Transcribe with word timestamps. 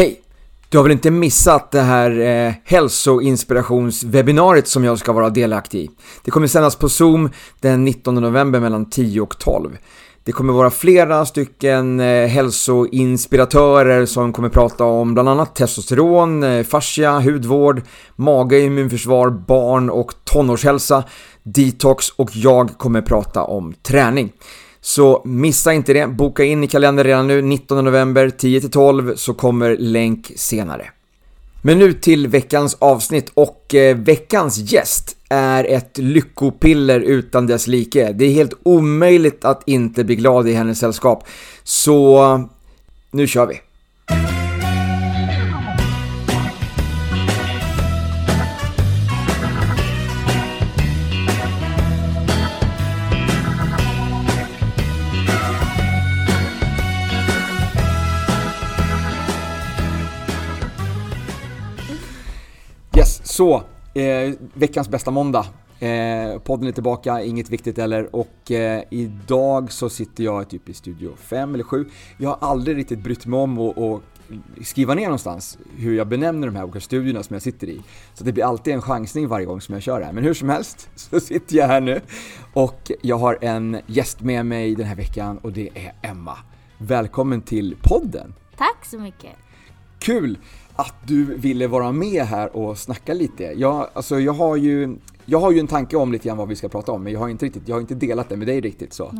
Hej! 0.00 0.20
Du 0.68 0.78
har 0.78 0.82
väl 0.82 0.92
inte 0.92 1.10
missat 1.10 1.70
det 1.70 1.80
här 1.80 2.20
eh, 2.20 2.52
hälsoinspirationswebbinariet 2.64 4.68
som 4.68 4.84
jag 4.84 4.98
ska 4.98 5.12
vara 5.12 5.30
delaktig 5.30 5.80
i? 5.80 5.90
Det 6.24 6.30
kommer 6.30 6.46
sändas 6.46 6.76
på 6.76 6.88
Zoom 6.88 7.30
den 7.60 7.84
19 7.84 8.14
november 8.14 8.60
mellan 8.60 8.90
10 8.90 9.20
och 9.20 9.38
12. 9.38 9.78
Det 10.24 10.32
kommer 10.32 10.52
vara 10.52 10.70
flera 10.70 11.26
stycken 11.26 12.00
eh, 12.00 12.26
hälsoinspiratörer 12.26 14.06
som 14.06 14.32
kommer 14.32 14.48
prata 14.48 14.84
om 14.84 15.14
bland 15.14 15.28
annat 15.28 15.56
testosteron, 15.56 16.42
eh, 16.42 16.64
fascia, 16.64 17.20
hudvård, 17.20 17.82
mage, 18.16 18.60
immunförsvar, 18.60 19.30
barn 19.30 19.90
och 19.90 20.12
tonårshälsa, 20.24 21.04
detox 21.42 22.10
och 22.10 22.30
jag 22.32 22.78
kommer 22.78 23.02
prata 23.02 23.44
om 23.44 23.74
träning. 23.82 24.32
Så 24.80 25.22
missa 25.24 25.72
inte 25.72 25.92
det, 25.92 26.06
boka 26.06 26.44
in 26.44 26.64
i 26.64 26.66
kalendern 26.66 27.06
redan 27.06 27.26
nu, 27.26 27.42
19 27.42 27.84
november 27.84 28.28
10-12 28.28 29.16
så 29.16 29.34
kommer 29.34 29.76
länk 29.76 30.32
senare. 30.36 30.90
Men 31.62 31.78
nu 31.78 31.92
till 31.92 32.28
veckans 32.28 32.76
avsnitt 32.78 33.30
och 33.34 33.74
eh, 33.74 33.96
veckans 33.96 34.72
gäst 34.72 35.16
är 35.28 35.64
ett 35.64 35.98
lyckopiller 35.98 37.00
utan 37.00 37.46
dess 37.46 37.66
like. 37.66 38.12
Det 38.12 38.24
är 38.24 38.32
helt 38.32 38.54
omöjligt 38.62 39.44
att 39.44 39.62
inte 39.66 40.04
bli 40.04 40.16
glad 40.16 40.48
i 40.48 40.52
hennes 40.52 40.78
sällskap. 40.78 41.24
Så 41.64 42.48
nu 43.10 43.26
kör 43.26 43.46
vi! 43.46 43.60
Så 63.30 63.62
eh, 63.94 64.34
veckans 64.54 64.88
bästa 64.88 65.10
måndag. 65.10 65.46
Eh, 65.78 66.38
podden 66.38 66.68
är 66.68 66.72
tillbaka, 66.72 67.22
inget 67.22 67.50
viktigt 67.50 67.78
eller 67.78 68.16
och 68.16 68.50
eh, 68.50 68.82
idag 68.90 69.72
så 69.72 69.90
sitter 69.90 70.24
jag 70.24 70.48
typ 70.48 70.68
i 70.68 70.74
studio 70.74 71.16
5 71.16 71.54
eller 71.54 71.64
7. 71.64 71.86
Jag 72.16 72.28
har 72.28 72.48
aldrig 72.50 72.76
riktigt 72.76 72.98
brytt 72.98 73.26
mig 73.26 73.40
om 73.40 73.58
att 73.58 74.02
skriva 74.66 74.94
ner 74.94 75.04
någonstans 75.04 75.58
hur 75.76 75.96
jag 75.96 76.08
benämner 76.08 76.46
de 76.46 76.56
här 76.56 76.64
olika 76.64 76.80
studierna 76.80 77.22
som 77.22 77.34
jag 77.34 77.42
sitter 77.42 77.66
i. 77.66 77.82
Så 78.14 78.24
det 78.24 78.32
blir 78.32 78.44
alltid 78.44 78.74
en 78.74 78.82
chansning 78.82 79.28
varje 79.28 79.46
gång 79.46 79.60
som 79.60 79.72
jag 79.72 79.82
kör 79.82 80.00
det 80.00 80.06
här. 80.06 80.12
Men 80.12 80.24
hur 80.24 80.34
som 80.34 80.48
helst 80.48 80.88
så 80.94 81.20
sitter 81.20 81.56
jag 81.56 81.66
här 81.66 81.80
nu 81.80 82.00
och 82.52 82.90
jag 83.02 83.16
har 83.16 83.38
en 83.40 83.80
gäst 83.86 84.20
med 84.20 84.46
mig 84.46 84.74
den 84.74 84.86
här 84.86 84.96
veckan 84.96 85.38
och 85.38 85.52
det 85.52 85.68
är 85.74 86.10
Emma. 86.10 86.36
Välkommen 86.78 87.42
till 87.42 87.76
podden! 87.82 88.34
Tack 88.56 88.84
så 88.84 88.98
mycket! 88.98 89.36
Kul 89.98 90.38
att 90.80 90.94
du 91.06 91.24
ville 91.24 91.66
vara 91.66 91.92
med 91.92 92.24
här 92.24 92.56
och 92.56 92.78
snacka 92.78 93.14
lite. 93.14 93.44
Jag, 93.44 93.88
alltså, 93.92 94.20
jag, 94.20 94.32
har 94.32 94.56
ju, 94.56 94.96
jag 95.24 95.40
har 95.40 95.52
ju 95.52 95.60
en 95.60 95.66
tanke 95.66 95.96
om 95.96 96.12
lite 96.12 96.28
grann 96.28 96.36
vad 96.36 96.48
vi 96.48 96.56
ska 96.56 96.68
prata 96.68 96.92
om, 96.92 97.02
men 97.02 97.12
jag 97.12 97.20
har 97.20 97.28
inte, 97.28 97.46
riktigt, 97.46 97.68
jag 97.68 97.76
har 97.76 97.80
inte 97.80 97.94
delat 97.94 98.28
det 98.28 98.36
med 98.36 98.46
dig 98.46 98.60
riktigt 98.60 98.92
så. 98.92 99.14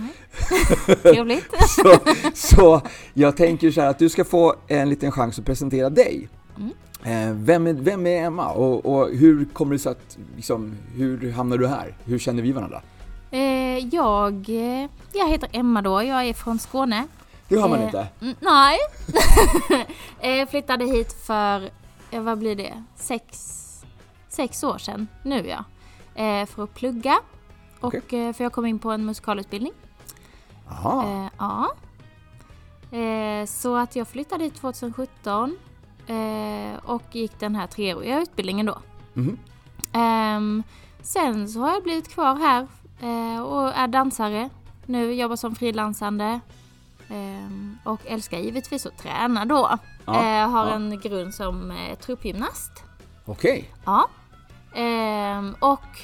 Trevligt! 1.02 1.46
så, 1.68 1.96
så 2.34 2.80
jag 3.14 3.36
tänker 3.36 3.70
så 3.70 3.80
här 3.80 3.88
att 3.88 3.98
du 3.98 4.08
ska 4.08 4.24
få 4.24 4.54
en 4.66 4.88
liten 4.90 5.12
chans 5.12 5.38
att 5.38 5.44
presentera 5.44 5.90
dig. 5.90 6.28
Mm. 6.56 6.70
Eh, 7.04 7.36
vem, 7.36 7.66
är, 7.66 7.72
vem 7.72 8.06
är 8.06 8.22
Emma 8.26 8.48
och, 8.50 8.86
och 8.86 9.08
hur 9.08 9.44
kommer 9.44 9.72
det 9.72 9.78
sig 9.78 9.92
att, 9.92 10.18
liksom, 10.36 10.74
hur 10.94 11.32
hamnar 11.32 11.58
du 11.58 11.66
här? 11.66 11.96
Hur 12.04 12.18
känner 12.18 12.42
vi 12.42 12.52
varandra? 12.52 12.82
Eh, 13.30 13.78
jag, 13.94 14.48
jag 15.12 15.28
heter 15.28 15.48
Emma 15.52 15.82
då, 15.82 16.02
jag 16.02 16.28
är 16.28 16.34
från 16.34 16.58
Skåne. 16.58 17.04
Det 17.50 17.56
har 17.56 17.68
man 17.68 17.82
inte? 17.82 18.08
Mm, 18.20 18.34
nej. 18.40 18.78
eh, 20.42 20.48
flyttade 20.48 20.84
hit 20.84 21.12
för, 21.12 21.70
eh, 22.10 22.22
vad 22.22 22.38
blir 22.38 22.56
det, 22.56 22.84
sex, 22.94 23.26
sex 24.28 24.64
år 24.64 24.78
sedan 24.78 25.08
nu 25.22 25.46
ja. 25.48 25.64
Eh, 26.22 26.46
för 26.46 26.64
att 26.64 26.74
plugga. 26.74 27.20
Och 27.80 27.94
okay. 27.94 28.32
för 28.32 28.44
jag 28.44 28.52
kom 28.52 28.66
in 28.66 28.78
på 28.78 28.90
en 28.90 29.04
musikalutbildning. 29.04 29.72
Aha. 30.68 31.30
ja. 31.38 31.68
så 33.46 33.76
att 33.76 33.96
jag 33.96 34.08
flyttade 34.08 34.44
hit 34.44 34.54
2017 34.54 35.58
och 36.82 37.02
gick 37.12 37.40
den 37.40 37.54
här 37.54 37.66
treåriga 37.66 38.20
utbildningen 38.20 38.66
då. 38.66 38.78
Mm. 39.16 40.62
Sen 41.02 41.48
så 41.48 41.60
har 41.60 41.70
jag 41.70 41.82
blivit 41.82 42.08
kvar 42.08 42.34
här 42.36 42.66
och 43.44 43.68
är 43.74 43.88
dansare 43.88 44.50
nu, 44.86 45.12
jobbar 45.12 45.36
som 45.36 45.54
frilansande 45.54 46.40
och 47.84 48.00
älskar 48.06 48.38
givetvis 48.38 48.86
att 48.86 48.98
träna 48.98 49.44
då. 49.44 49.78
Ja, 50.06 50.24
ehm, 50.24 50.50
har 50.50 50.66
ja. 50.66 50.74
en 50.74 51.00
grund 51.00 51.34
som 51.34 51.70
eh, 51.70 51.98
truppgymnast. 51.98 52.72
Okej. 53.24 53.50
Okay. 53.50 53.64
Ja. 53.84 54.08
Ehm, 54.74 55.54
och 55.60 55.98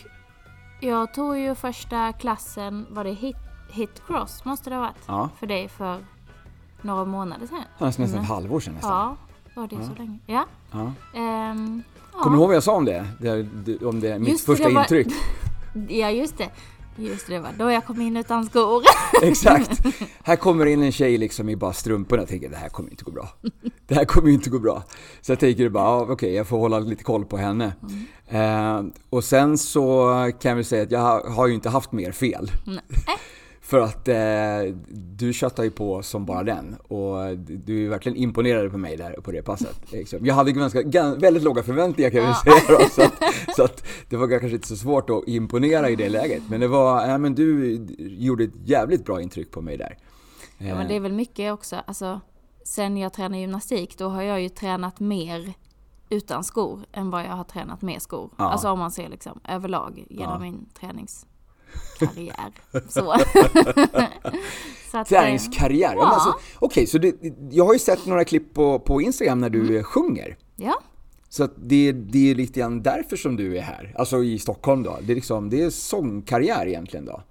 jag 0.81 1.15
tog 1.15 1.39
ju 1.39 1.55
första 1.55 2.13
klassen, 2.13 2.87
var 2.91 3.05
det 3.05 3.13
hit, 3.13 3.37
hit 3.71 4.03
cross 4.07 4.45
måste 4.45 4.71
det 4.71 4.77
ha 4.77 4.83
varit? 4.83 5.05
Ja. 5.07 5.29
För 5.39 5.47
dig 5.47 5.69
för 5.69 6.05
några 6.83 7.05
månader 7.05 7.47
sedan. 7.47 7.63
Ja, 7.79 7.87
nästan 7.87 8.05
ett 8.05 8.13
mm. 8.13 8.25
halvår 8.25 8.61
sedan 8.61 8.75
nästan. 8.75 8.93
Ja, 8.93 9.17
var 9.55 9.69
det 9.69 9.77
ja. 9.77 9.83
så 9.83 9.95
länge? 9.95 10.19
Ja. 10.27 10.45
ja. 10.73 10.93
Um, 11.51 11.83
Kommer 12.13 12.37
du 12.37 12.41
ihåg 12.41 12.49
vad 12.49 12.57
jag 12.57 12.63
sa 12.63 12.73
om 12.73 12.85
det? 12.85 13.07
det 13.21 13.85
om 13.85 14.01
det, 14.01 14.19
mitt 14.19 14.29
just 14.29 14.47
första 14.47 14.69
det, 14.69 14.75
var... 14.75 14.83
intryck? 14.83 15.07
ja, 15.89 16.11
just 16.11 16.39
det. 16.39 16.51
Just 16.99 17.27
det, 17.27 17.39
var 17.39 17.53
då 17.59 17.71
jag 17.71 17.85
kom 17.85 18.01
in 18.01 18.17
utan 18.17 18.47
skor. 18.47 18.83
Exakt! 19.23 19.81
Här 20.23 20.37
kommer 20.37 20.67
in 20.67 20.83
en 20.83 20.93
tjej 20.93 21.19
liksom 21.19 21.49
i 21.49 21.57
bara 21.57 21.73
strumporna 21.73 22.23
och 22.23 22.29
tänker 22.29 22.49
det 22.49 22.57
här 22.57 22.69
kommer 22.69 22.91
inte 22.91 23.05
gå 23.05 23.11
bra. 23.11 23.29
Det 23.87 23.95
här 23.95 24.05
kommer 24.05 24.31
inte 24.31 24.51
gå 24.51 24.59
bra. 24.59 24.83
Så 25.21 25.33
jag 25.33 25.39
tänker 25.39 25.69
bara, 25.69 26.01
okej 26.01 26.13
okay, 26.13 26.33
jag 26.33 26.47
får 26.47 26.59
hålla 26.59 26.79
lite 26.79 27.05
koll 27.05 27.25
på 27.25 27.37
henne. 27.37 27.73
Mm. 28.29 28.87
Eh, 28.87 28.93
och 29.11 29.25
sen 29.25 29.59
så 29.59 30.13
kan 30.41 30.57
väl 30.57 30.65
säga 30.65 30.83
att 30.83 30.91
jag 30.91 31.21
har 31.21 31.47
ju 31.47 31.55
inte 31.55 31.69
haft 31.69 31.93
mer 31.93 32.13
fel. 32.13 32.51
Nej. 32.67 32.81
För 33.67 33.81
att 33.81 34.09
eh, 34.09 34.75
du 34.93 35.33
köttar 35.33 35.65
ju 35.65 35.71
på 35.71 36.03
som 36.03 36.27
bara 36.27 36.43
den 36.43 36.75
och 36.75 37.39
du 37.39 37.85
är 37.85 37.89
verkligen 37.89 38.19
imponerade 38.19 38.71
på 38.71 38.79
mig 38.79 38.97
där 38.97 39.13
på 39.13 39.33
det 39.33 39.43
passet. 39.43 39.93
Liksom. 39.93 40.27
Jag 40.27 40.35
hade 40.35 40.53
ganska, 40.53 41.15
väldigt 41.15 41.43
låga 41.43 41.63
förväntningar 41.63 42.11
kan 42.11 42.21
jag 42.21 42.31
ja. 42.31 42.35
säga 42.35 42.79
då, 42.79 42.85
så, 42.91 43.03
att, 43.03 43.23
så 43.57 43.65
att 43.65 43.87
det 44.09 44.17
var 44.17 44.29
kanske 44.29 44.51
inte 44.51 44.69
så 44.69 44.77
svårt 44.77 45.11
att 45.11 45.29
imponera 45.29 45.91
i 45.91 45.97
det 45.97 46.09
läget. 46.09 46.43
Men 46.51 46.61
det 46.61 46.69
var, 46.69 47.07
ja 47.09 47.19
men 47.19 47.35
du 47.35 47.75
gjorde 47.99 48.45
ett 48.45 48.57
jävligt 48.65 49.05
bra 49.05 49.23
intryck 49.23 49.51
på 49.51 49.63
mig 49.63 49.77
där. 49.77 49.99
Ja 50.59 50.75
men 50.75 50.89
det 50.89 50.97
är 50.97 51.01
väl 51.01 51.13
mycket 51.13 51.53
också, 51.53 51.77
alltså 51.87 52.21
sen 52.65 52.97
jag 52.97 53.13
tränade 53.13 53.41
gymnastik 53.41 53.99
då 53.99 54.09
har 54.09 54.23
jag 54.23 54.41
ju 54.43 54.49
tränat 54.49 55.01
mer 55.01 55.55
utan 56.09 56.45
skor 56.45 56.87
än 56.93 57.11
vad 57.11 57.25
jag 57.25 57.33
har 57.33 57.45
tränat 57.45 57.83
med 57.83 58.03
skor. 58.03 58.31
Ja. 58.37 58.45
Alltså 58.45 58.71
om 58.71 58.79
man 58.79 58.91
ser 58.91 59.09
liksom 59.09 59.41
överlag 59.49 60.05
genom 60.09 60.33
ja. 60.33 60.39
min 60.39 60.69
tränings 60.81 61.27
karriär. 61.99 62.53
Så. 62.89 62.91
så 64.91 64.99
att, 64.99 65.09
Träningskarriär? 65.09 65.95
Ja. 65.95 66.07
Alltså, 66.07 66.29
Okej, 66.29 66.67
okay, 66.67 66.87
så 66.87 66.99
det, 66.99 67.17
jag 67.51 67.65
har 67.65 67.73
ju 67.73 67.79
sett 67.79 68.07
några 68.07 68.25
klipp 68.25 68.55
på, 68.55 68.79
på 68.79 69.03
Instagram 69.03 69.41
när 69.41 69.51
du 69.51 69.61
mm. 69.61 69.85
sjunger. 69.85 70.37
Ja. 70.57 70.81
Så 71.29 71.49
det, 71.57 71.93
det 71.93 72.31
är 72.31 72.35
lite 72.35 72.61
grann 72.61 72.83
därför 72.83 73.17
som 73.17 73.37
du 73.37 73.59
är 73.59 73.63
här, 73.63 73.95
alltså 73.99 74.23
i 74.23 74.39
Stockholm 74.39 74.83
då. 74.83 74.99
Det 75.03 75.13
är, 75.13 75.15
liksom, 75.15 75.51
det 75.51 75.63
är 75.63 75.71
sångkarriär 75.71 76.67
egentligen 76.67 77.05
då? 77.05 77.23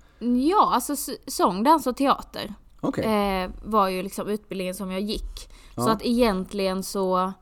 Ja, 0.50 0.72
alltså 0.74 0.96
sång, 1.28 1.64
dans 1.64 1.88
och 1.88 1.98
teater 1.98 2.54
okay. 2.82 3.06
eh, 3.06 3.50
var 3.64 3.90
ju 3.90 4.04
liksom 4.04 4.28
utbildningen 4.28 4.76
som 4.76 4.92
jag 4.92 5.02
gick. 5.02 5.50
Ja. 5.76 5.84
Så 5.84 5.90
att 5.90 6.06
egentligen 6.06 6.84
så, 6.84 7.34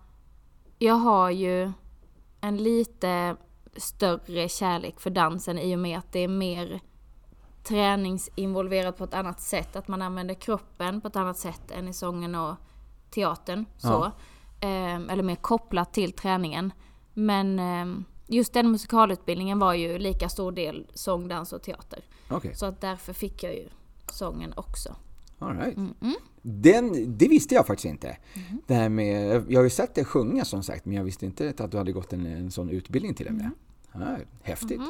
jag 0.79 0.93
har 0.93 1.29
ju 1.29 1.71
en 2.41 2.57
lite 2.57 3.35
större 3.77 4.49
kärlek 4.49 4.99
för 4.99 5.09
dansen 5.09 5.59
i 5.59 5.75
och 5.75 5.79
med 5.79 5.97
att 5.97 6.11
det 6.11 6.19
är 6.19 6.27
mer 6.27 6.79
träningsinvolverat 7.63 8.97
på 8.97 9.03
ett 9.03 9.13
annat 9.13 9.41
sätt. 9.41 9.75
Att 9.75 9.87
man 9.87 10.01
använder 10.01 10.35
kroppen 10.35 11.01
på 11.01 11.07
ett 11.07 11.15
annat 11.15 11.37
sätt 11.37 11.71
än 11.71 11.87
i 11.87 11.93
sången 11.93 12.35
och 12.35 12.55
teatern. 13.09 13.65
Så. 13.77 13.87
Ja. 13.87 14.11
Eh, 14.59 14.95
eller 14.95 15.23
mer 15.23 15.35
kopplat 15.35 15.93
till 15.93 16.11
träningen. 16.11 16.73
Men 17.13 17.59
eh, 17.59 18.03
just 18.27 18.53
den 18.53 18.71
musikalutbildningen 18.71 19.59
var 19.59 19.73
ju 19.73 19.97
lika 19.97 20.29
stor 20.29 20.51
del 20.51 20.87
sång, 20.93 21.27
dans 21.27 21.53
och 21.53 21.61
teater. 21.61 21.99
Okay. 22.29 22.53
Så 22.53 22.65
att 22.65 22.81
därför 22.81 23.13
fick 23.13 23.43
jag 23.43 23.55
ju 23.55 23.67
sången 24.09 24.53
också. 24.55 24.95
All 25.39 25.57
right. 25.57 25.77
Mm 25.77 25.93
-mm. 25.99 26.13
Den, 26.41 27.17
det 27.17 27.27
visste 27.27 27.55
jag 27.55 27.67
faktiskt 27.67 27.85
inte. 27.85 28.07
Mm. 28.07 28.61
Det 28.67 28.73
här 28.73 28.89
med, 28.89 29.43
jag 29.49 29.59
har 29.59 29.63
ju 29.63 29.69
sett 29.69 29.95
dig 29.95 30.05
sjunga 30.05 30.45
som 30.45 30.63
sagt, 30.63 30.85
men 30.85 30.95
jag 30.95 31.03
visste 31.03 31.25
inte 31.25 31.53
att 31.59 31.71
du 31.71 31.77
hade 31.77 31.91
gått 31.91 32.13
en, 32.13 32.25
en 32.25 32.51
sån 32.51 32.69
utbildning 32.69 33.13
till 33.13 33.27
och 33.27 33.33
med. 33.33 33.49
Häftigt. 34.43 34.81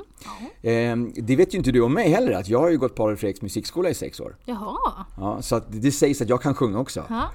Mm. 0.61 1.07
Eh, 1.07 1.23
det 1.23 1.35
vet 1.35 1.53
ju 1.53 1.57
inte 1.57 1.71
du 1.71 1.81
om 1.81 1.93
mig 1.93 2.09
heller, 2.09 2.31
att 2.31 2.49
jag 2.49 2.59
har 2.59 2.69
ju 2.69 2.77
gått 2.77 2.95
på 2.95 3.03
Adolf 3.03 3.19
Fredriks 3.19 3.41
musikskola 3.41 3.89
i 3.89 3.93
sex 3.93 4.19
år. 4.19 4.35
Jaha. 4.45 5.05
Ja, 5.17 5.41
så 5.41 5.55
att 5.55 5.65
det 5.69 5.91
sägs 5.91 6.21
att 6.21 6.29
jag 6.29 6.41
kan 6.41 6.55
sjunga 6.55 6.79
också. 6.79 7.05
Ja. 7.09 7.29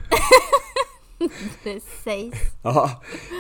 det 1.65 1.83
sägs. 2.05 2.39
Ja, 2.63 2.91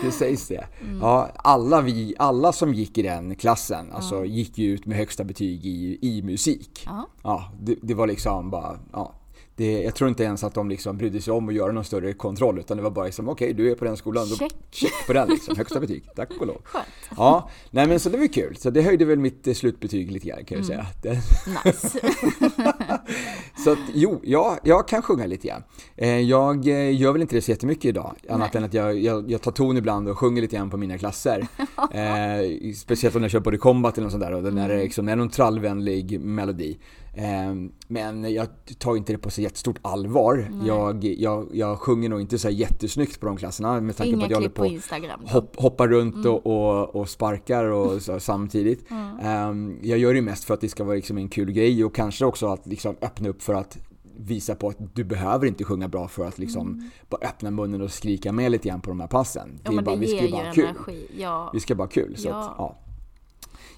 det 0.02 0.10
sägs 0.10 0.48
det. 0.48 0.66
Mm. 0.80 0.98
Ja, 1.00 1.30
alla, 1.34 1.80
vi, 1.80 2.14
alla 2.18 2.52
som 2.52 2.74
gick 2.74 2.98
i 2.98 3.02
den 3.02 3.34
klassen 3.34 3.92
alltså, 3.92 4.14
ja. 4.14 4.24
gick 4.24 4.58
ju 4.58 4.74
ut 4.74 4.86
med 4.86 4.96
högsta 4.96 5.24
betyg 5.24 5.66
i, 5.66 5.98
i 6.02 6.22
musik. 6.22 6.82
Ja. 6.86 7.08
Ja, 7.22 7.52
det, 7.60 7.76
det 7.82 7.94
var 7.94 8.06
liksom 8.06 8.50
bara, 8.50 8.78
ja, 8.92 9.14
det, 9.58 9.82
jag 9.82 9.94
tror 9.94 10.08
inte 10.08 10.24
ens 10.24 10.44
att 10.44 10.54
de 10.54 10.68
liksom 10.68 10.96
brydde 10.96 11.20
sig 11.20 11.32
om 11.32 11.48
att 11.48 11.54
göra 11.54 11.72
någon 11.72 11.84
större 11.84 12.12
kontroll 12.12 12.58
utan 12.58 12.76
det 12.76 12.82
var 12.82 12.90
bara 12.90 13.04
liksom 13.04 13.28
okej 13.28 13.52
okay, 13.52 13.64
du 13.64 13.70
är 13.70 13.74
på 13.74 13.84
den 13.84 13.96
skolan, 13.96 14.26
Check. 14.26 14.52
check 14.70 15.06
på 15.06 15.12
den 15.12 15.28
liksom, 15.28 15.56
högsta 15.56 15.80
betyg, 15.80 16.04
tack 16.16 16.30
och 16.40 16.46
lov. 16.46 16.60
Skönt. 16.64 16.86
Ja, 17.16 17.50
nej 17.70 17.86
men 17.88 18.00
så 18.00 18.08
det 18.08 18.18
var 18.18 18.26
kul, 18.26 18.56
så 18.56 18.70
det 18.70 18.82
höjde 18.82 19.04
väl 19.04 19.18
mitt 19.18 19.46
eh, 19.46 19.54
slutbetyg 19.54 20.12
lite 20.12 20.28
grann 20.28 20.44
kan 20.44 20.58
jag 20.58 20.66
säga. 20.66 20.86
Det, 21.02 21.20
Nice. 21.64 21.98
så 23.64 23.72
att 23.72 23.78
jo, 23.94 24.20
jag, 24.22 24.58
jag 24.62 24.88
kan 24.88 25.02
sjunga 25.02 25.26
lite 25.26 25.48
grann. 25.48 25.62
Eh, 25.96 26.20
Jag 26.20 26.68
eh, 26.68 27.00
gör 27.00 27.12
väl 27.12 27.22
inte 27.22 27.34
det 27.34 27.42
så 27.42 27.50
jättemycket 27.50 27.84
idag, 27.84 28.14
annat 28.28 28.54
Nej. 28.54 28.58
än 28.58 28.64
att 28.64 28.74
jag, 28.74 28.98
jag, 28.98 29.30
jag 29.30 29.42
tar 29.42 29.52
ton 29.52 29.76
ibland 29.76 30.08
och 30.08 30.18
sjunger 30.18 30.42
lite 30.42 30.56
grann 30.56 30.70
på 30.70 30.76
mina 30.76 30.98
klasser. 30.98 31.38
eh, 31.92 32.72
speciellt 32.76 33.16
om 33.16 33.22
jag 33.22 33.30
kör 33.30 33.40
Body 33.40 33.58
Combat 33.58 33.98
eller 33.98 34.04
något 34.04 34.12
sånt 34.12 34.24
där 34.24 34.34
och 34.34 34.42
den 34.42 34.58
är 34.58 34.76
liksom, 34.78 35.08
är 35.08 35.16
någon 35.16 35.28
trallvänlig 35.28 36.20
melodi. 36.20 36.78
Eh, 37.18 37.54
men 37.88 38.32
jag 38.34 38.46
tar 38.78 38.96
inte 38.96 39.12
det 39.12 39.18
på 39.18 39.30
så 39.30 39.40
jättestort 39.40 39.78
allvar. 39.82 40.50
Jag, 40.66 41.04
jag, 41.04 41.48
jag 41.52 41.78
sjunger 41.78 42.08
nog 42.08 42.20
inte 42.20 42.38
så 42.38 42.50
jättesnyggt 42.50 43.20
på 43.20 43.26
de 43.26 43.36
klasserna 43.36 43.80
med 43.80 43.96
tanke 43.96 44.12
på 44.12 44.16
Inga 44.16 44.24
att 44.24 44.30
jag 44.30 44.36
håller 44.36 44.48
på 44.48 44.62
på 44.62 44.66
Instagram. 44.66 45.20
hopp, 45.26 45.56
hoppar 45.56 45.88
runt 45.88 46.26
och, 46.26 46.46
och, 46.46 46.96
och 46.96 47.08
sparkar 47.08 47.64
och 47.64 48.02
så, 48.02 48.20
samtidigt. 48.20 48.84
Ehm, 49.22 49.78
jag 49.82 49.98
gör 49.98 50.14
det 50.14 50.22
mest 50.22 50.44
för 50.44 50.54
att 50.54 50.60
det 50.60 50.68
ska 50.68 50.84
vara 50.84 50.96
liksom 50.96 51.18
en 51.18 51.28
kul 51.28 51.50
grej 51.52 51.84
och 51.84 51.94
kanske 51.94 52.24
också 52.24 52.46
att 52.46 52.66
liksom 52.66 52.96
öppna 53.00 53.28
upp 53.28 53.42
för 53.42 53.54
att 53.54 53.78
visa 54.20 54.54
på 54.54 54.68
att 54.68 54.76
du 54.94 55.04
behöver 55.04 55.46
inte 55.46 55.64
sjunga 55.64 55.88
bra 55.88 56.08
för 56.08 56.24
att 56.24 56.38
liksom 56.38 56.90
bara 57.08 57.26
öppna 57.28 57.50
munnen 57.50 57.82
och 57.82 57.92
skrika 57.92 58.32
med 58.32 58.52
lite 58.52 58.68
grann 58.68 58.80
på 58.80 58.90
de 58.90 59.00
här 59.00 59.06
passen. 59.08 59.60
Ja, 59.64 59.72
men 59.72 59.84
bara, 59.84 59.94
det 59.94 60.00
vi 60.00 60.06
ska 60.06 60.24
ju 60.24 60.30
bara 60.30 60.44
ha 60.46 60.52
kul. 60.52 60.64
energi. 60.64 61.06
Ja. 61.18 61.50
Vi 61.54 61.60
ska 61.60 61.74
bara 61.74 61.84
ha 61.84 61.88
kul. 61.90 62.16
Så 62.16 62.28
Ja. 62.28 62.34
att, 62.40 62.54
ja. 62.58 62.76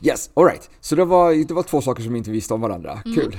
Yes, 0.02 0.30
alright. 0.34 0.70
Så 0.80 0.94
det 0.94 1.04
var, 1.04 1.48
det 1.48 1.54
var 1.54 1.62
två 1.62 1.80
saker 1.80 2.02
som 2.02 2.12
vi 2.12 2.18
inte 2.18 2.30
visste 2.30 2.54
om 2.54 2.60
varandra. 2.60 3.02
Mm. 3.04 3.14
Kul. 3.16 3.36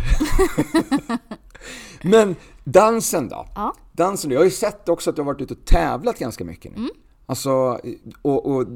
Men 2.01 2.35
dansen 2.63 3.29
då? 3.29 3.47
Ja. 3.55 3.73
Dansen 3.91 4.29
då? 4.29 4.33
Jag 4.33 4.39
har 4.39 4.45
ju 4.45 4.51
sett 4.51 4.89
också 4.89 5.09
att 5.09 5.15
du 5.15 5.21
har 5.21 5.25
varit 5.27 5.41
ute 5.41 5.53
och 5.53 5.65
tävlat 5.65 6.19
ganska 6.19 6.43
mycket 6.43 6.71
nu. 6.71 6.77
Mm. 6.77 6.91
Alltså, 7.25 7.79
och, 8.21 8.45
och 8.45 8.67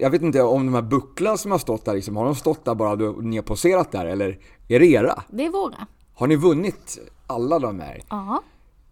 jag 0.00 0.10
vet 0.10 0.22
inte 0.22 0.42
om 0.42 0.66
de 0.66 0.74
här 0.74 0.82
bucklan 0.82 1.38
som 1.38 1.50
har 1.50 1.58
stått 1.58 1.84
där, 1.84 1.94
liksom, 1.94 2.16
har 2.16 2.24
de 2.24 2.34
stått 2.34 2.64
där 2.64 2.74
bara 2.74 2.92
och 2.92 3.24
ni 3.24 3.36
har 3.36 3.42
poserat 3.42 3.92
där 3.92 4.06
eller 4.06 4.38
är 4.68 4.80
det 4.80 4.86
era? 4.86 5.22
Det 5.30 5.46
är 5.46 5.50
våra. 5.50 5.86
Har 6.14 6.26
ni 6.26 6.36
vunnit 6.36 6.98
alla 7.26 7.58
de 7.58 7.80
här? 7.80 8.02
Ja. 8.08 8.42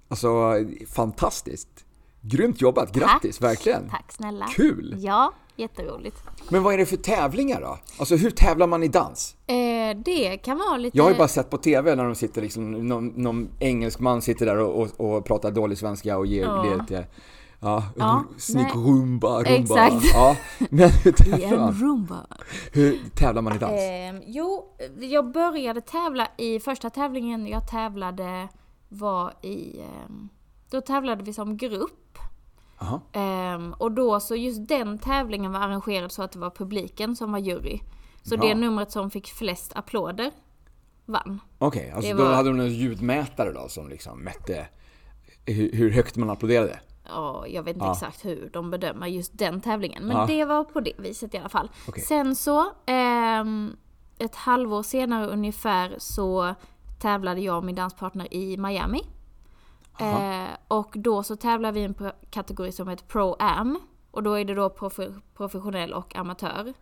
Alltså, 0.09 0.55
fantastiskt! 0.89 1.85
Grymt 2.21 2.61
jobbat, 2.61 2.93
grattis, 2.93 3.39
Tack. 3.39 3.51
verkligen! 3.51 3.89
Tack 3.91 4.13
snälla. 4.13 4.47
Kul! 4.47 4.97
Ja, 4.99 5.33
jätteroligt. 5.57 6.17
Men 6.49 6.63
vad 6.63 6.75
är 6.75 6.79
det 6.79 6.87
för 6.87 6.97
tävlingar 6.97 7.61
då? 7.61 7.79
Alltså 7.99 8.17
hur 8.17 8.31
tävlar 8.31 8.67
man 8.67 8.83
i 8.83 8.89
dans? 8.89 9.37
Eh, 9.47 9.97
det 10.05 10.37
kan 10.37 10.59
vara 10.59 10.77
lite... 10.77 10.97
Jag 10.97 11.05
har 11.05 11.11
ju 11.11 11.17
bara 11.17 11.29
sett 11.29 11.51
på 11.51 11.59
TV 11.59 11.95
när 11.95 12.05
de 12.05 12.15
sitter 12.15 12.43
liksom, 12.43 12.73
någon, 12.89 13.07
någon 13.09 13.49
engelsk 13.61 14.01
man 14.01 14.23
sitter 14.23 14.47
där 14.47 14.59
och, 14.59 14.83
och, 15.01 15.17
och 15.17 15.25
pratar 15.25 15.51
dålig 15.51 15.79
svenska 15.79 16.19
och 16.19 16.27
ger, 16.27 16.43
Ja. 16.43 16.67
ger 16.67 16.77
lite, 16.79 17.07
ja, 17.61 17.83
Ja, 17.97 18.25
snick 18.39 18.75
rumba, 18.75 19.29
rumba. 19.43 19.51
Exakt. 19.51 20.05
Ja, 20.15 20.37
men 20.71 20.91
hur 20.91 21.13
tävlar 21.13 21.59
man? 21.59 21.73
rumba. 21.73 22.27
Hur 22.73 22.99
tävlar 23.15 23.43
man 23.43 23.57
i 23.57 23.59
dans? 23.59 23.73
Eh, 23.73 24.15
jo, 24.27 24.65
jag 25.01 25.33
började 25.33 25.81
tävla 25.81 26.29
i 26.37 26.61
första 26.61 26.91
tävlingen 26.91 27.47
jag 27.47 27.69
tävlade 27.71 28.49
var 28.89 29.33
i... 29.43 29.81
ehm, 29.81 30.29
då 30.71 30.81
tävlade 30.81 31.25
vi 31.25 31.33
som 31.33 31.57
grupp. 31.57 31.91
Ehm, 33.13 33.73
och 33.73 33.93
då 33.93 34.21
så 34.21 34.37
just 34.37 34.69
den 34.69 34.99
tävlingen 34.99 35.53
var 35.53 35.61
arrangerad 35.61 36.13
så 36.13 36.23
att 36.23 36.33
det 36.33 36.39
var 36.39 36.51
publiken 36.51 37.17
som 37.17 37.33
var 37.33 37.39
jury. 37.39 37.81
Så 38.23 38.35
Ja. 38.35 38.41
det 38.41 38.55
numret 38.55 38.91
som 38.93 39.11
fick 39.11 39.27
flest 39.29 39.73
applåder 39.77 40.31
vann. 41.07 41.41
okej. 41.59 41.91
alltså 41.91 42.13
Det 42.13 42.19
då 42.19 42.25
var- 42.29 42.35
hade 42.35 42.49
de 42.49 42.61
en 42.61 42.73
ljudmätare 42.75 43.53
då 43.53 43.69
som 43.69 43.89
liksom 43.89 44.19
mätte 44.25 44.67
hur, 45.47 45.73
hur 45.73 45.91
högt 45.91 46.17
man 46.17 46.31
applåderade? 46.31 46.79
Ja, 47.09 47.47
jag 47.49 47.63
vet 47.63 47.77
inte 47.77 47.87
Ja. 47.87 47.93
exakt 47.93 48.25
hur 48.25 48.51
de 48.53 48.71
bedömer 48.71 49.07
just 49.07 49.39
den 49.39 49.61
tävlingen. 49.61 50.07
Men 50.07 50.17
Ja. 50.17 50.27
det 50.27 50.45
var 50.45 50.65
på 50.65 50.81
det 50.81 50.93
viset 50.99 51.35
i 51.35 51.39
alla 51.39 51.49
fall. 51.49 51.71
Okej. 51.89 52.03
Sen 52.05 52.37
så, 52.37 52.65
ehm, 52.87 53.77
ett 54.19 54.35
halvår 54.35 54.83
senare 54.83 55.27
ungefär 55.27 55.95
så 55.99 56.55
tävlade 57.01 57.41
jag 57.41 57.57
och 57.57 57.65
min 57.65 57.75
danspartner 57.75 58.35
i 58.35 58.57
Miami. 58.57 59.01
Eh, 59.99 60.57
och 60.69 60.95
då 60.99 61.23
så 61.23 61.37
tävlar 61.37 61.73
vi 61.73 61.81
i 61.81 61.85
en 61.85 61.95
kategori 62.31 62.73
som 62.73 62.89
heter 62.89 63.05
Pro 63.07 63.37
Am. 63.39 63.79
Och 64.11 64.23
då 64.23 64.33
är 64.35 64.45
det 64.45 64.55
då 64.55 64.69
prof- 64.69 65.21
professionell 65.37 65.93
och 65.93 66.17
amatör. 66.17 66.73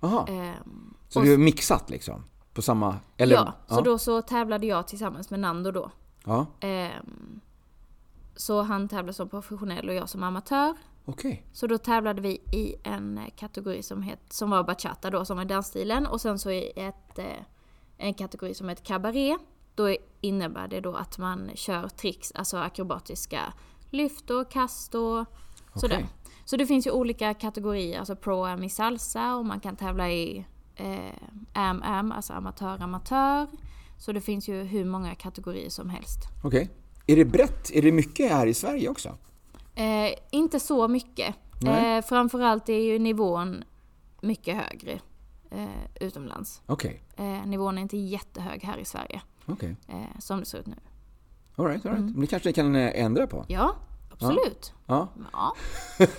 Jaha, 0.00 0.26
Ehm, 0.28 0.94
så 1.08 1.20
det 1.20 1.32
är 1.32 1.38
mixat 1.38 1.90
liksom? 1.90 2.24
På 2.54 2.62
samma, 2.62 2.96
eller? 3.16 3.34
ja, 3.36 3.52
så 3.66 3.80
då 3.80 3.98
så 3.98 4.22
tävlade 4.22 4.66
jag 4.66 4.88
tillsammans 4.88 5.30
med 5.30 5.40
Nando 5.40 5.70
då. 5.70 5.90
Ja, 6.24 6.46
Ehm, 6.60 7.40
så 8.36 8.62
han 8.62 8.88
tävlade 8.88 9.12
som 9.12 9.28
professionell 9.28 9.88
och 9.88 9.94
jag 9.94 10.08
som 10.08 10.22
amatör. 10.22 10.74
okej. 11.04 11.46
Så 11.52 11.66
då 11.66 11.78
tävlade 11.78 12.20
vi 12.20 12.30
i 12.52 12.74
en 12.84 13.18
eh, 13.18 13.24
kategori 13.36 13.82
som, 13.82 14.02
het, 14.02 14.20
som 14.32 14.50
var 14.50 14.62
bachata 14.64 15.10
då, 15.10 15.24
som 15.24 15.38
är 15.38 15.44
dansstilen. 15.44 16.06
Och 16.06 16.20
sen 16.20 16.38
så 16.38 16.50
i 16.50 16.72
ett, 16.76 17.18
eh, 17.18 17.24
en 17.96 18.14
kategori 18.14 18.54
som 18.54 18.68
heter 18.68 18.84
cabaret. 18.84 19.38
Då 19.78 19.96
innebär 20.20 20.68
det 20.68 20.80
då 20.80 20.94
att 20.94 21.18
man 21.18 21.50
kör 21.54 21.88
tricks, 21.88 22.32
alltså 22.34 22.56
akrobatiska 22.56 23.52
lyft 23.90 24.30
och 24.30 24.50
kast 24.50 24.94
och 24.94 25.24
sådär. 25.74 26.06
Så 26.44 26.56
det 26.56 26.66
finns 26.66 26.86
ju 26.86 26.90
olika 26.90 27.34
kategorier, 27.34 27.98
alltså 27.98 28.16
pro-am 28.16 28.64
i 28.64 28.68
salsa 28.68 29.36
och 29.36 29.46
man 29.46 29.60
kan 29.60 29.76
tävla 29.76 30.10
i 30.10 30.44
eh, 30.76 31.12
am-am, 31.52 32.12
alltså 32.12 32.32
amatör-amatör. 32.32 33.46
Så 33.98 34.12
det 34.12 34.20
finns 34.20 34.48
ju 34.48 34.62
hur 34.62 34.84
många 34.84 35.14
kategorier 35.14 35.70
som 35.70 35.90
helst. 35.90 36.18
Okej. 36.44 36.70
Är 37.06 37.16
det 37.16 37.24
brett? 37.24 37.70
Är 37.74 37.82
det 37.82 37.92
mycket 37.92 38.30
här 38.30 38.46
i 38.46 38.54
Sverige 38.54 38.88
också? 38.88 39.08
Eh, 39.74 40.14
inte 40.30 40.60
så 40.60 40.88
mycket. 40.88 41.34
Eh, 41.66 42.04
framförallt 42.04 42.68
är 42.68 42.78
ju 42.78 42.98
nivån 42.98 43.64
mycket 44.20 44.56
högre 44.56 45.00
eh, 45.50 45.68
utomlands. 46.00 46.62
Okej, 46.66 47.02
Eh, 47.16 47.46
nivån 47.46 47.78
är 47.78 47.82
inte 47.82 47.96
jättehög 47.96 48.64
här 48.64 48.78
i 48.78 48.84
Sverige, 48.84 49.20
okej. 49.48 49.76
eh, 49.88 50.18
som 50.18 50.38
det 50.40 50.44
ser 50.46 50.58
ut 50.58 50.66
nu. 50.66 50.76
Alright, 51.56 51.86
alright. 51.86 52.00
Mm. 52.00 52.12
Men 52.12 52.20
det 52.20 52.26
kanske 52.26 52.48
ni 52.48 52.52
kan 52.52 52.76
eh, 52.76 53.04
ändra 53.04 53.26
på? 53.26 53.44
Ja, 53.48 53.74
absolut. 54.12 54.72
Ja. 54.86 55.08
Ja. 55.32 55.54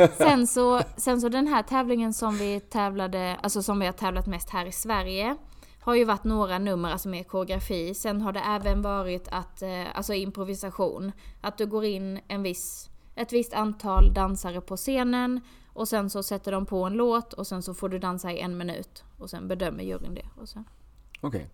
Sen, 0.17 0.47
så, 0.47 0.81
sen 0.97 1.21
så 1.21 1.29
den 1.29 1.47
här 1.47 1.63
tävlingen 1.63 2.13
som 2.13 2.37
vi 2.37 2.59
tävlade, 2.59 3.35
alltså 3.43 3.63
som 3.63 3.79
vi 3.79 3.85
har 3.85 3.93
tävlat 3.93 4.27
mest 4.27 4.49
här 4.49 4.65
i 4.65 4.71
Sverige, 4.71 5.35
har 5.81 5.95
ju 5.95 6.05
varit 6.05 6.23
några 6.23 6.59
nummer, 6.59 6.91
alltså 6.91 7.09
med 7.09 7.27
koreografi. 7.27 7.93
Sen 7.93 8.21
har 8.21 8.31
det 8.33 8.39
även 8.39 8.81
varit 8.81 9.27
att, 9.31 9.61
eh, 9.61 9.83
alltså 9.93 10.13
improvisation. 10.13 11.11
Att 11.41 11.57
du 11.57 11.65
går 11.65 11.85
in 11.85 12.19
en 12.27 12.43
viss, 12.43 12.89
ett 13.15 13.33
visst 13.33 13.53
antal 13.53 14.13
dansare 14.13 14.61
på 14.61 14.77
scenen 14.77 15.41
och 15.73 15.87
sen 15.87 16.09
så 16.09 16.23
sätter 16.23 16.51
de 16.51 16.65
på 16.65 16.83
en 16.83 16.93
låt 16.93 17.33
och 17.33 17.47
sen 17.47 17.63
så 17.63 17.73
får 17.73 17.89
du 17.89 17.99
dansa 17.99 18.31
i 18.31 18.39
en 18.39 18.57
minut. 18.57 19.03
Och 19.17 19.29
sen 19.29 19.47
bedömer 19.47 19.83
juryn 19.83 20.15
det. 20.15 20.25
Och 20.41 20.49
sen. 20.49 20.65
Okej. 21.21 21.49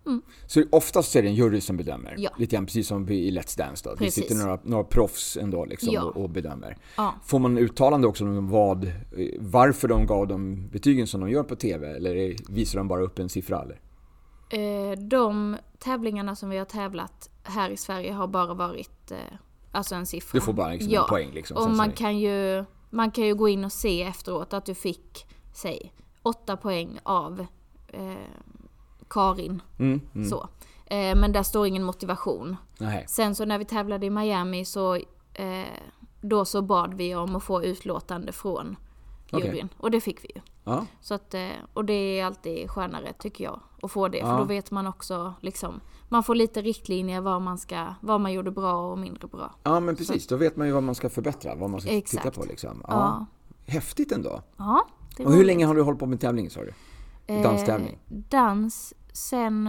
Så 0.46 0.64
oftast 0.72 1.16
är 1.16 1.22
det 1.22 1.28
en 1.28 1.34
jury 1.34 1.60
som 1.60 1.76
bedömer? 1.76 2.10
Mm. 2.10 2.22
Ja. 2.22 2.30
Lite 2.38 2.56
grann 2.56 2.66
precis 2.66 2.88
som 2.88 3.08
i 3.08 3.30
Let's 3.30 3.58
Dance 3.58 3.88
då? 3.88 3.96
Precis. 3.96 4.14
Det 4.14 4.22
sitter 4.22 4.34
några, 4.46 4.58
några 4.62 4.84
proffs 4.84 5.36
ändå 5.36 5.64
liksom 5.64 5.92
Ja. 5.92 6.02
och, 6.02 6.16
och 6.16 6.30
bedömer. 6.30 6.76
Ja. 6.96 7.14
Får 7.24 7.38
man 7.38 7.58
uttalande 7.58 8.06
också 8.06 8.24
om 8.24 8.48
vad, 8.48 8.92
varför 9.38 9.88
de 9.88 10.06
gav 10.06 10.28
de 10.28 10.68
betygen 10.68 11.06
som 11.06 11.20
de 11.20 11.30
gör 11.30 11.42
på 11.42 11.56
TV? 11.56 11.96
Eller 11.96 12.36
visar 12.52 12.78
de 12.78 12.88
bara 12.88 13.02
upp 13.02 13.18
en 13.18 13.28
siffra? 13.28 13.62
Eller? 13.62 13.80
Eh, 14.50 14.98
de 14.98 15.56
tävlingarna 15.78 16.36
som 16.36 16.50
vi 16.50 16.58
har 16.58 16.64
tävlat 16.64 17.30
här 17.42 17.70
i 17.70 17.76
Sverige 17.76 18.12
har 18.12 18.26
bara 18.26 18.54
varit 18.54 19.10
eh, 19.10 19.18
alltså 19.72 19.94
en 19.94 20.06
siffra. 20.06 20.36
Du 20.38 20.44
får 20.44 20.52
bara 20.52 20.68
liksom 20.72 20.94
en 20.94 21.04
poäng 21.08 21.30
liksom. 21.32 21.56
Och 21.56 21.70
man 21.70 21.92
kan, 21.92 22.18
ju, 22.18 22.64
man 22.90 23.10
kan 23.10 23.24
ju 23.24 23.34
gå 23.34 23.48
in 23.48 23.64
och 23.64 23.72
se 23.72 24.02
efteråt 24.02 24.52
att 24.52 24.64
du 24.66 24.74
fick, 24.74 25.26
säg, 25.54 25.92
åtta 26.22 26.56
poäng 26.56 26.98
av 27.02 27.46
eh, 27.88 28.12
Karin. 29.08 29.62
Mm, 29.78 30.00
mm. 30.14 30.28
Så. 30.28 30.48
Eh, 30.86 31.16
men 31.16 31.32
där 31.32 31.42
står 31.42 31.66
ingen 31.66 31.82
motivation. 31.84 32.56
Nej. 32.78 33.04
Sen 33.08 33.34
så 33.34 33.44
när 33.44 33.58
vi 33.58 33.64
tävlade 33.64 34.06
i 34.06 34.10
Miami 34.10 34.64
så 34.64 34.94
eh, 35.34 35.64
då 36.20 36.44
så 36.44 36.62
bad 36.62 36.94
vi 36.94 37.14
om 37.14 37.36
att 37.36 37.42
få 37.44 37.64
utlåtande 37.64 38.32
från 38.32 38.76
juryn. 39.32 39.68
Och 39.78 39.90
det 39.90 40.00
fick 40.00 40.24
vi 40.24 40.28
ju. 40.34 40.40
Ja, 40.64 40.86
Så 41.00 41.14
att, 41.14 41.34
eh, 41.34 41.48
och 41.72 41.84
det 41.84 41.92
är 42.20 42.24
alltid 42.24 42.70
skönare 42.70 43.12
tycker 43.18 43.44
jag 43.44 43.60
att 43.82 43.90
få 43.90 44.08
det. 44.08 44.18
Ja. 44.18 44.26
För 44.26 44.38
då 44.38 44.44
vet 44.44 44.70
man 44.70 44.86
också 44.86 45.34
liksom, 45.40 45.80
man 46.08 46.22
får 46.22 46.34
lite 46.34 46.62
riktlinjer 46.62 47.20
vad 47.20 47.42
man 47.42 47.58
ska, 47.58 47.94
vad 48.00 48.20
man 48.20 48.32
gjorde 48.32 48.50
bra 48.50 48.90
och 48.92 48.98
mindre 48.98 49.28
bra. 49.28 49.54
ja 49.62 49.80
men 49.80 49.96
precis. 49.96 50.26
Då 50.26 50.36
vet 50.36 50.56
man 50.56 50.66
ju 50.66 50.72
vad 50.72 50.82
man 50.82 50.94
ska 50.94 51.08
förbättra, 51.08 51.54
vad 51.54 51.70
man 51.70 51.80
ska 51.80 51.90
Exakt. 51.90 52.22
titta 52.24 52.40
på 52.40 52.46
liksom. 52.46 52.80
Ja. 52.82 52.88
Ja. 52.92 53.26
Häftigt 53.72 54.12
ändå. 54.12 54.42
Ja, 54.56 54.86
Och 55.18 55.32
hur 55.32 55.44
länge 55.44 55.66
har 55.66 55.74
du 55.74 55.82
hållit 55.82 56.00
på 56.00 56.06
med 56.06 56.20
tävling 56.20 56.50
sa 56.50 56.60
du? 56.60 56.72
Danstävling? 57.26 57.98
Eh, 58.10 58.16
dans 58.16 58.94
sen, 59.12 59.64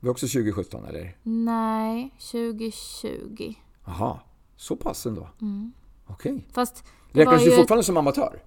Det 0.00 0.06
var 0.06 0.10
också 0.10 0.26
2017 0.26 0.84
eller? 0.84 1.16
nej, 1.22 2.14
2020. 2.32 3.54
Jaha, 3.84 4.20
så 4.56 4.76
pass 4.76 5.06
ändå? 5.06 5.28
Mm. 5.40 5.72
Okej. 6.06 6.46
Fast 6.52 6.84
var 7.12 7.20
Räknas 7.20 7.44
du 7.44 7.56
fortfarande 7.56 7.84
som 7.84 7.96
amatör? 7.96 8.42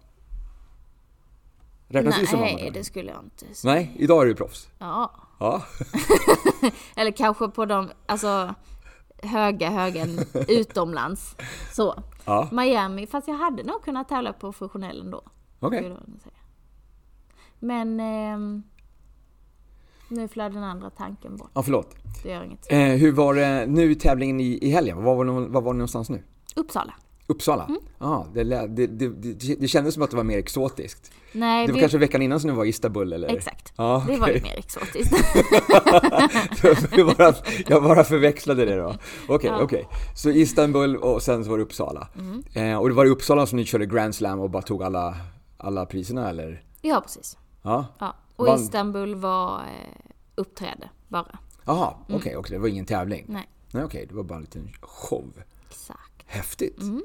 Räknas 1.88 2.20
du 2.20 2.26
som 2.26 2.40
Nej, 2.40 2.54
amatör? 2.54 2.72
det 2.72 2.84
skulle 2.84 3.12
jag 3.12 3.24
inte 3.24 3.56
säga. 3.56 3.74
Nej, 3.74 3.92
idag 3.98 4.22
är 4.24 4.26
du 4.26 4.36
proffs. 4.36 4.70
Ja. 4.80 5.12
Ja. 5.40 5.62
Eller 6.96 7.12
kanske 7.12 7.48
på 7.48 7.66
de, 7.66 7.90
alltså 8.06 8.56
höga 9.24 9.70
högen 9.70 10.20
utomlands. 10.48 11.36
Så. 11.72 12.04
Ja. 12.26 12.50
Miami, 12.52 13.08
fast 13.08 13.28
jag 13.28 13.36
hade 13.36 13.64
nog 13.64 13.84
kunnat 13.84 14.10
tävla 14.10 14.34
på 14.34 14.40
professionell 14.40 15.02
ändå. 15.02 15.22
Okej. 15.60 15.82
säga. 16.24 16.34
Men 17.64 18.00
ehm, 18.00 18.64
nu 20.08 20.28
flög 20.28 20.54
den 20.54 20.64
andra 20.64 20.90
tanken 20.90 21.38
bort. 21.38 21.50
Ja, 21.54 21.64
förlåt. 21.64 21.96
Det 22.24 22.30
gör 22.30 22.44
inget. 22.44 22.72
Eh, 22.72 22.78
hur 22.80 23.12
var 23.12 23.34
det 23.34 23.66
nu 23.68 23.92
i 23.92 23.96
tävlingen 23.96 24.40
i, 24.40 24.60
i 24.62 24.70
helgen? 24.70 25.04
Var 25.04 25.16
var, 25.16 25.24
ni, 25.24 25.32
var 25.32 25.62
var 25.62 25.74
ni 25.74 25.78
någonstans 25.78 26.10
nu? 26.10 26.24
Uppsala. 26.56 26.94
Uppsala? 27.28 27.66
Mm. 27.66 27.80
Ja, 28.00 28.28
det, 28.34 28.44
det, 28.44 28.68
det, 28.68 28.88
det, 29.10 29.56
det 29.60 29.68
kändes 29.68 29.94
som 29.94 30.04
att 30.04 30.12
det 30.12 30.18
var 30.18 30.24
mer 30.24 30.38
exotiskt. 30.38 31.12
Nej, 31.34 31.66
Det 31.68 31.72
var 31.72 31.76
vi, 31.78 31.80
kanske 31.82 31.98
veckan 31.98 32.22
innan 32.22 32.40
som 32.40 32.50
du 32.50 32.56
var 32.56 32.66
Istanbul 32.66 33.14
eller? 33.14 33.28
exakt. 33.36 33.74
Ja, 33.78 34.04
Det 34.08 34.18
var 34.18 34.28
ju 34.28 34.42
mer 34.42 34.58
exotiskt. 34.58 35.14
jag, 36.98 37.08
bara, 37.18 37.34
jag 37.68 37.84
bara 37.84 38.04
förväxlade 38.04 38.66
det 38.66 38.76
då. 38.76 38.96
Okej, 39.28 39.50
Ja. 39.50 39.62
okej. 39.64 39.88
Så 40.16 40.30
Istanbul 40.30 40.98
och 40.98 41.22
sen 41.24 41.44
så 41.44 41.50
var 41.50 41.58
det 41.58 41.64
Uppsala. 41.64 42.08
Mm. 42.20 42.44
Eh, 42.54 42.78
och 42.80 42.90
det 42.90 42.96
var 42.96 43.06
i 43.06 43.10
Uppsala 43.10 43.46
som 43.46 43.58
ni 43.58 43.66
körde 43.66 43.86
Grand 43.86 44.16
Slam 44.16 44.40
och 44.40 44.50
bara 44.50 44.62
tog 44.62 44.84
alla, 44.84 45.16
alla 45.58 45.86
priserna 45.86 46.30
eller? 46.30 46.64
ja, 46.82 47.02
precis. 47.02 47.38
Ja. 47.62 47.86
Ja. 48.00 48.16
Och 48.36 48.46
Vann- 48.46 48.60
Istanbul 48.60 49.16
var 49.16 49.60
eh, 49.60 50.12
uppträde 50.36 50.90
bara. 51.08 51.40
Jaha, 51.66 51.94
okej, 52.10 52.38
okej. 52.38 52.52
Det 52.52 52.60
var 52.60 52.68
ingen 52.68 52.86
tävling? 52.86 53.26
Nej, 53.28 53.50
Nej, 53.72 53.84
okej. 53.84 54.06
Det 54.10 54.16
var 54.16 54.24
bara 54.24 54.36
en 54.36 54.42
liten 54.42 54.72
show. 54.82 55.34
exakt. 55.70 56.24
Häftigt. 56.26 56.82
Mm. 56.82 57.04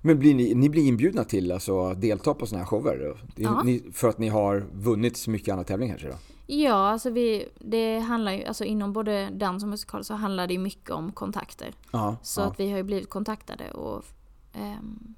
Men 0.00 0.18
blir 0.18 0.34
ni, 0.34 0.54
ni 0.54 0.68
blir 0.68 0.88
inbjudna 0.88 1.24
till 1.24 1.52
alltså, 1.52 1.86
att 1.86 2.00
delta 2.00 2.34
på 2.34 2.46
sådana 2.46 2.64
här 2.64 2.70
shower? 2.70 3.16
Ja. 3.36 3.62
ni, 3.62 3.82
för 3.92 4.08
att 4.08 4.18
ni 4.18 4.28
har 4.28 4.66
vunnit 4.72 5.16
så 5.16 5.30
mycket 5.30 5.52
andra 5.52 5.64
tävlingar 5.64 5.94
kanske 5.94 6.08
då? 6.08 6.16
Ja, 6.46 6.74
alltså 6.90 7.10
vi, 7.10 7.48
det 7.58 7.98
handlar 7.98 8.32
ju, 8.32 8.44
alltså 8.44 8.64
inom 8.64 8.92
både 8.92 9.28
dans 9.32 9.62
och 9.62 9.68
musikal 9.68 10.04
så 10.04 10.14
handlar 10.14 10.46
det 10.46 10.58
mycket 10.58 10.90
om 10.90 11.12
kontakter. 11.12 11.74
Ja. 11.90 12.16
Så 12.22 12.40
ja. 12.40 12.44
att 12.46 12.60
vi 12.60 12.70
har 12.70 12.76
ju 12.76 12.82
blivit 12.82 13.10
kontaktade 13.10 13.70
och 13.70 14.04
ehm, 14.52 15.14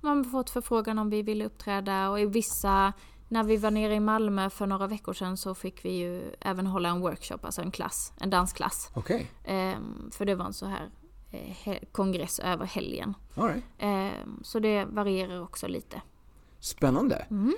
man 0.00 0.16
har 0.16 0.24
fått 0.24 0.50
förfrågan 0.50 0.98
om 0.98 1.10
vi 1.10 1.22
ville 1.22 1.44
uppträda 1.44 2.10
och 2.10 2.20
i 2.20 2.26
vissa, 2.26 2.92
när 3.30 3.44
vi 3.44 3.56
var 3.56 3.70
nere 3.70 3.94
i 3.94 4.00
Malmö 4.00 4.50
för 4.50 4.66
några 4.66 4.86
veckor 4.86 5.12
sedan 5.12 5.36
så 5.36 5.54
fick 5.54 5.84
vi 5.84 5.90
ju 5.98 6.22
även 6.40 6.66
hålla 6.66 6.88
en 6.88 7.00
workshop, 7.00 7.38
alltså 7.42 7.62
en 7.62 7.70
klass, 7.70 8.12
en 8.20 8.30
dansklass. 8.30 8.90
Okej, 8.94 9.30
Ehm, 9.44 10.10
för 10.12 10.24
det 10.26 10.34
var 10.34 10.44
en 10.44 10.52
så 10.52 10.66
här 10.66 10.90
eh, 11.30 11.76
kongress 11.92 12.38
över 12.38 12.66
helgen. 12.66 13.14
all 13.34 13.48
right. 13.48 13.64
Ehm, 13.78 14.40
så 14.42 14.58
det 14.58 14.84
varierar 14.84 15.42
också 15.42 15.68
lite. 15.68 16.02
Spännande. 16.60 17.26
Mm. 17.30 17.54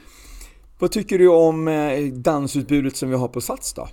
Vad 0.78 0.92
tycker 0.92 1.18
du 1.18 1.28
om 1.28 1.68
eh, 1.68 2.12
dansutbudet 2.12 2.96
som 2.96 3.10
vi 3.10 3.16
har 3.16 3.28
på 3.28 3.40
Sats 3.40 3.72
då? 3.74 3.88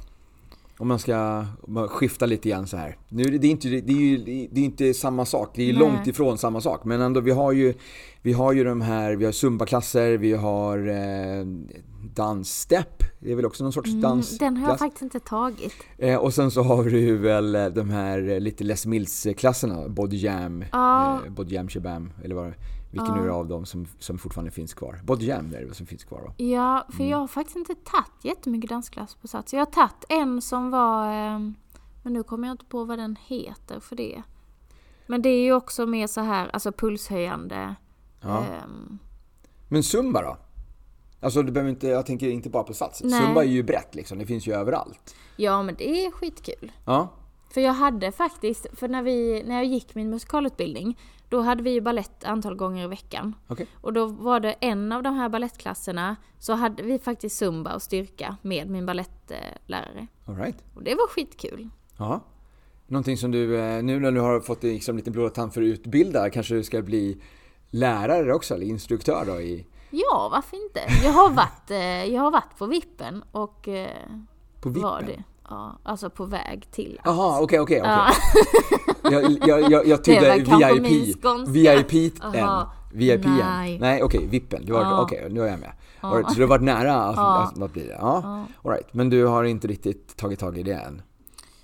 Om 0.80 0.88
man 0.88 1.00
ska 1.00 1.46
skifta 1.90 2.26
lite 2.26 2.50
grann 2.50 2.68
så 2.68 2.78
här. 2.78 2.98
Nu, 3.10 3.24
är 3.24 3.32
det, 3.32 3.38
det, 3.38 3.48
är 3.48 3.52
inte, 3.52 3.68
det, 3.70 3.94
är 3.94 3.98
ju, 3.98 4.18
det 4.52 4.62
är 4.62 4.66
inte 4.66 4.94
samma 4.94 5.26
sak, 5.26 5.52
det 5.56 5.64
är 5.70 5.74
Nej. 5.74 5.80
långt 5.80 6.08
ifrån 6.08 6.38
samma 6.38 6.62
sak. 6.62 6.86
Men 6.86 7.02
ändå, 7.02 7.20
vi 7.22 7.32
har 7.32 7.52
ju, 7.52 7.74
vi 8.22 8.34
har 8.34 8.54
ju 8.54 8.64
de 8.64 8.82
här, 8.82 9.16
vi 9.16 9.26
har 9.26 9.32
zumba-klasser, 9.32 10.18
vi 10.18 10.34
har 10.34 10.88
eh, 10.88 11.46
dansstep. 12.16 13.04
Det 13.20 13.32
är 13.32 13.36
väl 13.36 13.46
också 13.46 13.64
någon 13.64 13.74
sorts 13.74 13.90
Mm, 13.90 14.02
dansklass. 14.02 14.40
den 14.40 14.58
har 14.58 14.70
jag 14.70 14.80
faktiskt 14.80 15.02
inte 15.02 15.20
tagit. 15.20 15.74
Eh, 15.98 16.16
och 16.16 16.34
sen 16.34 16.52
så 16.52 16.64
har 16.64 16.84
du 16.84 17.18
väl 17.18 17.56
eh, 17.56 17.66
de 17.66 17.90
här 17.90 18.30
eh, 18.30 18.40
lite 18.40 18.64
Les 18.64 18.86
Mills-klasserna, 18.86 19.90
Body 19.90 20.18
Jam, 20.18 20.64
Ja. 20.72 21.20
eh, 21.26 21.32
Body 21.32 21.56
Jam 21.56 21.68
Shabam, 21.70 22.12
eller 22.24 22.36
vad, 22.36 22.54
vilken 22.91 23.25
Ja. 23.25 23.31
av 23.34 23.48
dem 23.48 23.65
som, 23.65 23.88
som 24.00 24.17
fortfarande 24.17 24.51
finns 24.51 24.74
kvar? 24.74 25.00
Body 25.03 25.25
Jam 25.25 25.53
är 25.55 25.65
det 25.65 25.74
som 25.74 25.86
finns 25.86 26.03
kvar 26.03 26.22
va? 26.22 26.34
Ja, 26.38 26.86
för 26.89 27.00
Mm. 27.00 27.10
jag 27.10 27.17
har 27.17 27.27
faktiskt 27.27 27.55
inte 27.58 27.75
tagit 27.75 28.12
jättemycket 28.25 28.69
dansklass 28.69 29.15
på 29.15 29.27
Sats. 29.27 29.53
Jag 29.53 29.60
har 29.62 29.65
tagit 29.65 30.05
en 30.10 30.41
som 30.41 30.72
var, 30.72 31.12
ehm, 31.13 31.55
men 32.03 32.13
nu 32.13 32.24
kommer 32.24 32.48
jag 32.48 32.53
inte 32.53 32.65
på 32.65 32.84
vad 32.84 33.00
den 33.00 33.15
heter 33.27 33.79
för 33.79 33.96
det. 33.96 34.24
Men 35.08 35.22
det 35.22 35.29
är 35.29 35.41
ju 35.43 35.53
också 35.53 35.86
mer 35.86 36.08
så 36.08 36.22
här, 36.22 36.50
alltså 36.53 36.72
pulshöjande. 36.72 37.75
Ja. 38.22 38.38
ehm, 38.46 39.00
Men 39.67 39.84
Zumba 39.84 40.22
då? 40.22 40.38
Alltså 41.22 41.43
du 41.43 41.51
behöver 41.51 41.69
inte, 41.69 41.88
jag 41.88 42.05
tänker 42.05 42.29
inte 42.29 42.50
bara 42.50 42.63
på 42.63 42.74
Sats. 42.74 43.01
Nej. 43.03 43.22
Zumba 43.25 43.41
är 43.43 43.48
ju 43.48 43.63
brett 43.63 43.96
liksom, 43.96 44.19
det 44.19 44.25
finns 44.25 44.48
ju 44.48 44.53
överallt. 44.53 45.15
ja, 45.38 45.63
men 45.63 45.75
det 45.75 46.05
är 46.05 46.12
skitkul. 46.12 46.72
Ja, 46.86 47.10
För 47.50 47.62
jag 47.62 47.74
hade 47.74 48.12
faktiskt, 48.12 48.68
för 48.74 48.88
när, 48.88 49.01
vi, 49.03 49.44
när 49.46 49.56
jag 49.56 49.65
gick 49.65 49.96
min 49.96 50.10
musikalutbildning, 50.10 51.00
då 51.29 51.41
hade 51.41 51.63
vi 51.63 51.70
ju 51.72 51.82
ballett 51.82 52.24
antal 52.24 52.56
gånger 52.56 52.84
i 52.84 52.88
veckan. 52.88 53.36
okej. 53.48 53.68
Och 53.82 53.94
då 53.94 54.06
var 54.06 54.39
det 54.39 54.51
en 54.51 54.91
av 54.91 55.03
de 55.03 55.15
här 55.15 55.29
ballettklasserna, 55.29 56.15
så 56.39 56.53
hade 56.53 56.84
vi 56.84 57.00
faktiskt 57.00 57.38
zumba 57.38 57.75
och 57.75 57.82
styrka 57.82 58.38
med 58.41 58.70
min 58.70 58.86
ballettlärare. 58.86 60.08
All 60.25 60.36
right. 60.36 60.58
Och 60.75 60.84
det 60.84 60.96
var 60.96 61.08
skitkul. 61.08 61.70
Ja. 61.98 62.22
Någonting 62.88 63.18
som 63.18 63.32
du, 63.32 63.58
eh, 63.60 63.84
nu 63.84 64.00
när 64.00 64.12
du 64.12 64.20
har 64.20 64.39
fått 64.39 64.63
liksom 64.63 64.98
lite 64.98 65.12
blodad 65.12 65.34
tand 65.34 65.53
för 65.53 65.62
att 65.62 65.65
utbilda, 65.65 66.29
kanske 66.29 66.56
du 66.56 66.63
ska 66.63 66.82
bli 66.82 67.22
lärare 67.70 68.34
också, 68.34 68.53
eller 68.53 68.65
instruktör 68.65 69.25
då 69.25 69.41
i, 69.41 69.65
Ja, 69.91 70.29
varför 70.32 70.63
inte? 70.63 70.79
Jag 71.03 71.12
har 71.12 71.29
varit, 71.29 71.72
eh, 71.72 72.13
jag 72.13 72.22
har 72.22 72.32
varit 72.32 72.58
på 72.58 72.65
vippen 72.65 73.24
och 73.32 73.68
eh, 73.68 73.89
på 74.62 74.70
Vippen? 74.70 74.84
var 74.84 75.01
det. 75.01 75.24
Ja, 75.50 75.79
alltså 75.84 76.10
på 76.10 76.25
väg 76.25 76.68
till 76.72 77.00
Jaha, 77.03 77.41
okej, 77.41 77.60
okej, 77.60 77.82
okej. 77.82 77.91
Ja. 77.91 78.12
Jag, 79.12 79.32
jag, 79.48 79.72
jag, 79.72 79.88
jag 79.88 80.82
min 80.82 81.15
VIP. 81.48 81.94
VIP 81.94 82.24
än. 82.24 82.65
VIP 82.94 83.25
än. 83.25 83.38
Nej. 83.38 83.79
Nej, 83.79 84.03
okej, 84.03 84.27
vippen. 84.27 84.65
Du 84.65 84.72
var, 84.74 84.82
Ja. 84.82 85.01
Okej, 85.01 85.27
nu 85.29 85.41
är 85.41 85.48
jag 85.48 85.60
med. 85.60 85.72
Ja. 86.01 86.08
Right, 86.08 86.29
så 86.29 86.36
du 86.36 86.41
har 86.41 86.48
varit 86.48 86.63
nära 86.63 86.96
att, 87.03 87.15
Ja. 87.15 87.44
att, 87.44 87.62
att 87.62 87.74
bli 87.74 87.88
det? 87.88 87.98
Ja. 88.01 88.22
Ja. 88.24 88.46
All 88.63 88.72
right. 88.72 88.94
Men 88.94 89.10
du 89.10 89.25
har 89.25 89.44
inte 89.44 89.68
riktigt 89.68 90.18
tagit 90.18 90.39
tag 90.39 90.58
i 90.58 90.63
det 90.63 90.74
än? 90.74 91.01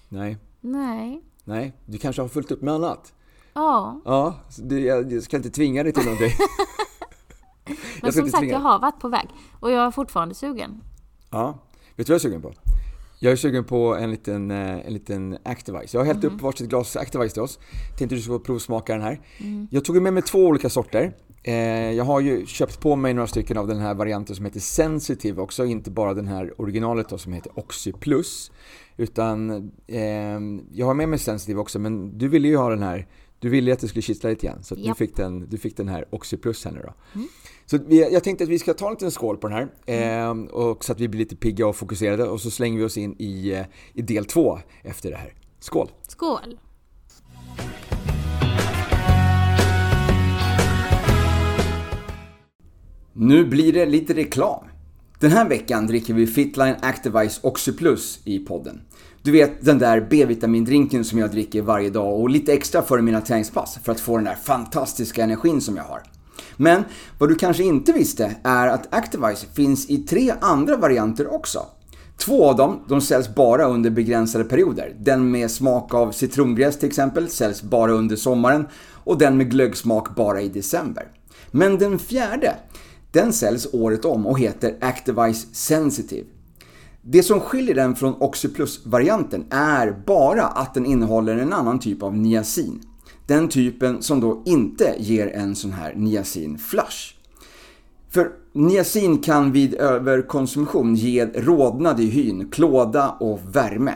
Nej. 0.10 0.38
Nej. 0.62 1.22
Nej, 1.44 1.74
du 1.86 1.98
kanske 1.98 2.22
har 2.22 2.30
fullt 2.30 2.52
upp 2.52 2.62
med 2.62 2.74
annat? 2.74 3.14
Ja, 3.54 4.02
Ja, 4.06 4.34
det, 4.58 4.80
jag, 4.80 5.12
jag 5.14 5.24
ska 5.24 5.38
inte 5.38 5.50
tvinga 5.50 5.84
dig 5.84 5.94
till 5.94 6.04
någonting. 6.04 6.32
men 8.02 8.14
som 8.14 8.30
sagt 8.30 8.48
jag 8.48 8.60
har 8.60 8.80
varit 8.80 9.00
på 9.00 9.10
väg. 9.10 9.30
Och 9.60 9.72
jag 9.72 9.86
är 9.86 9.92
fortfarande 9.92 10.36
sugen. 10.36 10.82
Ja. 11.32 11.60
Vet 11.96 12.08
du 12.08 12.14
vad 12.14 12.16
jag 12.16 12.16
är 12.16 12.30
sugen 12.30 12.42
på? 12.42 12.54
Jag 13.26 13.32
är 13.32 13.36
sugen 13.36 13.64
på 13.64 13.96
en 13.96 14.12
liten, 14.12 14.52
eh, 14.52 14.88
en 14.88 14.94
liten 14.94 15.38
Activise. 15.44 15.98
Jag 15.98 16.02
har 16.02 16.06
hällt 16.06 16.24
upp 16.24 16.42
varsitt 16.42 16.70
glas 16.70 16.96
Activise 16.96 17.34
till 17.34 17.42
oss. 17.42 17.60
Tänkte 17.98 18.16
du 18.16 18.22
skulle 18.22 18.40
provsmaka 18.40 18.94
den 18.94 19.02
här. 19.02 19.20
Jag 19.72 19.86
tog 19.86 20.02
med 20.02 20.14
mig 20.14 20.24
två 20.24 20.40
olika 20.40 20.70
sorter. 20.70 21.14
Eh, 21.44 21.54
Jag 21.92 22.04
har 22.04 22.20
ju 22.20 22.46
köpt 22.46 22.80
på 22.80 22.96
mig 22.96 23.14
några 23.14 23.28
stycken 23.28 23.58
av 23.58 23.68
den 23.68 23.80
här 23.80 23.94
varianten 23.94 24.36
som 24.36 24.46
heter 24.46 24.60
Sensitive 24.60 25.42
också, 25.42 25.66
inte 25.66 25.92
bara 25.92 26.14
den 26.14 26.28
här 26.28 26.62
originalet 26.62 27.10
då 27.10 27.18
som 27.18 27.34
heter 27.34 27.60
Oxy 27.60 27.92
Plus. 27.94 28.52
Utan 28.98 29.50
eh, 29.88 30.02
jag 30.72 30.86
har 30.86 30.94
med 30.94 31.10
mig 31.10 31.20
Sensitive 31.20 31.60
också, 31.60 31.80
men 31.80 32.18
du 32.18 32.28
ville 32.28 32.48
ju 32.48 32.58
ha 32.58 32.70
den 32.70 32.84
här 32.84 33.08
du 33.40 33.50
ville 33.50 33.70
ju 33.70 33.74
att 33.74 33.80
det 33.80 33.88
skulle 33.88 34.02
kittla 34.02 34.30
lite 34.30 34.48
grann, 34.48 34.64
så 34.64 34.74
att 34.74 34.84
du, 34.84 34.94
fick 34.96 35.16
den, 35.16 35.48
du 35.50 35.58
fick 35.58 35.78
den 35.78 35.88
här 35.88 36.06
Oxy 36.10 36.38
Plus 36.38 36.66
här 36.66 36.72
nu 36.72 36.82
då. 36.84 37.20
Så 37.66 37.78
vi, 37.78 38.14
jag 38.14 38.24
tänkte 38.24 38.44
att 38.44 38.50
vi 38.50 38.60
ska 38.60 38.74
ta 38.74 38.88
en 38.88 38.94
liten 38.94 39.12
skål 39.12 39.38
på 39.38 39.48
den 39.48 39.58
här, 39.58 40.28
eh, 40.28 40.32
och 40.32 40.86
så 40.86 40.92
att 40.92 41.00
vi 41.00 41.08
blir 41.08 41.20
lite 41.20 41.36
pigga 41.36 41.68
och 41.68 41.76
fokuserade 41.76 42.24
och 42.24 42.42
så 42.42 42.52
slänger 42.52 42.80
vi 42.80 42.86
oss 42.86 42.98
in 42.98 43.16
i, 43.20 43.52
eh, 43.52 43.66
i 43.94 44.02
del 44.02 44.26
två 44.26 44.60
efter 44.84 45.12
det 45.12 45.18
här. 45.18 45.34
Skål! 45.60 45.92
Skål! 46.08 46.60
Nu 53.14 53.46
blir 53.46 53.74
det 53.74 53.86
lite 53.86 54.14
reklam. 54.14 54.64
Den 55.20 55.32
här 55.32 55.50
veckan 55.50 55.88
dricker 55.88 56.14
vi 56.14 56.28
Fitline 56.28 56.76
Activise 56.82 57.40
Oxy 57.44 57.72
Plus 57.72 58.20
i 58.24 58.40
podden. 58.40 58.82
Du 59.22 59.32
vet 59.32 59.66
den 59.66 59.80
där 59.80 60.08
B-vitamindrinken 60.10 61.04
som 61.04 61.20
jag 61.20 61.32
dricker 61.32 61.62
varje 61.62 61.90
dag 61.90 62.20
och 62.20 62.30
lite 62.30 62.54
extra 62.54 62.82
före 62.82 63.02
mina 63.02 63.22
träningspass 63.22 63.80
för 63.84 63.92
att 63.92 64.00
få 64.00 64.16
den 64.16 64.26
där 64.26 64.36
fantastiska 64.36 65.24
energin 65.24 65.62
som 65.62 65.78
jag 65.78 65.84
har. 65.84 66.15
Men 66.58 66.84
vad 67.18 67.30
du 67.30 67.36
kanske 67.36 67.64
inte 67.64 67.92
visste 67.92 68.36
är 68.44 68.68
att 68.68 68.96
Activise 68.96 69.48
finns 69.54 69.90
i 69.90 69.98
tre 69.98 70.34
andra 70.42 70.78
varianter 70.78 71.34
också. 71.34 71.66
Två 72.18 72.50
av 72.50 72.56
dem 72.56 72.80
de 72.88 73.02
säljs 73.02 73.36
bara 73.36 73.66
under 73.66 73.90
begränsade 73.90 74.44
perioder. 74.44 74.96
Den 75.00 75.32
med 75.32 75.52
smak 75.52 75.94
av 75.94 76.12
citrongräs 76.12 76.80
till 76.80 76.88
exempel 76.88 77.30
säljs 77.30 77.62
bara 77.62 77.92
under 77.92 78.16
sommaren 78.16 78.68
och 78.92 79.18
den 79.18 79.38
med 79.38 79.52
glöggsmak 79.52 80.16
bara 80.16 80.42
i 80.42 80.50
december. 80.50 81.08
Men 81.52 81.78
den 81.78 82.00
fjärde, 82.00 82.56
den 83.12 83.34
säljs 83.34 83.68
året 83.74 84.06
om 84.06 84.26
och 84.28 84.40
heter 84.40 84.78
Activise 84.82 85.48
Sensitive. 85.54 86.28
Det 87.02 87.24
som 87.24 87.40
skiljer 87.40 87.76
den 87.76 87.96
från 87.96 88.22
Oxyplus-varianten 88.22 89.46
är 89.50 90.04
bara 90.06 90.44
att 90.44 90.74
den 90.74 90.86
innehåller 90.86 91.38
en 91.38 91.54
annan 91.54 91.80
typ 91.80 92.04
av 92.04 92.18
niacin. 92.18 92.82
Den 93.28 93.50
typen 93.50 94.02
som 94.02 94.20
då 94.20 94.44
inte 94.46 94.96
ger 94.98 95.28
en 95.28 95.56
sån 95.56 95.72
här 95.72 95.94
niacin-flush. 95.94 97.14
För 98.10 98.32
niacin 98.54 99.18
kan 99.18 99.52
vid 99.52 99.74
överkonsumtion 99.74 100.96
ge 100.96 101.26
rodnad 101.26 102.00
i 102.00 102.06
hyn, 102.10 102.50
klåda 102.50 103.10
och 103.10 103.40
värme. 103.56 103.94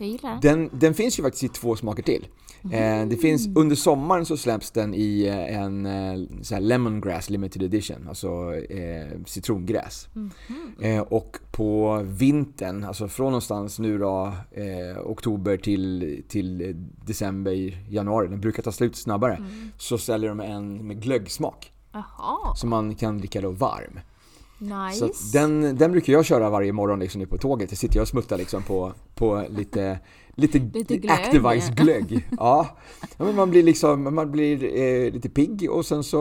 Jag 0.00 0.09
gillar 0.09 0.30
den. 0.30 0.40
Den, 0.40 0.71
den 0.80 0.95
finns 0.95 1.19
ju 1.19 1.23
faktiskt 1.23 1.45
i 1.45 1.49
två 1.49 1.76
smaker 1.76 2.02
till. 2.02 2.28
Eh, 2.73 3.07
det 3.07 3.16
finns, 3.21 3.49
under 3.57 3.76
sommaren 3.76 4.26
så 4.26 4.37
släpps 4.37 4.71
den 4.71 4.95
i 4.95 5.26
eh, 5.26 5.61
en 5.62 5.87
eh, 5.87 6.42
så 6.42 6.54
här 6.54 6.61
lemongrass 6.61 7.30
limited 7.30 7.62
edition, 7.62 8.09
alltså 8.09 8.54
eh, 8.54 9.19
citrongräs. 9.26 10.09
Eh, 10.80 11.00
och 11.00 11.38
på 11.52 12.00
vintern, 12.04 12.85
alltså 12.85 13.09
från 13.09 13.26
någonstans 13.26 13.78
nu 13.78 13.99
då, 13.99 14.33
eh, 14.50 15.00
oktober 15.04 15.57
till, 15.57 16.23
till 16.28 16.75
december, 17.07 17.52
januari, 17.90 18.28
den 18.28 18.40
brukar 18.40 18.62
ta 18.62 18.73
slut 18.73 18.97
snabbare, 18.97 19.45
så 19.76 19.99
säljer 19.99 20.28
de 20.28 20.40
en 20.40 20.87
med 20.87 21.02
glöggsmak. 21.02 21.73
Jaha, 21.92 22.54
Som 22.54 22.71
man 22.71 22.95
kan 22.95 23.19
dricka 23.19 23.40
då 23.40 23.50
varm. 23.50 24.00
Nice. 24.60 25.08
Så 25.14 25.38
den, 25.38 25.76
den 25.76 25.92
brukar 25.92 26.12
jag 26.12 26.24
köra 26.24 26.50
varje 26.50 26.72
morgon 26.72 27.00
liksom 27.00 27.20
nu 27.20 27.26
på 27.26 27.38
tåget. 27.38 27.70
Jag 27.70 27.78
sitter 27.78 27.96
jag 27.96 28.02
och 28.02 28.08
smuttar 28.08 28.38
liksom 28.38 28.62
på, 28.62 28.92
på 29.14 29.46
lite, 29.50 29.98
lite, 30.34 30.58
Lite 30.58 30.96
glögg. 30.96 31.10
Activise 31.10 31.72
glögg. 31.72 32.28
Ja. 32.38 32.66
ja 33.18 33.24
men 33.24 33.36
man 33.36 33.50
blir 33.50 33.62
liksom, 33.62 34.14
man 34.14 34.30
blir 34.30 34.64
eh, 34.64 35.12
lite 35.12 35.28
pigg 35.28 35.70
och 35.70 35.86
sen 35.86 36.04
så 36.04 36.18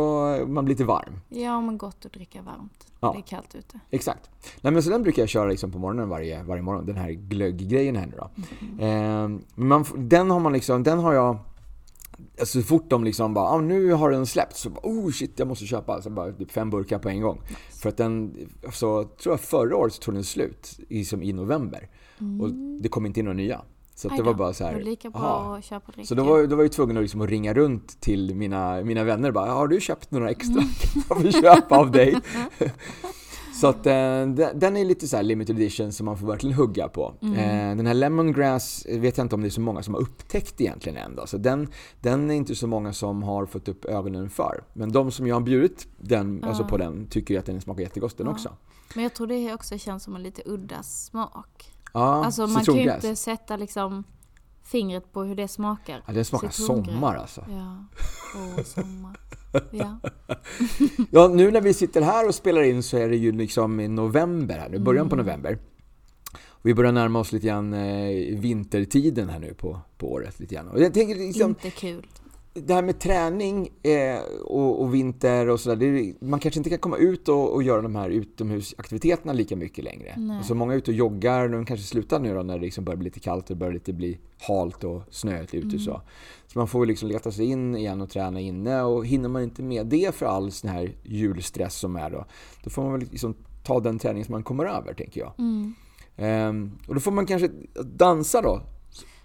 man 0.48 0.65
blir 0.65 0.75
lite 0.75 0.84
varm. 0.84 1.19
Ja, 1.29 1.62
men 1.62 1.77
gott 1.77 2.05
att 2.05 2.13
dricka 2.13 2.41
varmt. 2.41 2.88
Ja. 3.00 3.12
Det 3.12 3.19
är 3.19 3.38
kallt 3.38 3.55
ute. 3.55 3.79
Exakt. 3.89 4.29
Nej 4.62 4.74
men 4.74 4.84
så 4.84 4.89
den 4.89 5.03
brukar 5.03 5.22
jag 5.22 5.29
köra 5.29 5.50
liksom 5.50 5.72
på 5.72 5.79
morgonen 5.79 6.10
varje, 6.10 6.43
varje 6.43 6.62
morgon, 6.62 6.86
den 6.86 6.96
här 6.96 7.12
glögggrejen 7.12 7.96
här 7.96 8.05
nu 8.05 8.17
då. 8.17 8.29
Eh, 8.86 9.27
men 9.55 9.67
man, 9.67 9.86
den 9.96 10.31
har 10.31 10.39
man 10.39 10.53
liksom, 10.53 10.84
den 10.84 11.00
har 11.00 11.13
jag 11.13 11.38
Alltså 12.39 12.62
så 12.62 12.67
fort 12.67 12.89
de 12.89 13.03
liksom 13.03 13.34
bara, 13.34 13.46
ah, 13.46 13.62
nu 13.62 13.91
har 13.91 14.12
den 14.12 14.25
släppt 14.25 14.58
så 14.58 14.69
bara, 14.69 14.81
oh 14.84 15.12
shit 15.12 15.39
jag 15.39 15.48
måste 15.48 15.65
köpa. 15.65 16.01
Så 16.01 16.10
bara 16.10 16.31
typ 16.31 16.51
fem 16.51 16.69
burkar 16.69 17.00
på 17.00 17.10
en 17.10 17.22
gång. 17.22 17.41
För 17.81 17.89
att 17.89 17.98
den, 17.98 18.36
så 18.74 19.03
tror 19.03 19.34
jag 19.34 19.39
förra 19.39 19.75
året 19.75 19.93
så 19.93 20.01
tog 20.01 20.13
den 20.13 20.24
slut 20.24 20.79
i, 20.89 21.05
som 21.05 21.24
i 21.24 21.34
november. 21.34 21.89
Och 22.41 22.50
det 22.81 22.89
kom 22.89 23.05
inte 23.05 23.19
in 23.19 23.25
några 23.25 23.38
nya. 23.38 23.62
Så 23.96 24.08
det 24.10 24.24
var 24.24 24.34
bara 24.34 24.53
så 24.53 24.63
här, 24.63 24.81
lika 24.81 25.10
bra 25.10 25.22
aha. 25.22 25.58
att 25.58 25.63
köpa. 25.63 25.91
Så 26.03 26.15
då 26.15 26.24
var, 26.24 26.48
då 26.48 26.55
var 26.55 26.63
jag 26.63 26.72
tvungen 26.72 26.98
att, 26.98 27.03
liksom 27.03 27.22
att 27.22 27.29
ringa 27.29 27.53
runt 27.53 28.01
till 28.01 28.36
mina, 28.36 28.81
mina 28.81 29.03
vänner 29.03 29.27
och 29.27 29.34
bara, 29.34 29.51
har 29.51 29.67
du 29.67 29.81
köpt 29.81 30.12
några 30.12 30.29
extra? 30.29 30.63
Jag 31.10 31.19
vill 31.19 31.34
köpa 31.34 31.77
av 31.77 31.91
dig. 31.91 32.15
Så 33.60 33.68
att 33.68 33.86
eh, 33.86 34.25
den 34.56 34.78
är 34.78 34.86
lite 34.86 35.08
så 35.08 35.16
här 35.16 35.24
limited 35.24 35.56
edition 35.56 35.92
som 35.92 36.06
man 36.06 36.18
får 36.18 36.28
verkligen 36.28 36.56
hugga 36.56 36.88
på. 36.88 37.13
Eh, 37.22 37.75
den 37.75 37.88
här 37.88 37.94
lemongrass 37.94 38.86
vet 38.89 39.18
jag 39.18 39.25
inte 39.25 39.36
om 39.36 39.42
det 39.42 39.48
är 39.48 39.50
så 39.50 39.62
många 39.62 39.84
som 39.84 39.94
har 39.94 40.01
upptäckt 40.01 40.62
egentligen 40.62 40.98
än 40.98 41.16
då. 41.16 41.28
Så 41.28 41.38
den, 41.38 41.68
den 42.01 42.32
är 42.32 42.36
inte 42.36 42.56
så 42.56 42.68
många 42.68 42.94
som 42.94 43.24
har 43.24 43.46
fått 43.46 43.68
upp 43.68 43.86
ögonen 43.86 44.30
för. 44.30 44.63
Men 44.74 44.92
de 44.92 45.12
som 45.12 45.28
jag 45.28 45.36
har 45.36 45.42
bjudit 45.42 45.88
den, 45.98 46.44
alltså 46.44 46.63
på 46.63 46.78
den 46.78 47.08
tycker 47.08 47.34
ju 47.34 47.39
att 47.39 47.46
den 47.46 47.62
smakar 47.62 47.82
jättegott 47.82 48.18
den 48.18 48.28
också. 48.28 48.50
Men 48.96 49.04
jag 49.04 49.13
tror 49.13 49.28
det 49.28 49.54
också 49.54 49.78
känns 49.78 50.04
som 50.04 50.16
en 50.16 50.24
lite 50.24 50.42
udda 50.46 50.84
smak. 50.84 51.74
Ja, 51.94 52.25
alltså 52.25 52.48
man 52.48 52.63
kan 52.63 52.75
ju 52.75 52.94
inte 52.94 53.15
sätta 53.15 53.58
liksom 53.58 54.04
fingret 54.71 55.13
på 55.13 55.23
hur 55.23 55.36
det 55.36 55.47
smakar. 55.47 56.03
Ja, 56.08 56.13
den 56.13 56.25
smakar 56.25 56.49
sommar 56.49 57.15
alltså. 57.15 57.45
Ja, 57.49 57.86
åh 58.36 58.63
sommar. 58.63 59.19
Ja. 59.71 59.99
Ja, 61.12 61.27
nu 61.27 61.51
när 61.51 61.62
vi 61.62 61.73
sitter 61.73 62.01
här 62.01 62.27
och 62.27 62.36
spelar 62.36 62.62
in 62.62 62.84
så 62.84 62.97
är 62.97 63.10
det 63.10 63.17
ju 63.17 63.32
liksom 63.32 63.79
i 63.79 63.88
november 63.88 64.58
här 64.58 64.69
nu, 64.69 64.79
början 64.79 65.10
på 65.10 65.15
november. 65.15 65.58
Vi 66.62 66.73
börjar 66.73 66.91
närma 66.91 67.19
oss 67.19 67.32
lite 67.32 67.47
grann 67.47 67.73
eh, 67.73 68.39
vintertiden 68.39 69.29
här 69.29 69.39
nu 69.39 69.53
på, 69.53 69.79
på 69.97 70.12
året 70.12 70.39
lite 70.39 70.55
grann. 70.55 70.67
Och 70.67 70.82
jag 70.82 70.93
tänker 70.93 71.15
liksom, 71.15 71.49
Inte 71.49 71.69
kul. 71.69 72.08
Det 72.67 72.74
här 72.74 72.82
med 72.82 73.00
träning 73.00 73.69
eh, 73.84 74.19
och, 74.45 74.82
och 74.82 74.93
vinter 74.93 75.50
och 75.50 75.60
sådär, 75.60 76.13
man 76.26 76.39
kanske 76.39 76.60
inte 76.60 76.69
kan 76.69 76.80
komma 76.80 76.98
ut 76.98 77.30
och, 77.30 77.54
och 77.54 77.63
göra 77.63 77.82
de 77.82 77.95
här 77.95 78.10
utomhusaktiviteterna 78.10 79.34
lika 79.34 79.56
mycket 79.56 79.84
längre. 79.84 80.13
Nej. 80.17 80.38
Alltså 80.38 80.56
många 80.56 80.74
är 80.74 80.78
ute 80.78 80.91
och 80.91 80.98
joggar, 80.98 81.48
de 81.48 81.65
kanske 81.65 81.86
slutar 81.86 82.19
nu 82.19 82.34
då 82.34 82.43
när 82.43 82.54
det 82.54 82.65
liksom 82.65 82.84
börjar 82.84 82.98
bli 82.98 83.06
lite 83.06 83.19
kallt 83.19 83.43
och 83.43 83.56
det 83.56 83.60
börjar 83.60 83.74
lite 83.74 83.93
bli 83.93 84.19
halt 84.39 84.84
och 84.84 85.02
snöigt 85.10 85.54
ute 85.54 85.76
och 85.76 85.82
så. 85.82 86.02
Så 86.48 86.60
man 86.60 86.67
får 86.67 86.86
liksom 86.86 87.10
leta 87.10 87.32
sig 87.32 87.45
in 87.45 87.76
igen 87.76 88.02
och 88.02 88.10
träna 88.10 88.39
inne 88.39 88.82
och 88.82 89.06
hinner 89.06 89.30
man 89.30 89.43
inte 89.43 89.63
med 89.63 89.86
det 89.86 90.15
för 90.15 90.26
all 90.26 90.52
sån 90.52 90.69
här 90.69 90.91
julstress 91.04 91.76
som 91.76 91.95
är 91.95 92.10
då, 92.10 92.26
då 92.63 92.69
får 92.69 92.84
man 92.84 92.91
väl 92.91 93.08
liksom 93.12 93.36
ta 93.63 93.80
den 93.80 94.00
träning 94.00 94.26
som 94.26 94.32
man 94.32 94.43
kommer 94.43 94.65
över 94.65 94.93
tänker 94.93 95.22
jag. 95.22 95.34
Mm. 95.38 95.74
Ehm, 96.17 96.72
och 96.88 96.93
då 96.93 97.00
får 97.00 97.12
man 97.12 97.26
kanske 97.26 97.50
dansa 97.84 98.41
då. 98.41 98.62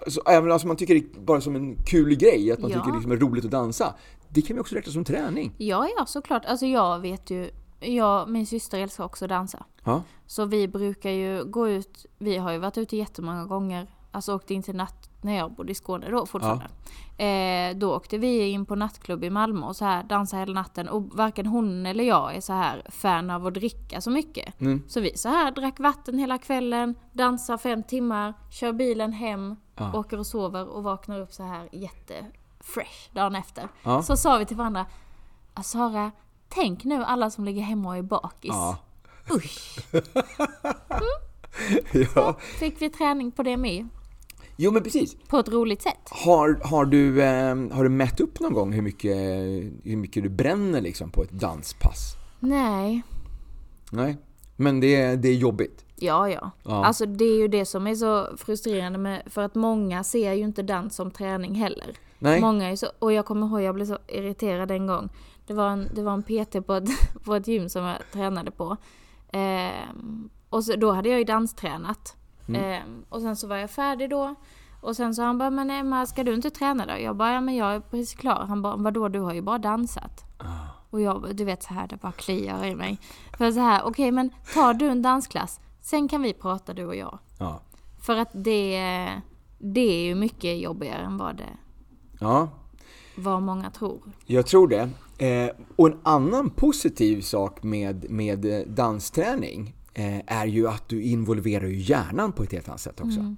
Så, 0.06 0.20
även 0.26 0.52
alltså 0.52 0.66
man 0.68 0.76
tycker 0.76 0.94
det 0.94 1.20
bara 1.20 1.40
som 1.40 1.56
en 1.56 1.76
kul 1.86 2.14
grej, 2.14 2.52
att 2.52 2.58
man 2.60 2.70
Ja. 2.70 2.76
tycker 2.76 2.88
det 2.90 2.94
liksom 2.96 3.12
är 3.12 3.16
roligt 3.16 3.44
att 3.44 3.50
dansa. 3.50 3.94
Det 4.28 4.42
kan 4.42 4.56
vi 4.56 4.62
också 4.62 4.74
räkna 4.74 4.92
som 4.92 5.04
träning. 5.04 5.52
Ja, 5.58 5.88
ja 5.98 6.06
såklart. 6.06 6.44
Alltså 6.44 6.66
jag 6.66 6.98
vet 6.98 7.30
ju, 7.30 7.50
jag, 7.80 8.28
min 8.30 8.46
syster 8.46 8.78
älskar 8.80 9.04
också 9.04 9.24
att 9.24 9.28
dansa. 9.28 9.64
Ja, 9.84 10.02
Så 10.26 10.44
vi 10.44 10.68
brukar 10.68 11.10
ju 11.10 11.44
gå 11.44 11.68
ut, 11.68 12.06
vi 12.18 12.36
har 12.36 12.52
ju 12.52 12.58
varit 12.58 12.78
ute 12.78 12.96
jättemånga 12.96 13.44
gånger, 13.44 13.86
alltså 14.10 14.34
åkt 14.34 14.50
in 14.50 14.62
till 14.62 14.76
natt, 14.76 15.03
när 15.24 15.36
jag 15.36 15.52
bodde 15.52 15.72
i 15.72 15.74
Skåne 15.74 16.10
då 16.10 16.26
fortfarande. 16.26 16.64
Eh, 17.24 17.76
då 17.76 17.96
åkte 17.96 18.18
vi 18.18 18.48
in 18.48 18.66
på 18.66 18.74
nattklubb 18.74 19.24
i 19.24 19.30
Malmö 19.30 19.66
och 19.66 19.76
så 19.76 19.84
här 19.84 20.02
dansade 20.02 20.40
hela 20.40 20.52
natten 20.52 20.88
och 20.88 21.02
varken 21.02 21.46
hon 21.46 21.86
eller 21.86 22.04
jag 22.04 22.36
är 22.36 22.40
så 22.40 22.52
här 22.52 22.82
fan 22.88 23.30
av 23.30 23.46
att 23.46 23.54
dricka 23.54 24.00
så 24.00 24.10
mycket. 24.10 24.60
Mm. 24.60 24.82
Så 24.88 25.00
vi 25.00 25.16
så 25.16 25.28
här 25.28 25.50
drack 25.50 25.80
vatten 25.80 26.18
hela 26.18 26.38
kvällen, 26.38 26.94
dansar 27.12 27.58
fem 27.58 27.82
timmar, 27.82 28.34
kör 28.50 28.72
bilen 28.72 29.12
hem, 29.12 29.56
Ja. 29.76 29.92
åker 29.98 30.18
och 30.18 30.26
sover 30.26 30.68
och 30.68 30.82
vaknar 30.82 31.20
upp 31.20 31.32
så 31.32 31.42
här 31.42 31.68
jättefresh 31.72 33.14
dagen 33.14 33.34
efter. 33.34 33.68
Ja. 33.82 34.02
Så 34.02 34.16
sa 34.16 34.36
vi 34.38 34.46
till 34.46 34.56
varandra, 34.56 34.86
"Ah, 35.54 35.62
Sara, 35.62 36.10
tänk 36.48 36.84
nu 36.84 37.04
alla 37.04 37.30
som 37.30 37.44
ligger 37.44 37.62
hemma 37.62 37.88
och 37.88 37.96
är 37.96 38.02
bakis. 38.02 38.50
ja. 38.54 38.76
Usch! 39.34 39.78
ja. 42.14 42.36
Fick 42.58 42.82
vi 42.82 42.90
träning 42.90 43.30
på 43.32 43.42
det 43.42 43.56
med. 43.56 43.88
Jo 44.56 44.70
men 44.70 44.82
precis. 44.82 45.16
På 45.28 45.38
ett 45.38 45.48
roligt 45.48 45.82
sätt. 45.82 46.08
Har, 46.10 46.60
har, 46.64 46.84
du, 46.84 47.22
eh, 47.22 47.54
har 47.72 47.82
du 47.84 47.88
mätt 47.90 48.20
upp 48.20 48.40
någon 48.40 48.52
gång 48.52 48.72
hur 48.72 48.82
mycket, 48.82 49.16
hur 49.84 49.96
mycket 49.96 50.22
du 50.22 50.28
bränner 50.28 50.80
liksom 50.80 51.10
på 51.10 51.22
ett 51.22 51.30
danspass? 51.30 52.14
Nej. 52.40 53.02
Nej. 53.92 54.16
Men 54.56 54.80
det, 54.80 54.94
är- 54.96 55.16
det 55.16 55.28
är 55.28 55.34
jobbigt. 55.34 55.84
Ja, 55.96 56.28
ja, 56.28 56.50
Ja. 56.64 56.84
Alltså 56.84 57.06
det 57.06 57.24
är 57.24 57.38
ju 57.38 57.48
det 57.48 57.64
som 57.64 57.86
är 57.86 57.94
så 57.94 58.36
frustrerande 58.36 58.98
med, 58.98 59.22
för 59.26 59.42
att 59.42 59.54
många 59.54 60.04
ser 60.04 60.32
ju 60.32 60.42
inte 60.42 60.62
dans 60.62 60.94
som 60.94 61.10
träning 61.10 61.54
heller. 61.54 61.94
Nej. 62.18 62.40
Många 62.40 62.70
är 62.70 62.76
så, 62.76 62.86
och 62.98 63.12
jag 63.12 63.24
kommer 63.26 63.46
ihåg, 63.46 63.62
jag 63.62 63.74
blev 63.74 63.86
så 63.86 63.98
irriterad 64.08 64.70
en 64.70 64.86
gång. 64.86 65.08
Det 65.46 65.54
var 65.54 65.68
en, 65.68 65.88
det 65.94 66.02
var 66.02 66.12
en 66.12 66.22
PT 66.22 66.66
på 66.66 66.74
ett, 66.74 66.88
på 67.24 67.34
ett 67.34 67.48
gym 67.48 67.68
som 67.68 67.84
jag 67.84 67.96
tränade 68.12 68.50
på. 68.50 68.76
Ehm, 69.32 70.28
och 70.50 70.64
så, 70.64 70.76
då 70.76 70.92
hade 70.92 71.08
jag 71.08 71.18
ju 71.18 71.24
danstränat. 71.24 72.16
Mm. 72.48 72.62
Ehm, 72.62 73.04
och 73.08 73.20
sen 73.20 73.36
så 73.36 73.46
var 73.46 73.56
jag 73.56 73.70
färdig 73.70 74.10
då. 74.10 74.34
Och 74.80 74.96
sen 74.96 75.14
så 75.14 75.22
han 75.22 75.38
bara, 75.38 75.50
men 75.50 75.70
Emma 75.70 76.06
ska 76.06 76.24
du 76.24 76.34
inte 76.34 76.50
träna 76.50 76.86
då? 76.86 76.98
Jag 76.98 77.16
bara, 77.16 77.32
ja 77.32 77.40
men 77.40 77.56
jag 77.56 77.74
är 77.74 77.80
precis 77.80 78.14
klar. 78.14 78.44
Han 78.48 78.62
bara, 78.62 78.76
vadå 78.76 79.08
du 79.08 79.20
har 79.20 79.34
ju 79.34 79.42
bara 79.42 79.58
dansat. 79.58 80.24
Ah. 80.38 80.74
Och 80.90 81.00
jag, 81.00 81.36
du 81.36 81.44
vet 81.44 81.62
så 81.62 81.74
här, 81.74 81.88
det 81.88 81.96
bara 81.96 82.12
kliar 82.12 82.64
i 82.64 82.74
mig. 82.74 82.98
För 83.38 83.52
så 83.52 83.60
här, 83.60 83.82
okej 83.84 84.10
men 84.12 84.30
tar 84.54 84.74
du 84.74 84.88
en 84.88 85.02
dansklass, 85.02 85.60
sen 85.80 86.08
kan 86.08 86.22
vi 86.22 86.32
prata 86.32 86.74
du 86.74 86.86
och 86.86 86.96
jag. 86.96 87.18
Ja. 87.38 87.60
För 88.00 88.16
att 88.16 88.30
det, 88.32 88.80
det 89.58 89.80
är 89.80 90.04
ju 90.04 90.14
mycket 90.14 90.60
jobbigare 90.60 91.02
än 91.02 91.16
vad 91.16 91.36
det, 91.36 91.56
ja, 92.20 92.48
vad 93.16 93.42
många 93.42 93.70
tror. 93.70 94.00
jag 94.26 94.46
tror 94.46 94.68
det. 94.68 94.90
Eh, 95.18 95.50
och 95.76 95.86
en 95.86 95.98
annan 96.02 96.50
positiv 96.50 97.20
sak 97.20 97.62
med, 97.62 98.10
med 98.10 98.44
eh, 98.44 98.66
dansträning 98.66 99.68
eh, 99.68 99.83
är 100.26 100.46
ju 100.46 100.68
att 100.68 100.88
du 100.88 101.02
involverar 101.02 101.66
ju 101.66 101.76
hjärnan 101.80 102.32
på 102.32 102.42
ett 102.42 102.52
helt 102.52 102.68
annat 102.68 102.80
sätt 102.80 103.00
också. 103.00 103.34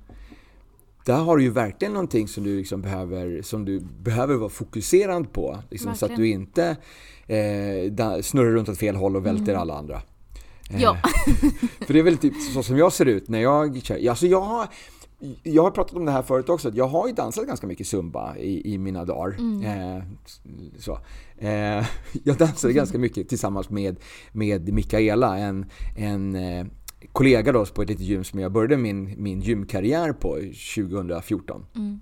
Där 1.04 1.16
har 1.16 1.36
du 1.36 1.42
ju 1.42 1.50
verkligen 1.50 1.92
någonting 1.92 2.28
som 2.28 2.44
du, 2.44 2.56
liksom 2.56 2.82
behöver, 2.82 3.42
som 3.42 3.64
du 3.64 3.80
behöver 3.80 4.34
vara 4.34 4.48
fokuserad 4.48 5.32
på. 5.32 5.58
Liksom, 5.70 5.94
så 5.94 6.06
att 6.06 6.16
du 6.16 6.28
inte 6.28 6.76
eh, 7.26 8.22
snurrar 8.22 8.50
runt 8.50 8.68
åt 8.68 8.78
fel 8.78 8.96
håll 8.96 9.16
och 9.16 9.26
välter 9.26 9.54
alla 9.54 9.74
andra. 9.78 10.02
Eh, 10.70 10.82
Ja. 10.82 10.96
För 11.86 11.92
det 11.92 11.98
är 11.98 12.02
väl 12.02 12.18
typ 12.18 12.34
så 12.54 12.62
som 12.62 12.78
jag 12.78 12.92
ser 12.92 13.06
ut 13.06 13.28
när 13.28 13.40
jag 13.40 13.82
kör. 13.82 14.08
Alltså 14.08 14.26
jag 14.26 14.40
har, 14.40 14.68
jag 15.42 15.62
har 15.62 15.70
pratat 15.70 15.96
om 15.96 16.04
det 16.04 16.12
här 16.12 16.22
förut 16.22 16.48
också, 16.48 16.70
jag 16.74 16.88
har 16.88 17.08
ju 17.08 17.14
dansat 17.14 17.46
ganska 17.46 17.66
mycket 17.66 17.86
zumba 17.86 18.36
i, 18.36 18.74
i 18.74 18.78
mina 18.78 19.04
dagar. 19.04 19.36
Mm. 19.38 19.62
Eh, 19.62 20.02
så. 20.78 20.98
Eh, 21.38 21.86
jag 22.24 22.36
dansade 22.36 22.72
ganska 22.72 22.98
mycket 22.98 23.28
tillsammans 23.28 23.70
med, 23.70 23.96
med 24.32 24.72
Mikaela, 24.72 25.38
en, 25.38 25.66
en 25.96 26.34
eh, 26.34 26.66
kollega 27.12 27.52
då 27.52 27.66
på 27.66 27.82
ett 27.82 27.88
litet 27.88 28.04
gym 28.04 28.24
som 28.24 28.40
jag 28.40 28.52
började 28.52 28.76
min, 28.76 29.22
min 29.22 29.40
gymkarriär 29.40 30.12
på 30.12 30.34
2014. 30.34 31.66
Mm. 31.76 32.00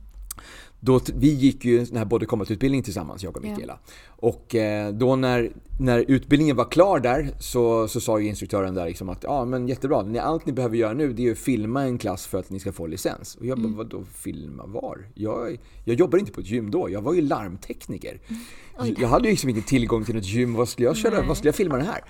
Då, 0.85 1.01
vi 1.15 1.35
gick 1.35 1.65
ju 1.65 1.85
den 1.85 1.97
här 1.97 2.05
body 2.05 2.27
combat-utbildningen 2.27 2.85
tillsammans, 2.85 3.23
jag 3.23 3.37
och 3.37 3.43
Mikaela. 3.43 3.79
Och 4.07 4.55
eh, 4.55 4.93
då 4.93 5.17
när, 5.17 5.53
när 5.81 6.05
utbildningen 6.09 6.57
var 6.57 6.65
klar 6.65 7.01
där 7.01 7.31
så, 7.39 7.89
så 7.89 8.01
sa 8.01 8.19
ju 8.19 8.29
instruktören 8.29 8.75
där 8.75 8.87
liksom 8.87 9.09
att 9.09 9.23
ja 9.23 9.45
men 9.45 9.69
jättebra, 9.69 10.21
allt 10.21 10.47
ni 10.47 10.53
behöver 10.53 10.77
göra 10.77 10.93
nu 10.93 11.13
det 11.13 11.27
är 11.27 11.33
att 11.33 11.39
filma 11.39 11.83
en 11.83 11.99
klass 11.99 12.27
för 12.27 12.39
att 12.39 12.51
ni 12.51 12.61
ska 12.61 12.73
få 12.73 12.87
licens. 12.87 13.35
Och 13.35 13.47
jag 13.47 13.59
bara, 13.59 13.65
mm. 13.65 13.77
vadå 13.77 14.05
filma 14.15 14.67
var? 14.67 15.07
Jag, 15.15 15.59
jag 15.85 15.97
jobbade 15.97 16.21
inte 16.21 16.33
på 16.33 16.41
ett 16.41 16.51
gym 16.51 16.71
då, 16.71 16.91
jag 16.91 17.03
var 17.03 17.15
ju 17.15 17.21
larmtekniker. 17.21 18.21
Mm. 18.79 18.95
Jag 18.99 19.09
hade 19.09 19.25
ju 19.25 19.31
liksom 19.31 19.51
ingen 19.51 19.63
tillgång 19.63 20.05
till 20.05 20.15
något 20.15 20.25
gym, 20.25 20.55
vad 20.55 20.69
skulle 20.69 20.89
jag 20.89 20.97
köra, 20.97 21.27
vad 21.27 21.37
skulle 21.37 21.49
jag 21.49 21.57
filma 21.57 21.77
det 21.77 21.85
här? 21.85 22.05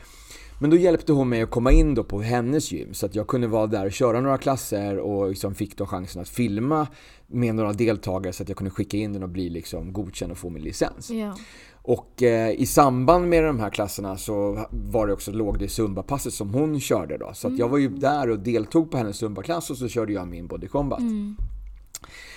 Men 0.64 0.70
då 0.70 0.76
hjälpte 0.76 1.12
hon 1.12 1.28
mig 1.28 1.42
att 1.42 1.50
komma 1.50 1.72
in 1.72 1.94
då 1.94 2.04
på 2.04 2.20
hennes 2.20 2.72
gym 2.72 2.94
så 2.94 3.06
att 3.06 3.14
jag 3.14 3.26
kunde 3.26 3.46
vara 3.46 3.66
där 3.66 3.86
och 3.86 3.92
köra 3.92 4.20
några 4.20 4.38
klasser 4.38 4.98
och 4.98 5.28
liksom 5.28 5.54
fick 5.54 5.76
då 5.76 5.86
chansen 5.86 6.22
att 6.22 6.28
filma 6.28 6.86
med 7.26 7.54
några 7.54 7.72
deltagare 7.72 8.32
så 8.32 8.42
att 8.42 8.48
jag 8.48 8.58
kunde 8.58 8.70
skicka 8.70 8.96
in 8.96 9.12
den 9.12 9.22
och 9.22 9.28
bli 9.28 9.48
liksom 9.48 9.92
godkänd 9.92 10.32
och 10.32 10.38
få 10.38 10.50
min 10.50 10.62
licens. 10.62 11.10
Ja. 11.10 11.36
Och 11.72 12.22
eh, 12.22 12.50
i 12.50 12.66
samband 12.66 13.28
med 13.28 13.44
de 13.44 13.60
här 13.60 13.70
klasserna 13.70 14.16
så 14.16 14.66
var 14.70 15.06
det 15.06 15.12
också 15.12 15.32
låg 15.32 15.58
det 15.58 15.66
Zumba-passet 15.66 16.30
som 16.30 16.54
hon 16.54 16.80
körde 16.80 17.18
då. 17.18 17.30
Så 17.34 17.48
att 17.48 17.58
jag 17.58 17.68
var 17.68 17.78
ju 17.78 17.88
där 17.88 18.30
och 18.30 18.38
deltog 18.38 18.90
på 18.90 18.96
hennes 18.96 19.16
Zumba-klass 19.22 19.70
och 19.70 19.76
så 19.76 19.88
körde 19.88 20.12
jag 20.12 20.28
min 20.28 20.46
Body 20.46 20.68
Combat. 20.68 21.00
Mm. 21.00 21.36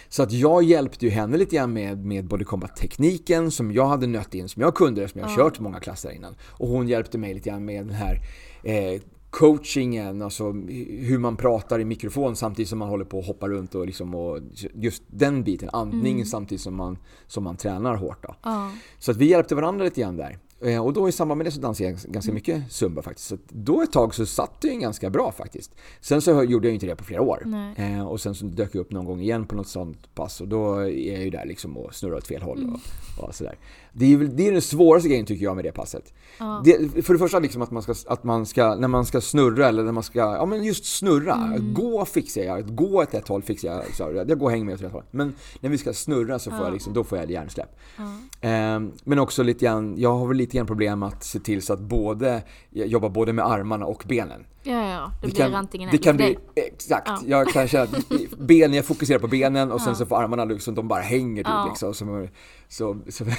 Så 0.09 0.23
att 0.23 0.31
jag 0.31 0.63
hjälpte 0.63 1.05
ju 1.05 1.11
henne 1.11 1.37
lite 1.37 1.55
grann 1.55 1.73
med, 1.73 2.05
med 2.05 2.25
Body 2.27 2.45
Combat-tekniken 2.45 3.51
som 3.51 3.71
jag 3.71 3.87
hade 3.87 4.07
nött 4.07 4.33
in, 4.33 4.49
som 4.49 4.61
jag 4.61 4.75
kunde 4.75 5.03
eftersom 5.03 5.21
jag 5.21 5.31
ja. 5.31 5.35
kört 5.35 5.59
många 5.59 5.79
klasser 5.79 6.11
innan. 6.11 6.35
Och 6.49 6.67
hon 6.67 6.87
hjälpte 6.87 7.17
mig 7.17 7.33
lite 7.33 7.49
grann 7.49 7.65
med 7.65 7.85
den 7.85 7.95
här 7.95 8.19
eh, 8.63 9.01
coachingen, 9.29 10.21
alltså 10.21 10.51
hur 10.99 11.17
man 11.17 11.37
pratar 11.37 11.79
i 11.79 11.85
mikrofon 11.85 12.35
samtidigt 12.35 12.69
som 12.69 12.79
man 12.79 12.89
håller 12.89 13.05
på 13.05 13.19
att 13.19 13.27
hoppa 13.27 13.47
runt 13.47 13.75
och, 13.75 13.85
liksom 13.85 14.15
och 14.15 14.39
just 14.73 15.03
den 15.07 15.43
biten, 15.43 15.69
andning 15.73 16.13
mm. 16.13 16.25
samtidigt 16.25 16.61
som 16.61 16.75
man, 16.75 16.97
som 17.27 17.43
man 17.43 17.57
tränar 17.57 17.95
hårt. 17.95 18.23
Då. 18.23 18.35
Ja. 18.43 18.71
Så 18.99 19.11
att 19.11 19.17
vi 19.17 19.25
hjälpte 19.25 19.55
varandra 19.55 19.85
lite 19.85 20.01
grann 20.01 20.17
där. 20.17 20.37
Eh, 20.61 20.85
och 20.85 20.93
då 20.93 21.09
i 21.09 21.11
samband 21.11 21.37
med 21.37 21.47
det 21.47 21.51
så 21.51 21.59
dansade 21.59 21.89
jag 21.89 21.99
ganska 21.99 22.33
mycket 22.33 22.71
zumba 22.71 23.01
faktiskt. 23.01 23.27
Så 23.27 23.37
då 23.49 23.81
ett 23.81 23.91
tag 23.91 24.15
så 24.15 24.25
satt 24.25 24.61
det 24.61 24.75
ganska 24.75 25.09
bra 25.09 25.31
faktiskt. 25.31 25.75
Sen 26.01 26.21
så 26.21 26.43
gjorde 26.43 26.67
jag 26.67 26.73
inte 26.73 26.85
det 26.85 26.95
på 26.95 27.03
flera 27.03 27.21
år. 27.21 27.43
Eh, 27.75 28.07
och 28.07 28.21
sen 28.21 28.35
så 28.35 28.45
dök 28.45 28.75
jag 28.75 28.81
upp 28.81 28.91
någon 28.91 29.05
gång 29.05 29.21
igen 29.21 29.45
på 29.45 29.55
något 29.55 29.67
sånt 29.67 30.15
pass 30.15 30.41
och 30.41 30.47
då 30.47 30.75
är 30.75 31.13
jag 31.13 31.23
ju 31.23 31.29
där 31.29 31.45
liksom 31.45 31.77
och 31.77 31.95
snurrar 31.95 32.15
åt 32.15 32.27
fel 32.27 32.41
håll 32.41 32.57
och, 32.57 32.63
mm. 32.63 32.79
och 33.17 33.35
sådär. 33.35 33.55
Det 33.99 34.13
är, 34.13 34.17
det 34.17 34.47
är 34.47 34.51
den 34.51 34.62
svåraste 34.62 35.10
grejen 35.10 35.25
tycker 35.25 35.43
jag 35.43 35.55
med 35.55 35.65
det 35.65 35.71
passet. 35.71 36.13
Ja. 36.38 36.62
Det, 36.65 37.05
för 37.05 37.13
det 37.13 37.19
första 37.19 37.39
liksom 37.39 37.62
att 37.62 37.71
man, 37.71 37.83
ska, 37.83 37.95
att 38.07 38.23
man 38.23 38.45
ska, 38.45 38.75
när 38.75 38.88
man 38.88 39.05
ska 39.05 39.21
snurra 39.21 39.67
eller 39.67 39.83
när 39.83 39.91
man 39.91 40.03
ska, 40.03 40.19
ja 40.19 40.45
men 40.45 40.63
just 40.63 40.86
snurra. 40.86 41.33
Mm. 41.33 41.73
Gå 41.73 42.05
fixar 42.05 42.41
jag, 42.41 42.75
gå 42.75 43.01
åt 43.01 43.13
ett 43.13 43.27
håll 43.27 43.43
fixar 43.43 43.69
jag. 43.69 43.95
Så 43.95 44.23
jag 44.27 44.39
går 44.39 44.45
och 44.45 44.51
hänger 44.51 44.65
med 44.65 44.73
åt 44.73 44.81
rätt 44.81 44.91
håll. 44.91 45.03
Men 45.12 45.33
när 45.60 45.69
vi 45.69 45.77
ska 45.77 45.93
snurra 45.93 46.39
så 46.39 46.51
får 46.51 46.60
ja. 46.60 46.65
jag 46.65 46.73
liksom, 46.73 46.93
då 46.93 47.03
får 47.03 47.17
jag 47.17 47.31
hjärnsläpp. 47.31 47.77
Ja. 47.97 48.49
Eh, 48.49 48.79
men 49.03 49.19
också 49.19 49.43
lite 49.43 49.65
grann, 49.65 49.95
jag 49.97 50.13
har 50.13 50.27
väl 50.27 50.38
lite 50.38 50.57
grann 50.57 50.67
problem 50.67 51.03
att 51.03 51.23
se 51.23 51.39
till 51.39 51.62
så 51.62 51.73
att 51.73 51.79
både, 51.79 52.43
jag 52.69 52.88
jobbar 52.88 53.10
både 53.10 53.33
med 53.33 53.45
armarna 53.45 53.86
och 53.86 54.03
benen. 54.07 54.45
Ja, 54.67 54.89
ja, 54.89 55.12
det, 55.21 55.27
det 55.27 55.34
blir 55.34 55.43
kan, 55.43 55.56
antingen 55.56 55.89
Det 55.91 55.97
kan 55.97 56.17
bli, 56.17 56.38
exakt. 56.56 57.08
Ja. 57.08 57.21
Jag 57.25 57.47
kan 57.47 57.67
känna 57.67 57.84
att 57.84 58.10
ben, 58.38 58.73
jag 58.73 58.86
fokuserar 58.86 59.19
på 59.19 59.27
benen 59.27 59.71
och 59.71 59.82
sen 59.82 59.95
så 59.95 60.06
får 60.06 60.15
armarna 60.15 60.45
liksom, 60.45 60.75
de 60.75 60.88
bara 60.88 61.01
hänger 61.01 61.43
typ 61.43 61.69
liksom. 61.69 61.93
Så, 61.93 62.27
så, 62.67 62.97
så 63.10 63.25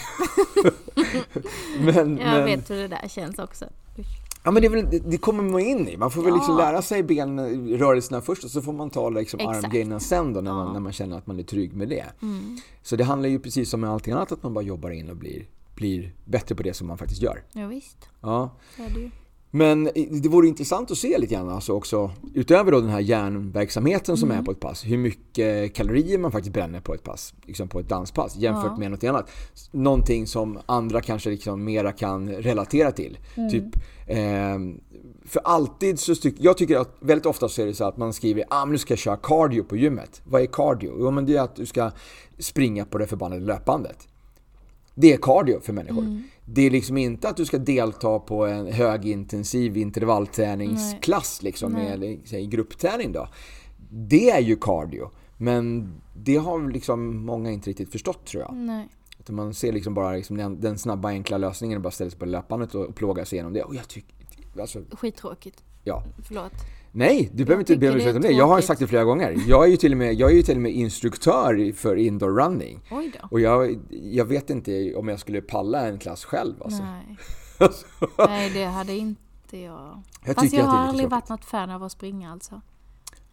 men, 1.81 1.97
jag 1.97 2.17
men, 2.17 2.45
vet 2.45 2.71
hur 2.71 2.77
det 2.77 2.89
där 2.89 3.09
känns 3.09 3.39
också. 3.39 3.65
Ja 4.43 4.51
men 4.51 4.63
det, 4.63 4.69
väl, 4.69 5.01
det, 5.05 5.19
kommer 5.19 5.43
man 5.43 5.61
in 5.61 5.89
i. 5.89 5.97
Man 5.97 6.11
får 6.11 6.23
väl 6.23 6.35
liksom 6.35 6.57
lära 6.57 6.83
sig 6.83 7.03
benrörelserna 7.03 8.21
först 8.21 8.45
och 8.45 8.51
så 8.51 8.63
får 8.63 8.73
man 8.73 8.91
ta 8.91 9.11
liksom 9.11 9.41
armgrejerna 9.41 10.01
sen 10.01 10.33
då 10.33 10.41
när, 10.41 10.53
man, 10.53 10.73
när 10.73 10.81
man 10.81 10.93
känner 10.93 11.19
att 11.19 11.27
man 11.27 11.39
är 11.39 11.43
trygg 11.43 11.75
med 11.75 11.89
det. 11.89 12.05
Mm. 12.23 12.59
Så 12.83 12.97
det 12.97 13.05
handlar 13.05 13.29
ju 13.29 13.39
precis 13.39 13.71
som 13.71 13.81
med 13.81 13.91
allting 13.91 14.13
annat 14.13 14.33
att 14.33 14.43
man 14.43 14.55
bara 14.55 14.65
jobbar 14.65 14.91
in 14.91 15.11
och 15.11 15.17
blir, 15.17 15.47
blir 15.75 16.13
bättre 16.25 16.55
på 16.55 16.63
det 16.63 16.75
som 16.75 16.87
man 16.87 16.99
faktiskt 16.99 17.23
gör. 17.23 17.43
Ja, 17.53 17.67
visst. 17.67 18.09
Ja. 18.21 18.51
Så 18.77 18.83
är 18.83 18.91
det 18.91 19.01
ju. 19.01 19.11
Men 19.51 19.85
det 20.23 20.29
vore 20.29 20.49
intressant 20.49 20.91
att 20.91 20.99
se 20.99 21.19
lite 21.19 21.35
grann 21.35 21.49
alltså 21.49 21.73
också, 21.73 22.11
utöver 22.35 22.73
då 22.73 22.81
den 22.81 22.91
här 22.91 23.01
hjärnverksamheten 23.01 24.17
som 24.17 24.31
mm. 24.31 24.41
är 24.41 24.45
på 24.45 24.51
ett 24.51 24.61
pass, 24.61 24.85
hur 24.85 24.99
mycket 24.99 25.75
kalorier 25.75 26.19
man 26.19 26.33
faktiskt 26.33 26.55
bränner 26.55 26.81
på 26.81 26.95
ett 26.95 27.03
pass, 27.03 27.35
liksom 27.47 27.69
på 27.69 27.81
ett 27.81 27.89
danspass 27.89 28.37
jämfört 28.37 28.73
ja. 28.75 28.77
med 28.77 28.91
något 28.91 29.05
annat. 29.05 29.31
Någonting 29.71 30.27
som 30.27 30.59
andra 30.67 31.01
kanske 31.01 31.31
liksom 31.31 31.65
mera 31.65 31.93
kan 31.93 32.31
relatera 32.31 32.93
till. 32.93 33.19
Mm. 33.35 33.51
Typ, 33.51 33.65
eh, 34.07 34.89
för 35.25 35.41
alltid 35.45 35.99
så 35.99 36.15
tycker 36.15 36.45
jag 36.45 36.57
tycker 36.59 36.77
att 36.77 36.97
väldigt 37.01 37.27
ofta 37.27 37.49
så 37.49 37.63
är 37.63 37.67
det 37.67 37.75
så 37.75 37.85
att 37.85 37.97
man 37.97 38.13
skriver 38.13 38.45
ah, 38.51 38.65
men 38.65 38.73
nu 38.73 38.79
ska 38.79 38.93
jag 38.93 38.99
köra 38.99 39.17
cardio 39.17 39.63
på 39.63 39.77
gymmet. 39.77 40.23
Vad 40.25 40.43
är 40.43 40.47
cardio? 40.47 40.97
Jo 40.99 41.11
men 41.11 41.27
det 41.27 41.37
är 41.37 41.43
att 41.43 41.57
du 41.57 41.67
ska 41.67 41.91
springa 42.39 42.85
på 42.85 42.99
det 42.99 43.07
förbannade 43.07 43.41
löpbandet. 43.41 44.09
Det 45.01 45.13
är 45.13 45.17
cardio 45.17 45.61
för 45.61 45.73
människor. 45.73 46.03
Mm. 46.03 46.23
Det 46.45 46.63
är 46.67 46.71
liksom 46.71 46.97
inte 46.97 47.29
att 47.29 47.37
du 47.37 47.45
ska 47.45 47.59
delta 47.59 48.19
på 48.19 48.47
en 48.47 48.73
högintensiv 48.73 49.77
intervallträningsklass 49.77 51.43
liksom, 51.43 51.73
med 51.73 52.19
säg, 52.25 52.47
gruppträning 52.47 53.13
då. 53.13 53.29
Det 53.91 54.31
är 54.31 54.41
ju 54.41 54.57
cardio. 54.57 55.11
Men 55.37 55.93
det 56.17 56.37
har 56.37 56.71
liksom 56.71 57.25
många 57.27 57.51
inte 57.51 57.71
riktigt 57.71 57.93
förstått 57.93 58.27
tror 58.27 58.43
jag. 58.43 58.55
Nej. 58.55 58.89
Utan 59.19 59.37
man 59.37 59.55
ser 59.55 59.73
liksom 59.73 59.95
bara 59.95 60.13
liksom 60.13 60.37
den, 60.37 60.61
den 60.61 60.79
snabba 60.79 61.09
enkla 61.09 61.39
lösningen 61.39 61.77
och 61.77 61.83
bara 61.83 61.91
ställa 61.91 62.11
sig 62.11 62.19
på 62.19 62.27
löpbandet 62.27 62.75
och 62.75 62.95
plåga 62.95 63.25
sig 63.25 63.37
igenom 63.37 63.53
det. 63.53 63.63
Och 63.63 63.75
jag 63.75 63.89
tycker... 63.89 64.15
Alltså, 64.61 64.83
Skittråkigt. 64.91 65.65
Ja. 65.85 66.03
Förlåt. 66.27 66.53
Nej, 66.99 67.31
du 67.33 67.45
behöver 67.45 67.61
inte 67.61 67.77
be 67.77 67.91
om 67.91 67.97
ursäkt 67.97 68.17
om 68.17 68.23
det. 68.23 68.33
Jag 68.33 68.47
har 68.47 68.61
sagt 68.61 68.81
det 68.81 68.87
flera 68.87 69.05
gånger. 69.05 69.37
Jag 69.47 69.65
är 69.65 69.69
ju 69.69 69.77
till 69.77 69.93
och 69.93 69.99
med, 69.99 70.15
jag 70.15 70.31
är 70.31 70.35
ju 70.35 70.43
till 70.43 70.57
och 70.57 70.63
med 70.63 70.73
instruktör 70.73 71.73
för 71.73 71.97
indoor 71.97 72.31
running. 72.31 72.81
Oj 72.91 73.13
då. 73.21 73.29
Och 73.31 73.41
jag, 73.41 73.79
jag 73.91 74.25
vet 74.25 74.51
inte 74.51 74.95
om 74.95 75.09
jag 75.09 75.21
skulle 75.21 75.41
palla 75.41 75.87
en 75.87 75.99
klass 75.99 76.25
själv 76.25 76.63
alltså. 76.63 76.83
Nej. 76.83 77.17
Nej, 78.19 78.51
det 78.51 78.65
hade 78.65 78.97
inte 78.97 79.59
jag. 79.59 80.03
jag 80.27 80.37
Fast 80.37 80.53
jag 80.53 80.65
har 80.65 80.79
aldrig 80.79 81.09
varit 81.09 81.29
något 81.29 81.45
fan 81.45 81.71
av 81.71 81.83
att 81.83 81.93
springa 81.93 82.33
alltså. 82.33 82.61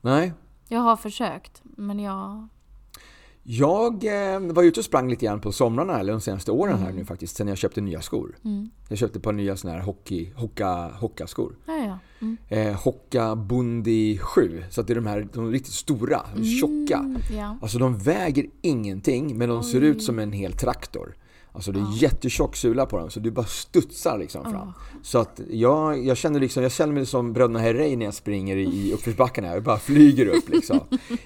Nej. 0.02 0.34
Jag 0.68 0.80
har 0.80 0.96
försökt, 0.96 1.62
men 1.64 2.00
jag 2.00 2.48
jag 3.48 4.06
eh, 4.06 4.40
var 4.40 4.64
ute 4.64 4.80
och 4.80 4.86
sprang 4.86 5.10
lite 5.10 5.26
grann 5.26 5.42
på 5.42 5.52
somrarna, 5.52 6.00
eller 6.00 6.14
de 6.14 6.22
senaste 6.22 6.52
åren 6.52 6.78
här 6.78 6.86
mm. 6.86 6.96
nu 6.96 7.06
faktiskt, 7.06 7.36
sen 7.36 7.48
jag 7.48 7.58
köpte 7.58 7.82
nya 7.82 8.02
skor. 8.02 8.36
Mm. 8.46 8.70
Jag 8.90 8.98
köpte 8.98 9.20
ett 9.20 9.24
par 9.24 9.34
nya 9.34 9.58
såna 9.58 9.74
här 9.74 9.82
hockey, 9.82 10.34
hocka, 10.36 10.88
hocka-skor. 10.88 11.56
Ja, 11.66 11.74
ja. 11.74 12.00
Mm. 12.22 12.38
Eh, 12.50 12.82
hocka 12.82 13.36
Bundi 13.36 14.18
7, 14.18 14.64
så 14.70 14.82
att 14.82 14.88
det 14.88 14.94
är 14.94 14.96
de 14.96 15.06
här 15.06 15.28
de 15.34 15.48
är 15.48 15.52
riktigt 15.52 15.74
stora, 15.74 16.22
tjocka. 16.60 16.98
Mm, 16.98 17.22
ja. 17.38 17.58
Alltså 17.62 17.78
de 17.78 17.98
väger 17.98 18.46
ingenting, 18.62 19.38
men 19.38 19.50
de 19.50 19.58
Oj. 19.58 19.64
ser 19.64 19.82
ut 19.82 20.04
som 20.04 20.20
en 20.20 20.32
hel 20.32 20.54
traktor. 20.54 21.16
Alltså 21.56 21.72
det 21.72 21.80
är 21.80 21.84
ja. 21.84 21.94
jättetjock 21.96 22.56
sula 22.56 22.86
på 22.86 22.98
dem 22.98 23.10
så 23.10 23.20
du 23.20 23.32
bara 23.32 23.46
studsar 23.46 24.18
liksom 24.18 24.44
fram. 24.44 24.68
Oh. 24.68 24.74
Så 25.02 25.18
att 25.20 25.42
jag, 25.50 26.06
jag 26.06 26.18
känner 26.18 26.40
liksom, 26.40 26.64
jag 26.64 26.72
känner 26.72 26.94
mig 26.94 27.06
som 27.06 27.34
bröderna 27.34 27.60
Herrey 27.60 27.96
när 27.96 28.06
jag 28.06 28.14
springer 28.14 28.58
i 28.58 28.94
uppförsbackarna. 28.94 29.48
Jag 29.48 29.64
bara 29.64 29.78
flyger 29.78 30.28
upp 30.28 30.50
liksom 30.50 30.80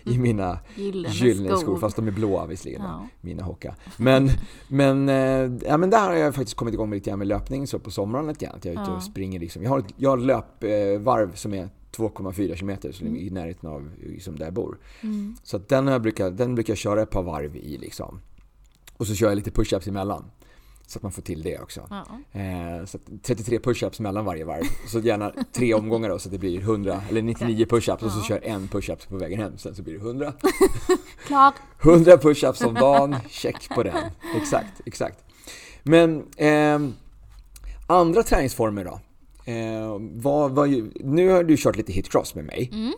i 0.03 0.17
mina 0.17 0.59
gyllene 0.75 1.57
skor. 1.57 1.77
Fast 1.77 1.95
de 1.95 2.07
är 2.07 2.11
blåa 2.11 2.45
visserligen, 2.45 2.81
ja. 2.81 3.07
mina 3.21 3.43
Hocka. 3.43 3.75
Men, 3.97 4.29
men, 4.67 5.09
eh, 5.09 5.51
ja, 5.67 5.77
men 5.77 5.89
där 5.89 6.07
har 6.07 6.15
jag 6.15 6.35
faktiskt 6.35 6.57
kommit 6.57 6.73
igång 6.73 6.89
med 6.89 6.97
lite 6.97 7.09
grann 7.09 7.19
med 7.19 7.27
löpning 7.27 7.67
så 7.67 7.79
på 7.79 7.91
sommaren 7.91 8.27
lite 8.27 8.45
grann. 8.45 8.59
Jag 8.63 8.75
är 8.75 8.81
ute 8.81 8.91
och 8.91 9.03
springer 9.03 9.39
liksom. 9.39 9.63
Jag 9.63 9.69
har, 9.69 9.83
jag 9.97 10.09
har 10.09 10.17
löpvarv 10.17 11.35
som 11.35 11.53
är 11.53 11.69
2,4 11.91 12.55
km 12.55 12.93
så 12.93 13.05
mm. 13.05 13.15
i 13.15 13.29
närheten 13.29 13.69
av 13.69 13.89
liksom 14.03 14.35
där 14.35 14.45
jag 14.45 14.53
bor. 14.53 14.77
Mm. 15.01 15.35
Så 15.43 15.57
den, 15.57 15.87
jag 15.87 16.01
brukar, 16.01 16.31
den 16.31 16.55
brukar 16.55 16.71
jag 16.71 16.77
köra 16.77 17.01
ett 17.01 17.09
par 17.09 17.23
varv 17.23 17.55
i 17.55 17.77
liksom. 17.77 18.21
Och 18.99 19.07
så 19.07 19.15
kör 19.15 19.27
jag 19.27 19.35
lite 19.35 19.51
push-ups 19.51 19.89
emellan. 19.89 20.31
Så 20.87 20.99
att 20.99 21.03
man 21.03 21.11
får 21.11 21.21
till 21.21 21.43
det 21.43 21.59
också. 21.59 21.87
Ja. 21.89 22.39
Eh, 22.39 22.85
så 22.85 22.99
33 23.23 23.59
push-ups 23.59 24.01
mellan 24.01 24.25
varje 24.25 24.45
varv. 24.45 24.63
Så 24.87 24.99
gärna 24.99 25.33
tre 25.53 25.73
omgångar 25.73 26.09
då 26.09 26.19
så 26.19 26.27
att 26.27 26.31
det 26.31 26.37
blir 26.37 26.59
100 26.59 27.01
eller 27.09 27.21
99 27.21 27.65
push-ups 27.65 28.03
och 28.03 28.11
så 28.11 28.21
kör 28.21 28.39
en 28.43 28.67
push-ups 28.67 29.07
på 29.07 29.17
vägen 29.17 29.39
hem. 29.39 29.57
Sen 29.57 29.75
så 29.75 29.83
blir 29.83 29.93
det 29.93 29.99
100. 29.99 30.33
Klar. 31.27 31.53
100 31.81 32.17
push-ups 32.17 32.65
om 32.65 32.73
dagen. 32.73 33.15
Check 33.29 33.69
på 33.69 33.83
den. 33.83 33.97
Exakt, 34.35 34.81
exakt. 34.85 35.23
Men 35.83 36.25
eh, 36.37 36.79
andra 37.87 38.23
träningsformer 38.23 38.85
då? 38.85 38.99
Eh, 39.51 39.97
vad, 40.11 40.51
vad, 40.51 40.69
nu 40.95 41.29
har 41.29 41.43
du 41.43 41.57
kört 41.57 41.75
lite 41.75 41.91
hitcross 41.91 42.35
med 42.35 42.45
mig. 42.45 42.69
Mm. 42.73 42.93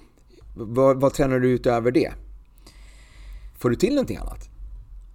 Vad, 0.56 1.02
vad 1.02 1.14
tränar 1.14 1.40
du 1.40 1.50
utöver 1.50 1.92
det? 1.92 2.12
Får 3.58 3.70
du 3.70 3.76
till 3.76 3.94
någonting 3.94 4.18
annat? 4.18 4.51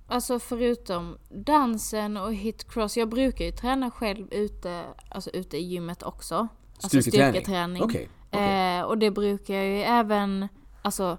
Alltså 0.06 0.38
förutom 0.38 1.18
dansen 1.28 2.16
och 2.16 2.34
hitcross. 2.34 2.96
Jag 2.96 3.08
brukar 3.08 3.44
ju 3.44 3.50
träna 3.50 3.90
själv 3.90 4.26
ute, 4.30 4.84
alltså 5.08 5.30
ute 5.30 5.56
i 5.56 5.62
gymmet 5.62 6.02
också. 6.02 6.48
Alltså 6.82 7.02
styrketräning? 7.02 7.82
Okay, 7.82 8.06
okay. 8.30 8.78
Eh, 8.78 8.82
och 8.82 8.98
det 8.98 9.10
brukar 9.10 9.54
jag 9.54 9.66
ju 9.66 9.82
även, 9.82 10.48
alltså 10.82 11.18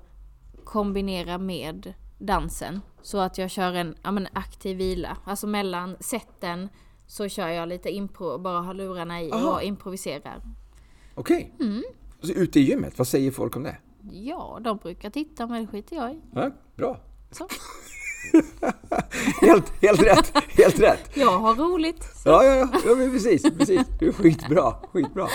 kombinera 0.64 1.38
med 1.38 1.94
dansen. 2.18 2.82
Så 3.02 3.18
att 3.18 3.38
jag 3.38 3.52
kör 3.52 3.74
en 3.74 3.96
ja, 4.04 4.12
men 4.12 4.28
aktiv 4.34 4.78
vila. 4.78 5.18
Alltså 5.24 5.48
mellan 5.48 5.98
sätten 6.00 6.70
så 7.08 7.30
kör 7.30 7.48
jag 7.48 7.70
lite 7.70 7.90
impro, 7.90 8.38
bara 8.38 8.60
har 8.60 8.74
lurarna 8.74 9.22
i 9.22 9.32
Aha. 9.32 9.54
och 9.54 9.64
improviserar. 9.64 10.42
Okej. 11.16 11.56
Mm. 11.60 11.84
Så 12.22 12.32
ute 12.34 12.60
i 12.60 12.64
gymmet, 12.64 12.98
vad 12.98 13.08
säger 13.08 13.32
folk 13.32 13.56
om 13.56 13.64
det? 13.64 13.78
Ja, 14.12 14.60
de 14.62 14.78
brukar 14.78 15.10
titta 15.10 15.48
men 15.48 15.62
det 15.62 15.68
skiter 15.68 15.96
jag 15.96 16.14
i. 16.14 16.22
Ja, 16.34 16.52
bra. 16.76 17.00
Så. 17.32 17.48
Helt, 19.42 19.74
helt 19.82 20.02
rätt, 20.02 20.34
helt 20.50 20.80
rätt. 20.80 21.10
Jag 21.14 21.40
har 21.40 21.56
roligt. 21.56 22.08
Ja, 22.26 22.44
ja, 22.44 22.56
ja, 22.56 22.68
ja 22.86 22.96
men 22.96 23.12
precis, 23.12 23.44
precis. 23.58 23.82
Det 24.00 24.06
är 24.06 24.12
skitbra, 24.12 24.74
skitbra. 24.94 25.28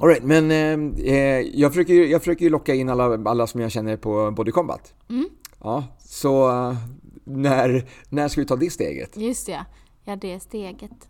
All 0.00 0.08
right, 0.08 0.22
men 0.24 0.50
eh, 0.50 1.06
eh, 1.14 1.40
jag, 1.40 1.72
försöker, 1.72 1.94
jag 1.94 2.20
försöker 2.20 2.50
locka 2.50 2.74
in 2.74 2.88
alla, 2.88 3.30
alla 3.30 3.46
som 3.46 3.60
jag 3.60 3.70
känner 3.70 3.96
på 3.96 4.30
Body 4.30 4.52
Combat. 4.52 4.94
Mm. 5.10 5.28
Ja, 5.60 5.84
så 5.98 6.50
eh, 6.50 6.76
när, 7.24 7.88
när 8.08 8.28
ska 8.28 8.40
vi 8.40 8.46
ta 8.46 8.56
det 8.56 8.70
steget? 8.70 9.16
Just 9.16 9.46
det, 9.46 9.64
ja 10.04 10.16
det 10.16 10.40
steget. 10.40 11.08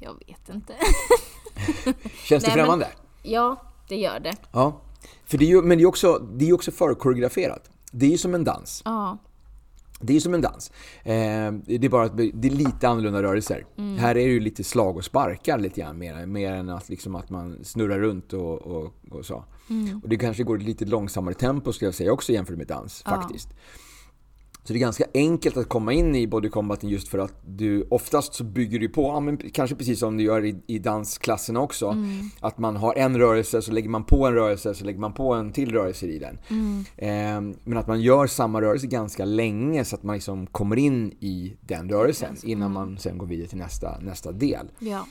Jag 0.00 0.14
vet 0.26 0.48
inte. 0.54 0.74
Känns 2.24 2.44
det 2.44 2.48
Nej, 2.48 2.56
men- 2.56 2.64
främmande? 2.64 2.88
Ja, 3.22 3.56
det 3.88 3.96
gör 3.96 4.20
det. 4.20 4.34
Ja. 4.52 4.80
För 5.24 5.38
det 5.38 5.44
är 5.44 5.48
ju, 5.48 5.62
men 5.62 5.78
det 5.78 5.84
är 5.84 5.88
också, 5.88 6.18
det 6.18 6.48
är 6.48 6.52
också 6.52 6.70
förkoreograferat. 6.70 7.70
Det 7.98 8.06
är 8.06 8.10
ju 8.10 8.18
som 8.18 8.34
en 8.34 8.44
dans. 8.44 8.82
Ja, 8.84 9.18
Det 10.00 10.16
är 10.16 10.20
som 10.20 10.34
en 10.34 10.40
dans. 10.40 10.70
Eh, 11.04 11.52
det 11.64 11.84
är 11.84 11.88
bara 11.88 12.04
att 12.04 12.16
det 12.16 12.48
är 12.48 12.50
lite 12.50 12.88
annorlunda 12.88 13.22
rörelser. 13.22 13.66
Här 13.98 14.10
är 14.10 14.14
det 14.14 14.32
ju 14.32 14.40
lite 14.40 14.64
slag 14.64 14.96
och 14.96 15.04
sparkar 15.04 15.58
lite 15.58 15.80
grann 15.80 15.98
mer, 15.98 16.26
mer 16.26 16.52
än 16.52 16.68
att, 16.68 16.88
liksom 16.88 17.14
att 17.14 17.30
man 17.30 17.64
snurrar 17.64 17.98
runt 17.98 18.32
och, 18.32 18.62
och, 18.62 18.94
och 19.10 19.26
så. 19.26 19.44
Och 20.02 20.08
det 20.08 20.16
kanske 20.16 20.42
går 20.42 20.60
i 20.60 20.64
lite 20.64 20.84
långsammare 20.84 21.34
tempo 21.34 21.72
skulle 21.72 21.86
jag 21.86 21.94
säga 21.94 22.12
också 22.12 22.32
jämfört 22.32 22.56
med 22.56 22.66
dans 22.66 23.02
Ja. 23.06 23.10
faktiskt. 23.10 23.48
Så 24.66 24.72
det 24.72 24.78
är 24.78 24.80
ganska 24.80 25.04
enkelt 25.14 25.56
att 25.56 25.68
komma 25.68 25.92
in 25.92 26.14
i 26.14 26.26
body 26.26 26.48
combaten 26.48 26.88
just 26.88 27.08
för 27.08 27.18
att 27.18 27.34
du 27.46 27.86
oftast 27.90 28.34
så 28.34 28.44
bygger 28.44 28.78
du 28.78 28.88
på, 28.88 29.02
ja, 29.02 29.20
men 29.20 29.36
kanske 29.36 29.76
precis 29.76 29.98
som 29.98 30.16
du 30.16 30.24
gör 30.24 30.44
i, 30.44 30.56
i 30.66 30.78
dansklassen 30.78 31.56
också. 31.56 31.96
Att 32.40 32.58
man 32.58 32.76
har 32.76 32.94
en 32.94 33.18
rörelse, 33.18 33.62
så 33.62 33.72
lägger 33.72 33.88
man 33.88 34.04
på 34.04 34.26
en 34.26 34.34
rörelse, 34.34 34.74
så 34.74 34.84
lägger 34.84 35.00
man 35.00 35.12
på 35.12 35.34
en 35.34 35.52
till 35.52 35.72
rörelse 35.72 36.06
i 36.06 36.18
den. 36.18 36.38
Eh, 36.96 37.54
men 37.64 37.78
att 37.78 37.86
man 37.86 38.00
gör 38.00 38.26
samma 38.26 38.60
rörelse 38.60 38.86
ganska 38.86 39.24
länge 39.24 39.84
så 39.84 39.96
att 39.96 40.02
man 40.02 40.14
liksom 40.14 40.46
kommer 40.46 40.76
in 40.76 41.12
i 41.20 41.56
den 41.60 41.88
rörelsen 41.88 42.36
innan 42.42 42.72
man 42.72 42.98
sen 42.98 43.18
går 43.18 43.26
vidare 43.26 43.48
till 43.48 43.58
nästa, 43.58 43.98
nästa 44.00 44.32
del. 44.32 44.66
ja. 44.78 45.06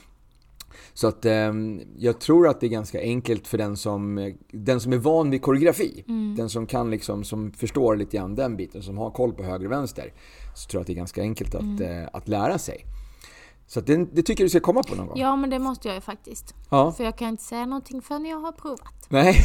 Så 0.94 1.06
att 1.08 1.24
eh, 1.24 1.52
jag 1.96 2.20
tror 2.20 2.48
att 2.48 2.60
det 2.60 2.66
är 2.66 2.70
ganska 2.70 3.00
enkelt 3.00 3.48
för 3.48 3.58
den 3.58 3.76
som, 3.76 4.34
den 4.52 4.80
som 4.80 4.92
är 4.92 4.96
van 4.96 5.30
vid 5.30 5.42
koreografi. 5.42 6.04
Den 6.36 6.48
som 6.48 6.66
kan 6.66 6.90
liksom, 6.90 7.24
som 7.24 7.52
förstår 7.52 7.96
lite 7.96 8.16
grann 8.16 8.34
den 8.34 8.56
biten, 8.56 8.82
som 8.82 8.98
har 8.98 9.10
koll 9.10 9.32
på 9.32 9.42
höger 9.42 9.66
och 9.66 9.72
vänster. 9.72 10.12
Så 10.54 10.68
tror 10.68 10.78
jag 10.78 10.80
att 10.80 10.86
det 10.86 10.92
är 10.92 10.94
ganska 10.94 11.22
enkelt 11.22 11.54
att, 11.54 11.80
eh, 11.80 12.08
att 12.12 12.28
lära 12.28 12.58
sig. 12.58 12.84
Så 13.68 13.80
det, 13.80 13.96
det 13.96 14.22
tycker 14.22 14.42
jag 14.42 14.46
du 14.46 14.50
ska 14.50 14.60
komma 14.60 14.82
på 14.82 14.94
någon 14.94 15.06
gång. 15.06 15.18
ja, 15.18 15.36
men 15.36 15.50
det 15.50 15.58
måste 15.58 15.88
jag 15.88 15.94
ju 15.94 16.00
faktiskt. 16.00 16.54
Ja. 16.70 16.92
För 16.92 17.04
jag 17.04 17.18
kan 17.18 17.28
inte 17.28 17.42
säga 17.42 17.66
någonting 17.66 18.02
förrän 18.02 18.24
jag 18.24 18.40
har 18.40 18.52
provat. 18.52 19.06
Nej, 19.08 19.36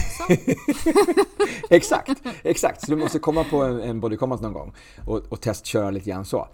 exakt, 1.69 2.21
exakt. 2.43 2.85
Så 2.85 2.91
du 2.91 2.97
måste 2.97 3.19
komma 3.19 3.43
på 3.43 3.63
en, 3.63 3.81
en 3.81 3.99
body 3.99 4.17
combat 4.17 4.41
någon 4.41 4.53
gång 4.53 4.73
och, 5.07 5.17
och 5.29 5.41
testköra 5.41 5.91
lite 5.91 6.09
grann 6.09 6.25
så. 6.25 6.47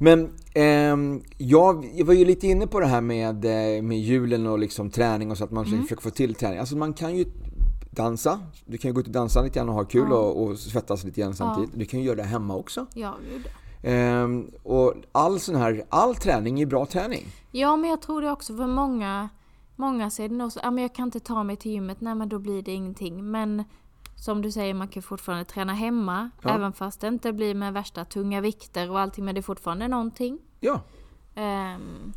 Men 0.00 0.30
ehm, 0.54 1.22
jag, 1.38 1.90
jag 1.94 2.06
var 2.06 2.14
ju 2.14 2.24
lite 2.24 2.46
inne 2.46 2.66
på 2.66 2.80
det 2.80 2.86
här 2.86 3.00
med, 3.00 3.44
eh, 3.44 3.82
med 3.82 3.98
julen 4.00 4.46
och 4.46 4.58
liksom 4.58 4.90
träning 4.90 5.30
och 5.30 5.38
så 5.38 5.44
att 5.44 5.50
man 5.50 5.64
Mm. 5.66 5.82
försöker 5.82 6.02
få 6.02 6.10
till 6.10 6.34
träning. 6.34 6.58
Alltså 6.58 6.76
man 6.76 6.92
kan 6.92 7.16
ju 7.16 7.24
dansa, 7.90 8.40
du 8.66 8.78
kan 8.78 8.88
ju 8.88 8.92
gå 8.94 9.00
ut 9.00 9.06
och 9.06 9.12
dansa 9.12 9.42
lite 9.42 9.58
grann 9.58 9.68
och 9.68 9.74
ha 9.74 9.84
kul 9.84 10.06
Ja. 10.10 10.16
och, 10.16 10.42
och 10.42 10.58
svettas 10.58 11.04
lite 11.04 11.20
grann 11.20 11.34
samtidigt. 11.34 11.70
Du 11.74 11.84
kan 11.84 12.00
ju 12.00 12.06
göra 12.06 12.16
det 12.16 12.22
hemma 12.22 12.56
också. 12.56 12.86
Ja, 12.94 13.14
gud. 13.34 13.46
Ehm, 13.82 14.50
och 14.62 14.94
all 15.12 15.40
sån 15.40 15.54
här, 15.54 15.84
all 15.88 16.14
träning 16.14 16.60
är 16.60 16.66
bra 16.66 16.86
träning. 16.86 17.26
Ja, 17.50 17.76
men 17.76 17.90
jag 17.90 18.02
tror 18.02 18.22
det 18.22 18.30
också 18.30 18.56
för 18.56 18.66
många. 18.66 19.28
Många 19.76 20.10
säger 20.10 20.28
nog 20.30 20.52
så, 20.52 20.60
ja 20.62 20.70
men 20.70 20.82
jag 20.82 20.94
kan 20.94 21.04
inte 21.04 21.20
ta 21.20 21.42
mig 21.42 21.56
till 21.56 21.70
gymmet, 21.72 22.00
nej 22.00 22.14
men 22.14 22.28
då 22.28 22.38
blir 22.38 22.62
det 22.62 22.72
ingenting. 22.72 23.30
Men 23.30 23.64
som 24.20 24.42
du 24.42 24.50
säger, 24.52 24.74
man 24.74 24.88
kan 24.88 25.02
fortfarande 25.02 25.44
träna 25.44 25.72
hemma. 25.72 26.30
Ja. 26.42 26.50
Även 26.54 26.72
fast 26.72 27.00
det 27.00 27.08
inte 27.08 27.32
blir 27.32 27.54
med 27.54 27.72
värsta 27.72 28.04
tunga 28.04 28.40
vikter 28.40 28.90
och 28.90 29.00
allting, 29.00 29.24
men 29.24 29.34
det 29.34 29.40
är 29.40 29.42
fortfarande 29.42 29.88
någonting. 29.88 30.38
Ja, 30.60 30.80
Ehm, 31.34 32.12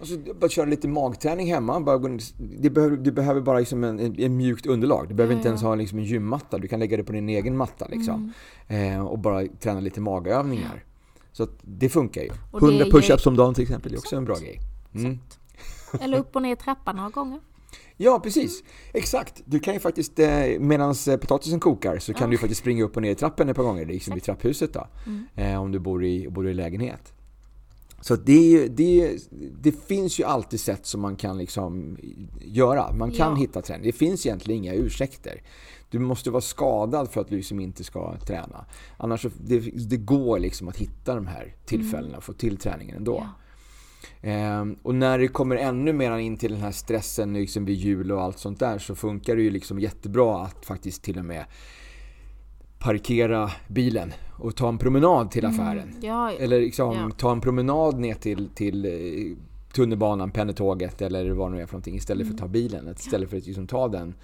Alltså, 0.00 0.16
bara 0.40 0.48
köra 0.48 0.66
lite 0.66 0.88
magträning 0.88 1.52
hemma. 1.54 1.80
Bara, 1.80 1.98
gå 1.98 2.08
in- 2.08 2.20
det 2.60 2.70
behöver, 2.70 2.96
du 2.96 3.12
behöver 3.12 3.40
bara 3.40 3.58
liksom 3.58 3.84
en, 3.84 4.00
en, 4.00 4.20
en 4.20 4.36
mjukt 4.36 4.66
underlag. 4.66 5.08
Du 5.08 5.14
behöver 5.14 5.34
Ja, 5.34 5.38
inte 5.38 5.48
ja. 5.48 5.50
ens 5.50 5.62
ha 5.62 5.74
liksom 5.74 5.98
en 5.98 6.04
gymmatta. 6.04 6.58
Du 6.58 6.68
kan 6.68 6.80
lägga 6.80 6.96
det 6.96 7.04
på 7.04 7.12
din 7.12 7.28
egen 7.28 7.56
matta 7.56 7.86
liksom. 7.90 8.32
Mm. 8.68 8.92
Eh, 8.98 9.06
och 9.06 9.18
bara 9.18 9.46
träna 9.60 9.80
lite 9.80 10.00
magövningar. 10.00 10.84
Så 11.32 11.46
det 11.62 11.88
funkar 11.88 12.22
ju. 12.22 12.30
Och 12.52 12.60
det 12.60 12.66
100 12.66 12.84
är 12.84 12.90
push-ups 12.90 13.26
ju- 13.26 13.30
om 13.30 13.36
dagen 13.36 13.54
till 13.54 13.62
exempel 13.62 13.94
är 13.94 13.98
också 13.98 14.16
en 14.16 14.24
bra 14.24 14.34
grej. 14.38 14.58
Mm. 14.94 15.18
eller 16.00 16.18
upp 16.18 16.36
och 16.36 16.42
ner 16.42 16.54
trappan 16.56 16.96
några 16.96 17.10
gånger. 17.10 17.40
Ja, 17.96 18.20
precis. 18.20 18.62
Exakt. 18.92 19.42
Du 19.44 19.58
kan 19.58 19.74
ju 19.74 19.80
faktiskt, 19.80 20.18
eh, 20.18 20.44
medan 20.58 20.94
potatisen 21.20 21.60
kokar, 21.60 21.98
så 21.98 22.14
kan 22.14 22.30
du 22.30 22.34
ju 22.34 22.38
faktiskt 22.38 22.60
springa 22.60 22.84
upp 22.84 22.96
och 22.96 23.02
ner 23.02 23.10
i 23.10 23.14
trappen 23.14 23.48
ett 23.48 23.56
par 23.56 23.62
gånger, 23.62 23.86
liksom 23.86 24.14
vid 24.14 24.22
trapphuset 24.22 24.72
då. 24.72 24.86
Mm. 25.06 25.26
Eh, 25.34 25.62
om 25.62 25.72
du 25.72 25.78
bor 25.78 26.04
i, 26.04 26.28
bor 26.28 26.48
i 26.48 26.54
lägenhet. 26.54 27.12
Så 28.00 28.16
det, 28.16 28.68
det, 28.68 29.18
det 29.60 29.72
finns 29.72 30.20
ju 30.20 30.24
alltid 30.24 30.60
sätt 30.60 30.86
som 30.86 31.00
man 31.00 31.16
kan 31.16 31.38
liksom 31.38 31.96
göra. 32.40 32.92
Man 32.92 33.10
kan 33.10 33.32
Ja. 33.32 33.40
hitta 33.40 33.62
träning. 33.62 33.86
Det 33.86 33.92
finns 33.92 34.26
egentligen 34.26 34.64
inga 34.64 34.74
ursäkter. 34.74 35.42
Du 35.90 35.98
måste 35.98 36.30
vara 36.30 36.40
skadad 36.40 37.10
för 37.10 37.20
att 37.20 37.28
du 37.28 37.36
liksom 37.36 37.60
inte 37.60 37.84
ska 37.84 38.16
träna. 38.18 38.64
Annars 38.96 39.26
det, 39.40 39.58
det 39.88 39.96
går 39.96 40.38
liksom 40.38 40.68
att 40.68 40.76
hitta 40.76 41.14
de 41.14 41.26
här 41.26 41.54
tillfällena 41.66 42.16
och 42.16 42.24
få 42.24 42.32
till 42.32 42.56
träningen 42.56 42.96
ändå. 42.96 43.16
Ja. 43.16 43.28
Ehm, 44.22 44.76
och 44.82 44.94
när 44.94 45.18
det 45.18 45.28
kommer 45.28 45.56
ännu 45.56 45.92
mer 45.92 46.18
in 46.18 46.36
till 46.36 46.52
den 46.52 46.60
här 46.60 46.70
stressen 46.72 47.32
liksom 47.32 47.64
vid 47.64 47.76
jul 47.76 48.12
och 48.12 48.22
allt 48.22 48.38
sånt 48.38 48.58
där 48.60 48.78
så 48.78 48.94
funkar 48.94 49.36
det 49.36 49.42
ju 49.42 49.50
liksom 49.50 49.78
jättebra 49.78 50.42
att 50.42 50.66
faktiskt 50.66 51.02
till 51.02 51.18
och 51.18 51.24
med 51.24 51.44
parkera 52.78 53.50
bilen 53.68 54.12
och 54.38 54.56
ta 54.56 54.68
en 54.68 54.78
promenad 54.78 55.30
till 55.30 55.46
affären. 55.46 55.94
Ja, 56.02 56.32
ja. 56.32 56.38
Eller 56.38 56.60
liksom 56.60 56.94
Ja. 56.96 57.10
ta 57.18 57.32
en 57.32 57.40
promenad 57.40 57.98
ner 57.98 58.14
till, 58.14 58.48
till 58.54 58.84
eh, 58.84 59.36
tunnelbanan, 59.72 60.30
pendeltåget 60.30 61.02
eller 61.02 61.30
vad 61.30 61.50
det 61.50 61.56
nu 61.56 61.62
är 61.62 61.66
för 61.66 61.72
någonting 61.72 61.96
istället 61.96 62.26
för 62.26 62.34
att 62.34 62.40
ta 62.40 62.48
bilen. 62.48 62.94
Istället 62.98 63.30
för 63.30 63.36
att 63.36 63.46
liksom 63.46 63.66
ta 63.66 63.88
den, 63.88 64.14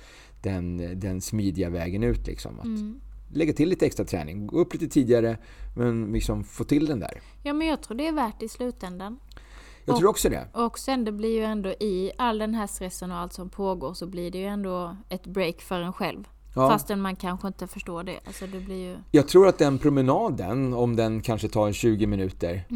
den, 0.42 0.76
den 1.00 1.20
smidiga 1.20 1.70
vägen 1.70 2.02
ut 2.02 2.26
liksom. 2.26 2.58
Att 2.60 2.64
Mm. 2.64 3.00
Lägga 3.36 3.52
till 3.52 3.68
lite 3.68 3.86
extra 3.86 4.04
träning, 4.04 4.46
gå 4.46 4.58
upp 4.58 4.72
lite 4.72 4.88
tidigare 4.88 5.36
men 5.76 6.12
liksom 6.12 6.44
få 6.44 6.64
till 6.64 6.86
den 6.86 7.00
där. 7.00 7.20
ja, 7.42 7.52
men 7.52 7.66
jag 7.66 7.82
tror 7.82 7.96
det 7.96 8.06
är 8.08 8.12
värt 8.12 8.42
i 8.42 8.48
slutändan. 8.48 9.18
Jag 9.84 9.94
Och- 9.94 10.00
tror 10.00 10.10
också 10.10 10.28
det. 10.28 10.48
Och 10.52 10.78
sen 10.78 11.04
det 11.04 11.12
blir 11.12 11.36
ju 11.38 11.44
ändå 11.44 11.70
i 11.70 12.10
all 12.18 12.38
den 12.38 12.54
här 12.54 12.66
stressen 12.66 13.10
och 13.10 13.16
allt 13.16 13.32
som 13.32 13.48
pågår 13.48 13.94
så 13.94 14.06
blir 14.06 14.30
det 14.30 14.38
ju 14.38 14.44
ändå 14.46 14.96
ett 15.08 15.26
break 15.26 15.60
för 15.60 15.80
en 15.80 15.92
själv. 15.92 16.28
Ja. 16.54 16.70
Fastän 16.70 17.00
man 17.00 17.16
kanske 17.16 17.48
inte 17.48 17.66
förstår 17.66 18.02
det. 18.02 18.20
Alltså 18.26 18.46
det 18.46 18.60
blir 18.60 18.76
ju... 18.76 18.96
Jag 19.10 19.28
tror 19.28 19.48
att 19.48 19.58
den 19.58 19.78
promenaden, 19.78 20.74
om 20.74 20.96
den 20.96 21.20
kanske 21.22 21.48
tar 21.48 21.72
20 21.72 22.06
minuter, 22.06 22.66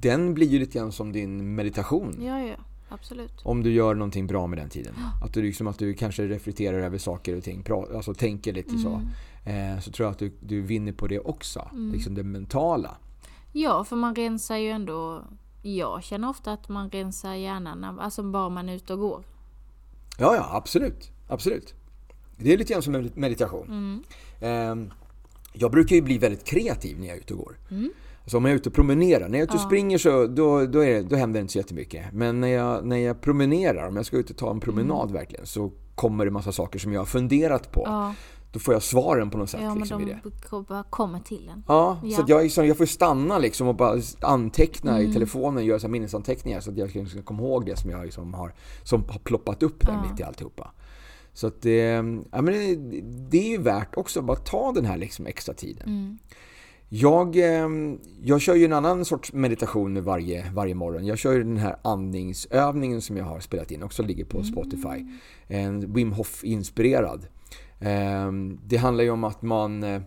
den 0.00 0.34
blir 0.34 0.46
ju 0.46 0.58
lite 0.58 0.78
grann 0.78 0.92
som 0.92 1.12
din 1.12 1.54
meditation. 1.54 2.16
Ja, 2.20 2.40
ja. 2.40 2.54
Absolut. 2.88 3.32
Om 3.44 3.62
du 3.62 3.72
gör 3.72 3.94
någonting 3.94 4.26
bra 4.26 4.46
med 4.46 4.58
den 4.58 4.68
tiden. 4.68 4.94
Att 5.24 5.34
du, 5.34 5.42
liksom, 5.42 5.66
att 5.66 5.78
du 5.78 5.94
kanske 5.94 6.22
reflekterar 6.26 6.78
över 6.78 6.98
saker 6.98 7.36
och 7.36 7.44
ting, 7.44 7.62
pra, 7.62 7.86
alltså 7.96 8.14
tänker 8.14 8.52
lite 8.52 8.78
så. 8.78 9.00
Eh, 9.50 9.80
så 9.80 9.90
tror 9.90 10.06
jag 10.06 10.12
att 10.12 10.18
du, 10.18 10.32
du 10.40 10.62
vinner 10.62 10.92
på 10.92 11.06
det 11.06 11.18
också. 11.18 11.68
Liksom 11.92 12.14
det 12.14 12.22
mentala. 12.22 12.96
Ja, 13.52 13.84
för 13.84 13.96
man 13.96 14.14
rensar 14.14 14.56
ju 14.56 14.70
ändå... 14.70 15.22
Jag 15.62 16.02
känner 16.02 16.28
ofta 16.28 16.52
att 16.52 16.68
man 16.68 16.90
rensar 16.90 17.34
hjärnan, 17.34 17.84
alltså 17.84 18.22
bara 18.22 18.48
man 18.48 18.68
är 18.68 18.74
ute 18.74 18.92
och 18.92 18.98
går. 18.98 19.24
Ja, 20.18 20.34
ja, 20.36 20.48
absolut. 20.56 21.10
Absolut. 21.28 21.74
Det 22.36 22.52
är 22.52 22.58
lite 22.58 22.72
grann 22.72 22.82
som 22.82 23.10
meditation. 23.14 24.04
Eh, 24.40 24.74
jag 25.52 25.70
brukar 25.70 25.96
ju 25.96 26.02
bli 26.02 26.18
väldigt 26.18 26.44
kreativ 26.44 27.00
när 27.00 27.06
jag 27.06 27.16
är 27.16 27.20
ute 27.20 27.34
och 27.34 27.40
går. 27.40 27.56
Alltså 28.22 28.36
om 28.36 28.44
jag 28.44 28.52
är 28.52 28.56
ute 28.56 28.68
och 28.68 28.74
promenerar. 28.74 29.28
När 29.28 29.38
jag 29.38 29.40
är 29.40 29.44
ute 29.44 29.52
och 29.52 29.60
Ja. 29.62 29.66
springer 29.66 29.98
så 29.98 30.26
då, 30.26 30.66
då, 30.66 30.80
är 30.84 31.02
då 31.02 31.16
händer 31.16 31.40
det 31.40 31.42
inte 31.42 31.52
så 31.52 31.58
jättemycket. 31.58 32.12
Men 32.12 32.40
när 32.40 32.48
jag, 32.48 32.86
när 32.86 32.96
jag 32.96 33.20
promenerar, 33.20 33.88
om 33.88 33.96
jag 33.96 34.06
ska 34.06 34.16
ut 34.16 34.30
och 34.30 34.36
ta 34.36 34.50
en 34.50 34.60
promenad 34.60 35.10
verkligen, 35.10 35.46
så 35.46 35.72
kommer 35.94 36.24
det 36.24 36.30
massa 36.30 36.52
saker 36.52 36.78
som 36.78 36.92
jag 36.92 37.00
har 37.00 37.06
funderat 37.06 37.72
på. 37.72 37.82
Ja, 37.86 38.14
Då 38.52 38.58
får 38.58 38.74
jag 38.74 38.82
svaren 38.82 39.30
på 39.30 39.38
något 39.38 39.50
sätt. 39.50 39.60
ja 39.62 39.68
men 39.68 39.78
liksom, 39.78 40.02
i 40.02 40.04
det. 40.04 40.18
de 40.50 40.64
bara 40.68 40.82
kommer 40.82 41.20
till 41.20 41.48
en. 41.48 41.64
Ja, 41.68 41.98
Ja. 42.04 42.16
så 42.16 42.22
att 42.22 42.28
jag, 42.28 42.42
liksom, 42.42 42.66
jag 42.66 42.76
får 42.78 42.86
stanna 42.86 43.38
liksom 43.38 43.68
och 43.68 43.74
bara 43.74 44.00
anteckna 44.20 44.98
Mm. 44.98 45.10
i 45.10 45.12
telefonen, 45.14 45.64
göra 45.64 45.78
så 45.78 45.88
minnesanteckningar 45.88 46.60
så 46.60 46.70
att 46.70 46.76
jag 46.78 46.90
ska, 46.90 47.06
ska 47.06 47.22
komma 47.22 47.42
ihåg 47.42 47.66
det 47.66 47.76
som 47.78 47.90
jag 47.90 48.04
liksom 48.04 48.34
har, 48.34 48.54
som 48.82 49.04
har 49.08 49.18
ploppat 49.18 49.62
upp 49.62 49.86
där 49.86 49.92
Ja. 49.92 50.10
mitt 50.10 50.20
i 50.20 50.22
alltihopa. 50.22 50.70
Så 51.32 51.46
att 51.46 51.62
det, 51.62 51.78
ja, 52.32 52.42
men 52.42 52.46
det, 52.46 52.74
det 53.30 53.38
är 53.38 53.48
ju 53.50 53.58
värt 53.58 53.96
också 53.96 54.20
att 54.20 54.26
bara 54.26 54.36
ta 54.36 54.72
den 54.72 54.84
här 54.84 54.96
liksom 54.96 55.26
extra 55.26 55.54
tiden. 55.54 55.86
Mm. 55.88 56.18
Jag, 56.88 57.36
eh, 57.36 57.68
jag 58.22 58.40
kör 58.40 58.54
ju 58.54 58.64
en 58.64 58.72
annan 58.72 59.04
sorts 59.04 59.32
meditation 59.32 60.02
varje, 60.04 60.50
varje 60.54 60.74
morgon. 60.74 61.06
Jag 61.06 61.18
kör 61.18 61.32
ju 61.32 61.38
den 61.44 61.56
här 61.56 61.76
andningsövningen 61.84 63.00
som 63.02 63.16
jag 63.16 63.24
har 63.24 63.40
spelat 63.40 63.70
in, 63.70 63.82
också 63.82 64.02
ligger 64.02 64.24
på 64.24 64.42
Spotify. 64.44 65.06
En 65.46 65.92
Wim 65.94 66.12
Hof-inspirerad. 66.12 67.26
Ehm, 67.82 68.58
det 68.64 68.76
handlar 68.76 69.04
ju 69.04 69.10
om 69.10 69.24
att 69.24 69.42
man 69.42 69.82
eh, 69.82 70.02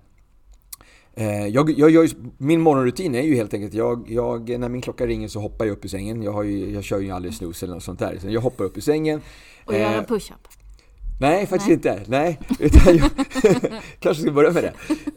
eh, 1.14 1.48
jag, 1.48 1.70
jag, 1.70 1.92
jag, 1.92 2.10
min 2.38 2.62
morgonrutin 2.62 3.16
är 3.16 3.22
ju 3.22 3.36
helt 3.36 3.54
enkelt, 3.54 3.74
jag, 3.74 4.06
jag, 4.10 4.60
när 4.60 4.70
min 4.70 4.82
klocka 4.82 5.08
ringer 5.08 5.28
så 5.28 5.40
hoppar 5.40 5.66
jag 5.66 5.74
upp 5.74 5.86
ur 5.86 5.90
sängen. 5.90 6.24
Jag, 6.24 6.32
har 6.32 6.44
ju, 6.44 6.74
jag 6.74 6.84
kör 6.84 7.00
ju 7.00 7.12
aldrig 7.12 7.34
snooze 7.34 7.66
eller 7.66 7.74
något 7.74 7.84
sånt 7.84 8.00
där. 8.00 8.18
Så 8.22 8.30
jag 8.30 8.42
hoppar 8.42 8.66
upp 8.66 8.78
ur 8.78 8.82
sängen. 8.82 9.22
Och 9.66 9.74
gör 9.74 9.94
en 9.94 10.06
push-up. 10.06 10.48
Nej, 11.20 11.48
faktiskt 11.48 11.68
nej. 11.68 11.74
inte. 11.74 12.04
Nej, 12.08 12.40
utan 12.60 12.98
jag 12.98 13.10
kanske 14.00 14.24
ska 14.24 14.32
börja 14.32 14.52
med 14.52 14.64
det. 14.64 14.74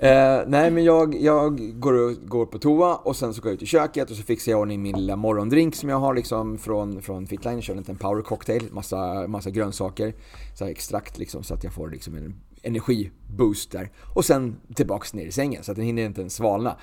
Eh, 0.08 0.44
nej, 0.46 0.70
men 0.70 0.84
jag, 0.84 1.14
jag 1.20 1.80
går, 1.80 2.26
går 2.26 2.46
på 2.46 2.58
toa 2.58 2.96
och 2.96 3.16
sen 3.16 3.34
så 3.34 3.42
går 3.42 3.50
jag 3.50 3.54
ut 3.54 3.62
i 3.62 3.66
köket 3.66 4.10
och 4.10 4.16
så 4.16 4.22
fixar 4.22 4.52
jag 4.52 4.60
ordning 4.60 4.82
min 4.82 4.96
lilla 4.96 5.16
morgondrink 5.16 5.74
som 5.74 5.88
jag 5.88 5.98
har 5.98 6.14
liksom 6.14 6.58
från, 6.58 7.02
från 7.02 7.26
Fitline. 7.26 7.54
Jag 7.54 7.62
kör 7.62 7.72
en 7.74 7.78
liten 7.78 7.96
power 7.96 8.22
cocktail, 8.22 8.64
massa, 8.70 9.28
massa 9.28 9.50
grönsaker, 9.50 10.14
så 10.58 10.64
extrakt 10.64 11.18
liksom 11.18 11.42
så 11.42 11.54
att 11.54 11.64
jag 11.64 11.72
får 11.72 11.90
liksom 11.90 12.16
en 12.16 12.34
energiboost 12.68 13.70
där. 13.70 13.90
Och 14.14 14.24
sen 14.24 14.56
tillbaks 14.74 15.14
ner 15.14 15.26
i 15.26 15.32
sängen 15.32 15.64
så 15.64 15.70
att 15.70 15.76
den 15.76 15.86
hinner 15.86 16.06
inte 16.06 16.20
ens 16.20 16.34
svalna. 16.34 16.76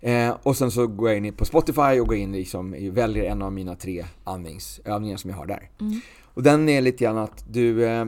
Eh, 0.00 0.36
och 0.42 0.56
sen 0.56 0.70
så 0.70 0.86
går 0.86 1.08
jag 1.08 1.26
in 1.26 1.34
på 1.34 1.44
Spotify 1.44 2.00
och 2.00 2.06
går 2.06 2.16
in 2.16 2.32
liksom, 2.32 2.90
väljer 2.92 3.24
en 3.24 3.42
av 3.42 3.52
mina 3.52 3.74
tre 3.74 4.04
andningsövningar 4.24 5.16
som 5.16 5.30
jag 5.30 5.36
har 5.36 5.46
där. 5.46 5.70
Mm. 5.80 6.00
Och 6.22 6.42
den 6.42 6.68
är 6.68 6.80
lite 6.80 7.04
grann 7.04 7.18
att 7.18 7.44
du 7.48 7.84
eh, 7.84 8.00
eh, 8.00 8.06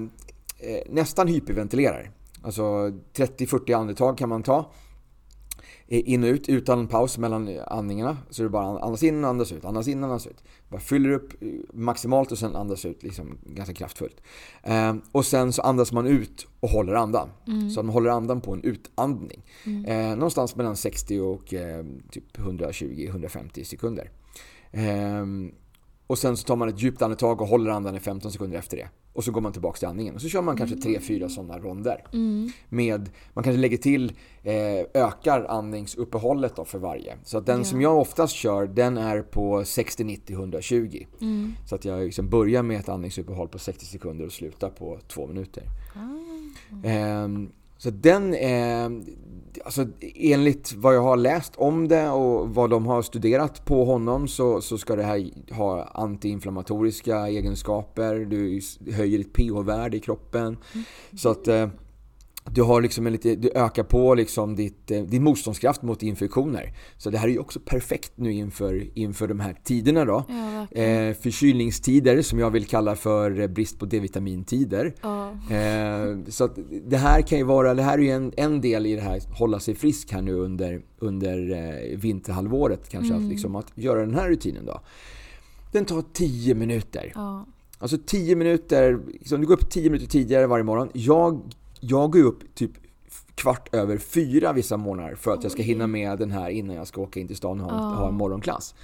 nästan 0.91 1.29
hyperventilerar. 1.29 2.11
Alltså 2.43 2.63
30-40 2.63 3.77
andetag 3.77 4.19
kan 4.19 4.29
man 4.29 4.43
ta. 4.43 4.71
In 5.89 6.25
och 6.25 6.29
ut 6.29 6.49
utan 6.49 6.89
paus 6.89 7.19
mellan 7.19 7.59
andningarna. 7.67 8.17
Så 8.31 8.43
du 8.43 8.49
bara 8.49 8.65
andas 8.65 9.03
in 9.03 9.25
och 9.25 9.31
andas 9.31 9.53
ut, 9.53 9.65
andas 9.65 9.89
in 9.89 10.05
och 10.05 10.11
andas 10.11 10.27
ut. 10.27 10.45
Bara 10.69 10.81
fyller 10.81 11.11
upp 11.11 11.43
eh, 11.43 11.49
maximalt 11.73 12.33
och 12.33 12.39
sen 12.39 12.57
andas 12.57 12.85
ut 12.85 13.03
liksom 13.03 13.39
ganska 13.43 13.75
kraftfullt. 13.75 14.21
Eh, 14.63 14.95
och 15.13 15.27
sen 15.27 15.53
så 15.53 15.63
andas 15.63 15.93
man 15.93 16.07
ut 16.07 16.47
och 16.61 16.69
håller 16.69 16.95
andan. 16.95 17.29
Mm. 17.47 17.71
Så 17.71 17.83
man 17.83 17.93
håller 17.93 18.11
andan 18.11 18.41
på 18.41 18.53
en 18.53 18.63
utandning. 18.63 19.43
Mm. 19.67 19.85
Eh, 19.85 20.17
någonstans 20.17 20.57
mellan 20.57 20.77
60 20.77 21.21
och 21.21 21.55
eh, 21.55 21.85
typ 22.11 22.39
120-150 22.39 23.65
sekunder. 23.65 24.11
Eh, 24.71 25.27
och 26.07 26.19
sen 26.19 26.37
så 26.37 26.45
tar 26.45 26.57
man 26.57 26.69
ett 26.69 26.83
djupt 26.83 27.03
andetag 27.03 27.41
och 27.41 27.49
håller 27.49 27.71
andan 27.71 27.97
i 27.97 28.01
15 28.01 28.33
sekunder 28.33 28.59
efter 28.59 28.77
det. 28.77 28.89
Och 29.17 29.25
så 29.25 29.33
går 29.33 29.41
man 29.41 29.53
tillbaka 29.53 29.79
till 29.79 29.89
andningen. 29.89 30.15
Och 30.15 30.21
så 30.21 30.29
kör 30.29 30.43
man 30.43 30.57
kanske 30.57 30.77
tre, 30.77 31.01
fyra 31.01 31.29
sådana 31.29 31.59
ronder. 31.59 32.05
Mm. 32.13 32.51
Med, 32.69 33.11
man 33.33 33.45
kanske 33.45 33.61
lägger 33.61 33.77
till, 33.77 34.13
eh, 34.43 35.03
ökar 35.03 35.45
andningsuppehållet 35.45 36.57
då 36.57 36.65
för 36.65 36.79
varje. 36.79 37.17
Så 37.25 37.39
att 37.39 37.47
den 37.47 37.59
ja. 37.59 37.65
som 37.65 37.81
jag 37.81 37.99
oftast 37.99 38.35
kör, 38.35 38.67
den 38.67 38.99
är 38.99 39.23
på 39.23 39.65
60, 39.65 40.05
90, 40.05 40.35
120. 40.35 41.07
Mm. 41.21 41.53
Så 41.67 41.75
att 41.75 41.85
jag 41.85 42.05
liksom 42.05 42.29
börjar 42.29 42.63
med 42.63 42.81
ett 42.81 42.89
andningsuppehåll 42.89 43.49
på 43.49 43.59
60 43.59 43.87
sekunder 43.87 44.27
och 44.27 44.33
slutar 44.33 44.71
på 44.71 44.99
två 45.09 45.27
minuter. 45.27 45.63
Ah. 45.95 46.89
Eh, 46.89 47.29
så 47.79 47.91
den 47.91 48.35
är, 48.35 49.03
alltså 49.65 49.87
enligt 50.15 50.75
vad 50.77 50.95
jag 50.95 51.03
har 51.03 51.17
läst 51.17 51.57
om 51.57 51.89
det 51.89 52.09
och 52.11 52.55
vad 52.55 52.71
de 52.71 52.87
har 52.87 53.03
studerat 53.03 53.65
på 53.65 53.85
honom 53.85 54.29
så, 54.29 54.61
så 54.61 54.79
ska 54.79 54.97
det 54.97 55.03
här 55.03 55.31
ha 55.55 55.85
antiinflammatoriska 55.85 57.29
egenskaper, 57.29 58.15
du 58.15 58.61
höjer 58.93 59.19
ditt 59.19 59.33
pH-värde 59.33 59.97
i 59.97 60.01
kroppen. 60.01 60.47
Mm. 60.47 60.85
Så 61.17 61.31
att 61.31 61.49
eh, 61.49 61.69
du, 62.51 62.63
har 62.63 62.83
liksom 62.83 63.07
en 63.07 63.13
lite, 63.13 63.35
du 63.35 63.51
ökar 63.55 63.83
på 63.83 64.15
liksom 64.15 64.57
ditt, 64.57 64.91
eh, 64.91 65.03
din 65.03 65.25
motståndskraft 65.25 65.83
mot 65.83 66.03
infektioner. 66.03 66.73
Så 66.97 67.11
det 67.11 67.19
här 67.19 67.29
är 67.29 67.33
ju 67.33 67.39
också 67.39 67.61
perfekt 67.61 68.13
nu 68.15 68.33
inför, 68.33 68.99
inför 68.99 69.29
de 69.29 69.41
här 69.41 69.57
tiderna 69.65 70.05
då. 70.05 70.25
Ja, 70.29 70.81
eh, 70.83 71.15
förkylningstider 71.15 72.23
som 72.23 72.39
jag 72.39 72.51
vill 72.51 72.67
kalla 72.67 72.97
för 72.97 73.41
eh, 73.41 73.47
brist 73.47 73.79
på 73.79 73.87
D-vitamintider. 73.87 74.95
Ja. 75.03 75.31
Eh, 75.31 76.19
så 76.29 76.45
att 76.45 76.59
det 76.87 76.97
här 76.97 77.23
kan 77.23 77.39
ju 77.39 77.45
vara, 77.45 77.75
det 77.75 77.83
här 77.83 77.99
är 77.99 78.03
ju 78.03 78.11
en, 78.11 78.33
en 78.37 78.61
del 78.61 78.87
i 78.87 78.95
det 78.95 79.03
här, 79.03 79.21
hålla 79.39 79.61
sig 79.61 79.75
frisk 79.75 80.13
här 80.13 80.23
nu 80.23 80.33
under, 80.33 80.83
under 80.99 81.51
eh, 81.51 81.99
vinterhalvåret 81.99 82.89
kanske. 82.89 83.15
Mm. 83.15 83.25
Att, 83.25 83.31
liksom, 83.31 83.57
att 83.57 83.73
göra 83.75 84.01
den 84.01 84.15
här 84.15 84.29
rutinen 84.29 84.67
då. 84.67 84.81
Den 85.73 85.85
tar 85.85 86.05
10 86.13 86.55
minuter. 86.55 87.13
Ja. 87.15 87.47
Alltså 87.79 87.99
10 88.07 88.37
minuter, 88.37 89.01
liksom, 89.07 89.41
du 89.41 89.47
går 89.47 89.55
upp 89.55 89.71
10 89.71 89.91
minuter 89.91 90.11
tidigare 90.11 90.47
varje 90.47 90.65
morgon. 90.65 90.89
Jag 90.93 91.43
jag 91.89 92.13
går 92.13 92.23
upp 92.23 92.55
typ 92.55 92.71
kvart 93.35 93.75
över 93.75 93.99
fyra 93.99 94.53
vissa 94.53 94.77
månader 94.77 95.15
för 95.15 95.35
att 95.35 95.43
jag 95.43 95.53
ska 95.53 95.63
hinna 95.63 95.87
med 95.87 96.19
den 96.19 96.31
här 96.31 96.51
innan 96.51 96.77
jag 96.77 96.87
ska 96.87 97.01
åka 97.01 97.21
in 97.21 97.27
till 97.27 97.37
stan 97.37 97.61
och 97.61 97.71
ha, 97.71 97.95
ha 97.95 98.09
en 98.09 98.15
morgonklass. 98.15 98.75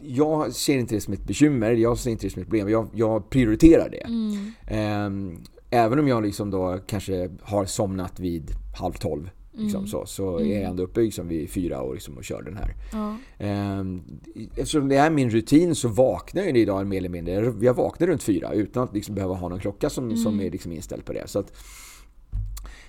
Jag 0.00 0.52
ser 0.52 0.78
inte 0.78 0.94
det 0.94 1.00
som 1.00 1.14
ett 1.14 1.26
bekymmer, 1.26 1.72
jag 1.72 1.98
ser 1.98 2.10
inte 2.10 2.26
det 2.26 2.30
som 2.30 2.42
ett 2.42 2.48
problem. 2.48 2.68
Jag, 2.68 2.88
jag 2.94 3.30
prioriterar 3.30 3.88
det. 3.90 4.06
Mm. 4.06 5.06
Um, 5.06 5.42
även 5.70 5.98
om 5.98 6.08
jag 6.08 6.22
liksom 6.22 6.50
då 6.50 6.78
kanske 6.86 7.30
har 7.42 7.64
somnat 7.64 8.20
vid 8.20 8.50
halv 8.76 8.92
tolv. 8.92 9.30
Liksom 9.54 9.78
mm. 9.78 9.88
så, 9.88 10.06
så 10.06 10.38
mm. 10.38 10.50
är 10.50 10.60
jag 10.60 10.70
ändå 10.70 10.82
uppe 10.82 11.00
liksom 11.00 11.28
vid 11.28 11.50
fyra 11.50 11.80
och, 11.80 11.94
liksom 11.94 12.16
och 12.16 12.24
kör 12.24 12.42
den 12.42 12.56
här. 12.56 12.74
Ja. 12.92 13.16
Um, 13.80 14.02
eftersom 14.56 14.88
det 14.88 14.96
är 14.96 15.10
min 15.10 15.30
rutin 15.30 15.74
så 15.74 15.88
vaknar 15.88 16.42
jag 16.42 16.56
idag 16.56 16.86
mer 16.86 16.98
eller 16.98 17.08
mindre. 17.08 17.54
Jag 17.60 17.74
vaknar 17.74 18.06
runt 18.06 18.22
fyra 18.22 18.52
utan 18.52 18.82
att 18.82 18.94
liksom 18.94 19.14
behöva 19.14 19.34
ha 19.34 19.48
någon 19.48 19.60
klocka 19.60 19.90
som, 19.90 20.16
som 20.16 20.34
mm. 20.34 20.46
är 20.46 20.50
liksom 20.50 20.72
inställd 20.72 21.04
på 21.04 21.12
det. 21.12 21.28
Så 21.28 21.38
att, 21.38 21.52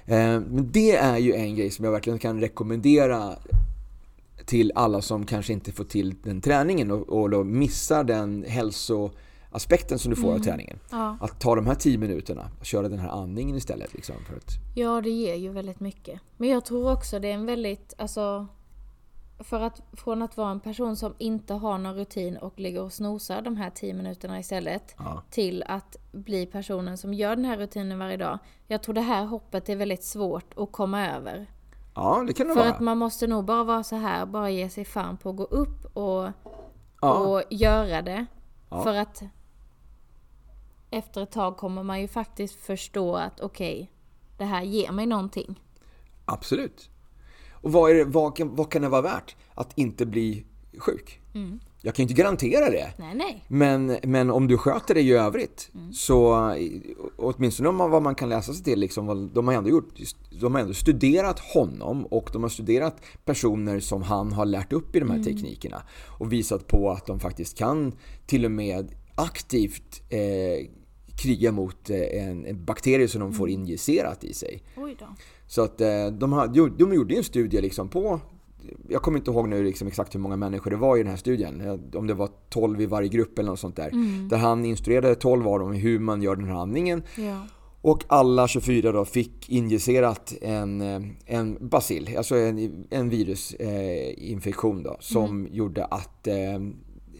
men 0.06 0.70
det 0.72 0.96
är 0.96 1.18
ju 1.18 1.34
en 1.34 1.56
grej 1.56 1.72
som 1.72 1.86
jag 1.86 1.92
verkligen 1.92 2.20
kan 2.20 2.42
rekommendera 2.42 3.36
till 4.46 4.72
alla 4.76 5.02
som 5.02 5.26
kanske 5.26 5.54
inte 5.54 5.72
får 5.72 5.84
till 5.84 6.16
den 6.24 6.42
träningen 6.42 6.92
och, 6.92 7.10
och 7.10 7.30
då 7.30 7.44
missar 7.44 8.04
den 8.04 8.46
hälsoaspekten 8.48 10.00
som 10.00 10.10
du 10.10 10.16
får 10.16 10.28
mm. 10.28 10.40
av 10.40 10.44
träningen. 10.44 10.80
Ja. 10.92 11.18
Att 11.22 11.40
ta 11.40 11.56
de 11.56 11.68
här 11.68 11.76
10 11.76 11.98
minuterna 11.98 12.52
och 12.60 12.66
köra 12.66 12.90
den 12.90 13.00
här 13.00 13.10
andningen 13.10 13.56
istället. 13.56 13.94
Liksom, 13.94 14.16
för 14.28 14.36
att... 14.36 14.52
Ja, 14.76 15.02
det 15.02 15.10
ger 15.10 15.36
ju 15.36 15.50
väldigt 15.50 15.80
mycket. 15.80 16.20
Men 16.38 16.50
jag 16.50 16.66
tror 16.66 16.92
också 16.92 17.20
det 17.20 17.28
är 17.28 17.34
en 17.34 17.46
väldigt, 17.46 17.94
alltså 17.98 18.48
för 19.44 19.60
att 19.60 19.82
från 19.94 20.22
att 20.22 20.38
vara 20.38 20.52
en 20.52 20.60
person 20.60 20.96
som 20.96 21.16
inte 21.18 21.54
har 21.54 21.78
någon 21.78 21.96
rutin 21.96 22.38
och 22.38 22.60
ligger 22.60 22.82
och 22.82 22.94
snosar 22.94 23.42
de 23.42 23.58
här 23.58 23.70
10 23.70 23.94
minuterna 23.94 24.40
istället 24.40 24.96
ja. 24.98 25.24
till 25.30 25.64
att 25.68 25.98
bli 26.12 26.46
personen 26.46 26.98
som 26.98 27.14
gör 27.14 27.36
den 27.36 27.46
här 27.46 27.58
rutinen 27.58 28.00
varje 28.00 28.18
dag. 28.18 28.40
Jag 28.68 28.84
tror 28.84 28.96
det 28.96 29.02
här 29.02 29.26
hoppet 29.26 29.70
är 29.70 29.76
väldigt 29.76 30.04
svårt 30.04 30.58
att 30.58 30.72
komma 30.72 31.08
över. 31.08 31.48
Ja, 31.96 32.24
det 32.28 32.34
kan 32.34 32.48
det 32.48 32.54
För 32.54 32.62
vara. 32.62 32.74
att 32.74 32.80
man 32.80 32.98
måste 32.98 33.28
nog 33.28 33.46
bara 33.46 33.64
vara 33.64 33.84
så 33.84 33.96
här, 33.96 34.26
bara 34.26 34.50
ge 34.50 34.70
sig 34.70 34.86
fan 34.86 35.18
på 35.18 35.30
att 35.30 35.36
gå 35.36 35.44
upp 35.44 35.98
och, 35.98 36.30
ja. 37.02 37.14
och 37.18 37.44
göra 37.50 38.02
det. 38.02 38.26
Ja. 38.70 38.84
För 38.84 38.96
att 38.96 39.24
efter 40.90 41.24
ett 41.24 41.32
tag 41.32 41.58
kommer 41.58 41.84
man 41.84 42.02
ju 42.02 42.08
faktiskt 42.08 42.56
förstå 42.56 43.16
att 43.16 43.40
okej, 43.40 43.74
okay, 43.74 43.88
det 44.38 44.46
här 44.46 44.62
ger 44.64 44.92
mig 44.92 45.06
någonting. 45.06 45.60
Absolut. 46.26 46.90
Och 47.64 47.72
vad, 47.72 47.92
är 47.92 47.96
det, 47.96 48.04
vad, 48.04 48.36
kan, 48.36 48.56
vad 48.56 48.72
kan 48.72 48.82
det 48.82 48.90
vara 48.90 49.02
värt 49.02 49.36
att 49.54 49.72
inte 49.76 50.06
bli 50.06 50.46
sjuk? 50.78 51.20
Mm. 51.36 51.60
Jag 51.82 51.96
kan 51.96 52.04
ju 52.04 52.10
inte 52.10 52.22
garantera 52.22 52.70
det. 52.70 52.94
Nej, 52.98 53.16
nej. 53.16 53.46
Men, 53.48 53.98
men 54.04 54.30
om 54.30 54.48
du 54.48 54.58
sköter 54.58 54.94
dig 54.94 55.08
i 55.08 55.12
övrigt 55.12 55.72
mm. 55.76 55.94
så 55.94 56.52
åtminstone 57.16 57.70
om 57.70 57.76
man, 57.76 57.92
vad 57.92 58.02
man 58.02 58.16
kan 58.16 58.30
läsa 58.30 58.54
sig 58.54 58.64
till 58.64 58.80
liksom, 58.80 59.32
de 59.34 59.48
har 59.48 59.54
ändå 59.54 59.70
gjort, 59.70 60.00
de 60.42 60.54
har 60.54 60.62
ändå 60.62 60.74
studerat 60.74 61.40
honom 61.40 62.06
och 62.06 62.30
de 62.34 62.42
har 62.44 62.50
studerat 62.50 63.02
personer 63.26 63.80
som 63.80 64.02
han 64.02 64.34
har 64.34 64.46
lärt 64.46 64.74
upp 64.74 64.96
i 64.96 65.00
de 65.00 65.10
här 65.10 65.18
mm. 65.18 65.26
teknikerna 65.26 65.84
och 66.08 66.34
visat 66.34 66.68
på 66.68 66.92
att 66.92 67.06
de 67.06 67.20
faktiskt 67.20 67.58
kan 67.58 67.96
till 68.26 68.46
och 68.46 68.52
med 68.52 68.96
aktivt 69.16 70.02
eh, 70.10 70.68
kriga 71.22 71.52
mot 71.52 71.90
eh, 71.90 71.98
en, 71.98 72.46
en 72.46 72.66
bakterie 72.66 73.08
som 73.08 73.22
de 73.22 73.34
får 73.34 73.48
mm. 73.48 73.60
injicerat 73.62 74.24
i 74.24 74.34
sig. 74.34 74.64
Oj 74.78 74.96
då. 75.00 75.06
Så 75.54 75.62
att 75.62 75.82
eh, 75.82 76.08
de, 76.12 76.34
hade, 76.34 76.70
de 76.70 76.94
gjorde 76.94 77.16
en 77.16 77.24
studie 77.24 77.62
liksom 77.62 77.90
på 77.90 78.20
jag 78.90 79.02
kommer 79.02 79.18
inte 79.18 79.32
ihåg 79.32 79.50
nu 79.50 79.64
liksom 79.64 79.88
exakt 79.88 80.16
hur 80.16 80.20
många 80.20 80.36
människor 80.36 80.72
det 80.72 80.78
var 80.78 80.98
i 80.98 81.00
den 81.00 81.10
här 81.10 81.18
studien. 81.18 81.80
Om 81.94 82.08
det 82.08 82.14
var 82.14 82.30
12 82.50 82.82
i 82.82 82.86
varje 82.86 83.08
grupp 83.08 83.40
eller 83.40 83.50
något 83.50 83.60
sånt 83.60 83.76
där. 83.76 83.90
Mm. 83.90 84.30
Där 84.30 84.38
han 84.38 84.66
instruerade 84.66 85.16
12 85.16 85.48
av 85.48 85.60
dem 85.60 85.74
hur 85.74 86.00
man 86.00 86.22
gör 86.22 86.36
den 86.36 86.48
här 86.48 86.56
andningen. 86.56 87.04
Ja. 87.16 87.48
Och 87.82 88.04
alla 88.08 88.48
24 88.48 88.92
då 88.92 89.06
fick 89.06 89.50
injicerat 89.50 90.34
en, 90.42 90.82
eh, 90.82 91.02
en 91.26 91.68
bacill, 91.68 92.18
alltså 92.18 92.36
en, 92.36 92.86
en 92.90 93.10
virusinfektion 93.10 94.78
eh, 94.78 94.84
då, 94.84 94.98
som 95.00 95.26
mm. 95.26 95.54
gjorde 95.54 95.86
att 95.86 96.28
eh, 96.28 96.36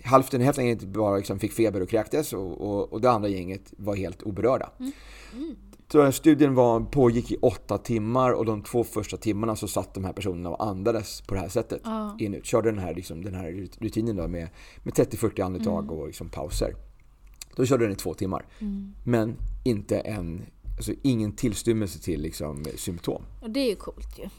hälften, 0.04 0.42
hälften 0.42 0.92
bara 0.92 1.18
liksom 1.18 1.40
fick 1.40 1.52
feber 1.52 1.82
och 1.82 1.90
kräktes 1.90 2.34
och, 2.34 2.62
och, 2.62 2.94
och 2.94 3.02
det 3.02 3.12
andra 3.12 3.30
gänget 3.30 3.74
var 3.78 3.96
helt 3.96 4.24
oberörda. 4.24 4.70
Mm. 4.80 4.92
Så 5.94 6.12
studien 6.12 6.56
var, 6.56 6.80
pågick 6.80 7.32
i 7.32 7.38
åtta 7.42 7.78
timmar 7.78 8.32
och 8.32 8.46
de 8.46 8.62
två 8.62 8.84
första 8.84 9.18
timmarna 9.18 9.56
så 9.56 9.68
satt 9.68 9.94
de 9.94 10.06
här 10.06 10.14
personerna 10.14 10.50
och 10.50 10.66
andades 10.66 11.22
på 11.22 11.34
det 11.34 11.40
här 11.40 11.50
sättet. 11.50 11.82
Ja. 11.84 12.18
In, 12.20 12.42
körde 12.44 12.72
den 12.72 12.80
här, 12.80 12.94
liksom, 12.96 13.24
den 13.24 13.36
här 13.36 13.68
rutinen 13.80 14.16
då 14.16 14.28
med, 14.28 14.50
med 14.84 14.94
30-40 14.94 15.46
andetag 15.46 15.84
mm. 15.84 15.96
och 15.96 16.08
liksom 16.08 16.30
pauser. 16.30 16.76
Då 17.56 17.66
körde 17.66 17.86
den 17.86 17.94
i 17.94 17.96
två 17.96 18.14
timmar. 18.14 18.46
Mm. 18.60 18.94
Men 19.04 19.36
inte 19.64 20.00
en, 20.00 20.46
alltså 20.78 20.92
ingen 21.02 21.32
tillstymmelse 21.32 22.00
till 22.00 22.22
liksom, 22.22 22.66
symptom. 22.76 23.22
Och 23.42 23.50
det 23.50 23.60
är 23.60 23.70
ju 23.70 23.76
coolt 23.76 24.20
ju. 24.20 24.30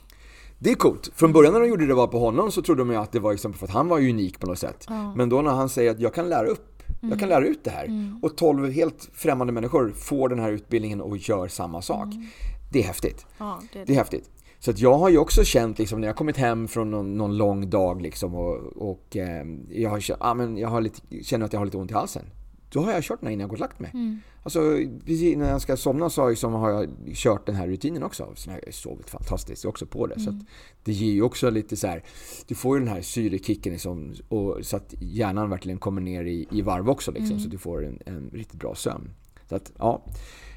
Det 0.59 0.71
är 0.71 0.75
coolt. 0.75 1.11
Från 1.15 1.33
början 1.33 1.53
när 1.53 1.61
de 1.61 1.69
gjorde 1.69 1.87
det 1.87 1.95
var 1.95 2.07
på 2.07 2.19
honom 2.19 2.53
så 2.53 2.63
trodde 2.63 2.85
de 2.85 2.97
att 2.97 3.13
det 3.13 3.21
var 3.21 3.53
för 3.53 3.67
att 3.67 3.73
han 3.73 3.89
var 3.89 3.99
unik 3.99 4.41
på 4.41 4.47
något 4.47 4.59
sätt. 4.59 4.85
Ja. 4.89 5.15
Men 5.15 5.29
då 5.29 5.43
när 5.43 5.51
han 5.51 5.69
säger 5.69 5.91
att 5.91 6.01
jag 6.01 6.15
kan 6.15 6.29
lära 6.29 6.47
upp 6.47 6.74
Mm. 7.05 7.11
Jag 7.11 7.21
kan 7.21 7.29
lära 7.29 7.47
ut 7.47 7.65
det 7.65 7.71
här. 7.71 7.85
Mm. 7.85 8.19
Och 8.23 8.37
12 8.37 8.71
helt 8.71 9.11
främmande 9.13 9.53
människor 9.53 9.93
får 9.97 10.29
den 10.29 10.39
här 10.39 10.51
utbildningen 10.51 11.01
och 11.01 11.17
gör 11.17 11.49
samma 11.49 11.83
sak. 11.83 12.15
Mm. 12.15 12.27
Det 12.73 12.79
är 12.79 12.87
häftigt. 12.87 13.27
Ja, 13.39 13.61
det 13.73 13.81
är 13.81 13.87
Det 13.87 13.93
är 13.93 13.97
häftigt. 13.97 14.31
Så 14.59 14.71
att 14.71 14.79
jag 14.79 14.99
har 14.99 15.09
ju 15.09 15.19
också 15.19 15.45
känt 15.45 15.79
liksom 15.79 16.01
när 16.01 16.09
jag 16.09 16.17
kommit 16.17 16.37
hem 16.37 16.69
från 16.69 16.91
någon, 16.91 17.17
någon 17.17 17.37
lång 17.37 17.71
dag 17.71 18.03
liksom 18.03 18.35
och, 18.35 18.57
och 18.77 19.17
eh, 19.17 19.47
jag, 19.71 19.91
har, 19.91 20.05
ja, 20.21 20.35
men 20.35 20.57
jag 20.57 20.69
har 20.69 20.81
lite, 20.81 21.01
känner 21.23 21.47
att 21.47 21.53
jag 21.53 21.61
har 21.61 21.65
lite 21.65 21.77
ont 21.77 21.91
i 21.91 21.95
halsen. 21.95 22.23
Då 22.71 22.81
har 22.81 22.93
jag 22.93 23.03
kört 23.03 23.21
den 23.21 23.27
här 23.27 23.33
innan 23.33 23.41
jag 23.41 23.51
gått 23.51 23.57
och 23.57 23.61
lagt 23.61 23.81
mig. 23.81 23.91
Mm. 23.95 24.21
Alltså 24.47 24.61
precis 25.07 25.37
när 25.37 25.51
jag 25.51 25.61
ska 25.63 25.77
somna 25.77 26.11
så 26.11 26.21
har, 26.21 26.27
jag 26.29 26.33
liksom, 26.33 26.53
har 26.53 26.71
jag 26.71 26.89
kört 27.15 27.47
den 27.47 27.55
här 27.55 27.69
rutinen 27.69 28.03
också. 28.03 28.33
Så 28.35 28.51
jag 28.51 28.55
har 28.55 28.73
sovit 28.73 29.11
fantastiskt 29.11 29.65
också 29.65 29.87
på 29.87 30.07
det. 30.07 30.21
Så 30.21 30.31
Mm. 30.31 30.41
att 30.41 30.47
det 30.85 30.93
ger 30.93 31.13
ju 31.13 31.23
också 31.23 31.51
lite 31.51 31.77
så 31.77 31.87
här, 31.87 32.05
du 32.47 32.55
får 32.55 32.77
ju 32.79 32.85
den 32.85 32.95
här 32.95 33.03
syrekicken 33.03 33.73
liksom, 33.73 34.15
och, 34.29 34.59
så 34.63 34.77
att 34.77 34.95
hjärnan 35.01 35.51
verkligen 35.51 35.79
kommer 35.79 36.01
ner 36.01 36.25
i, 36.25 36.47
i 36.51 36.63
varv 36.63 36.91
också 36.91 37.11
liksom, 37.13 37.31
Mm. 37.31 37.39
så 37.41 37.47
att 37.47 37.51
du 37.53 37.59
får 37.59 37.85
en, 37.87 37.99
en 38.07 38.31
riktigt 38.33 38.61
bra 38.61 38.75
sömn. 38.75 39.11
Så 39.49 39.57
att 39.57 39.73
ja, 39.79 40.05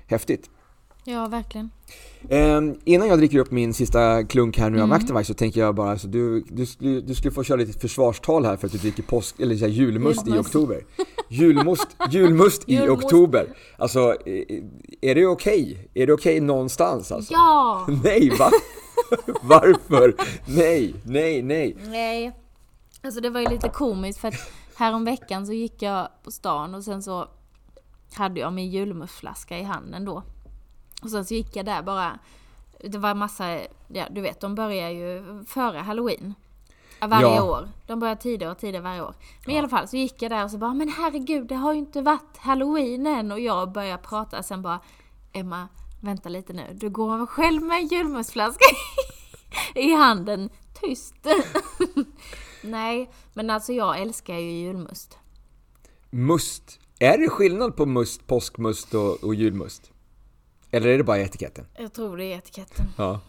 häftigt. 0.08 0.50
Ja, 1.10 1.28
verkligen. 1.28 1.70
Eh, 2.30 2.62
innan 2.86 3.08
jag 3.08 3.18
dricker 3.18 3.38
upp 3.40 3.52
min 3.52 3.74
sista 3.74 4.24
klunk 4.24 4.58
här 4.58 4.70
nu 4.70 4.78
av 4.78 4.84
Mm. 4.84 4.96
Activite 4.98 5.24
så 5.24 5.34
tänker 5.34 5.60
jag 5.60 5.76
bara, 5.76 5.92
alltså, 5.92 6.08
du, 6.08 6.42
du, 6.80 7.02
du 7.02 7.16
skulle 7.16 7.32
få 7.34 7.44
köra 7.44 7.58
lite 7.58 7.80
försvarstal 7.80 8.46
här 8.46 8.58
för 8.58 8.66
att 8.68 8.72
du 8.72 8.78
dricker 8.80 9.04
påsk, 9.04 9.40
eller 9.40 9.56
så 9.56 9.66
här, 9.66 9.72
julmust, 9.72 10.28
i 10.28 10.30
Julmust. 10.30 10.48
oktober. 10.56 10.86
Julmust, 11.30 11.88
julmust 12.12 12.70
i 12.70 12.74
Julmust. 12.76 13.04
oktober. 13.06 13.48
Alltså, 13.78 14.16
är 15.02 15.16
det 15.16 15.26
okej? 15.26 15.90
Är 15.94 16.08
det 16.08 16.14
okej 16.14 16.40
någonstans 16.40 17.12
alltså? 17.12 17.34
Ja! 17.34 17.86
Nej, 18.04 18.30
va? 18.40 18.50
Varför? 19.42 20.16
Nej, 20.46 20.96
nej, 21.04 21.42
nej. 21.42 21.78
Nej. 21.86 22.32
Alltså 23.04 23.22
det 23.22 23.30
var 23.30 23.42
ju 23.42 23.50
lite 23.50 23.70
komiskt 23.70 24.20
för 24.20 24.28
att 24.28 24.52
häromveckan 24.76 25.46
så 25.48 25.54
gick 25.54 25.82
jag 25.82 26.08
på 26.24 26.32
stan 26.32 26.76
och 26.76 26.84
sen 26.84 27.04
så 27.04 27.28
hade 28.14 28.40
jag 28.40 28.54
min 28.54 28.70
julmustflaska 28.70 29.60
i 29.60 29.64
handen 29.64 30.06
då. 30.06 30.24
Och 31.04 31.10
sen 31.10 31.26
så 31.26 31.34
gick 31.34 31.56
jag 31.56 31.66
där 31.66 31.82
bara. 31.82 32.20
Det 32.84 32.98
var 32.98 33.16
massa, 33.16 33.60
ja 33.88 34.06
du 34.12 34.22
vet 34.22 34.40
de 34.42 34.56
börjar 34.56 34.90
ju 34.90 35.44
före 35.48 35.78
halloween. 35.78 36.34
Varje 37.02 37.28
Ja. 37.36 37.44
år. 37.44 37.70
De 37.88 38.00
börjar 38.00 38.16
tidigare 38.16 38.52
och 38.52 38.58
tidigare 38.60 38.84
varje 38.84 39.02
år. 39.02 39.16
Men 39.46 39.56
i 39.56 39.60
alla 39.60 39.70
fall 39.70 39.88
så 39.88 39.98
gick 39.98 40.22
jag 40.22 40.32
där 40.32 40.44
och 40.44 40.52
så 40.52 40.58
bara, 40.58 40.74
men 40.74 40.90
herregud 40.90 41.48
det 41.48 41.56
har 41.56 41.74
ju 41.74 41.80
inte 41.80 42.02
varit 42.02 42.38
halloween 42.38 43.08
än. 43.08 43.32
Och 43.32 43.40
jag 43.40 43.72
började 43.72 44.04
prata 44.04 44.44
sen 44.44 44.62
bara, 44.62 44.80
Emma 45.34 45.68
vänta 46.02 46.30
lite 46.30 46.54
nu. 46.54 46.64
Du 46.74 46.90
går 46.90 47.26
själv 47.26 47.62
med 47.64 47.78
en 47.78 47.88
julmustflaska 47.88 48.66
i 49.76 49.94
handen. 49.94 50.50
Tyst. 50.82 51.16
Nej, 52.64 53.12
men 53.34 53.50
alltså 53.50 53.74
jag 53.74 54.00
älskar 54.02 54.34
ju 54.34 54.52
julmust. 54.52 55.18
Must. 56.10 56.80
Är 57.00 57.18
det 57.18 57.30
skillnad 57.30 57.76
på 57.76 57.86
must, 57.86 58.28
påskmust 58.28 58.94
och, 58.94 59.24
och 59.24 59.36
julmust? 59.36 59.92
Eller 60.78 60.90
är 60.90 60.98
det 60.98 61.04
bara 61.04 61.18
i 61.20 61.24
etiketten? 61.24 61.66
Jag 61.78 61.94
tror 61.94 62.18
det 62.18 62.26
är 62.26 62.38
etiketten. 62.38 62.86
Ja. 62.98 63.20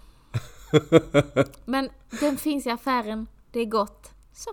Men 1.65 1.89
den 2.21 2.37
finns 2.37 2.67
i 2.67 2.71
affären. 2.71 3.27
Det 3.53 3.61
är 3.61 3.65
gott. 3.65 4.13
Så. 4.33 4.51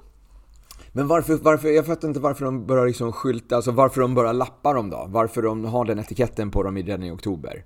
Men 0.92 1.08
varför, 1.08 1.36
varför, 1.36 1.68
jag 1.68 1.86
fattar 1.86 2.08
inte 2.08 2.20
varför 2.20 2.46
de 2.46 2.66
börjar 2.66 2.88
liksom 2.88 3.12
skylta, 3.12 3.56
alltså 3.56 3.72
varför 3.72 4.02
de 4.02 4.16
börjar 4.16 4.34
lappa 4.34 4.74
dem 4.74 4.90
då? 4.90 5.06
Varför 5.08 5.42
de 5.42 5.66
har 5.66 5.86
den 5.86 6.00
etiketten 6.00 6.52
på 6.52 6.64
dem 6.64 6.78
redan 6.78 7.04
i 7.04 7.12
oktober? 7.12 7.64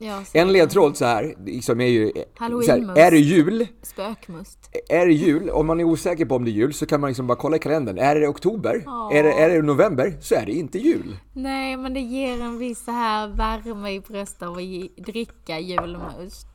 Ja. 0.00 0.22
En 0.32 0.52
ledtråd 0.52 0.96
så 0.96 1.04
här, 1.04 1.34
liksom 1.46 1.80
är 1.80 1.86
ju, 1.86 2.12
så 2.38 2.72
här, 2.72 2.98
är 2.98 3.10
det 3.10 3.18
jul, 3.18 3.66
Spökmust. 3.82 4.58
är 4.88 5.06
det 5.06 5.12
jul, 5.12 5.50
om 5.50 5.66
man 5.66 5.80
är 5.80 5.84
osäker 5.84 6.24
på 6.24 6.36
om 6.36 6.44
det 6.44 6.50
är 6.50 6.52
jul 6.52 6.74
så 6.74 6.86
kan 6.86 7.00
man 7.00 7.08
liksom 7.10 7.26
bara 7.26 7.36
kolla 7.38 7.56
i 7.56 7.58
kalendern. 7.58 7.98
Är 7.98 8.14
det 8.20 8.28
oktober? 8.28 8.84
Är, 9.12 9.22
det, 9.22 9.32
är 9.32 9.48
det 9.50 9.62
november? 9.62 10.16
Så 10.20 10.34
är 10.34 10.46
det 10.46 10.52
inte 10.52 10.78
jul. 10.78 11.16
Nej, 11.32 11.76
men 11.76 11.94
det 11.94 12.00
ger 12.00 12.40
en 12.42 12.58
viss 12.58 12.84
så 12.84 12.90
här 12.90 13.28
värme 13.28 13.90
i 13.90 14.00
bröstet 14.00 14.42
av 14.42 14.52
att 14.52 15.04
dricka 15.06 15.58
julmust. 15.58 16.46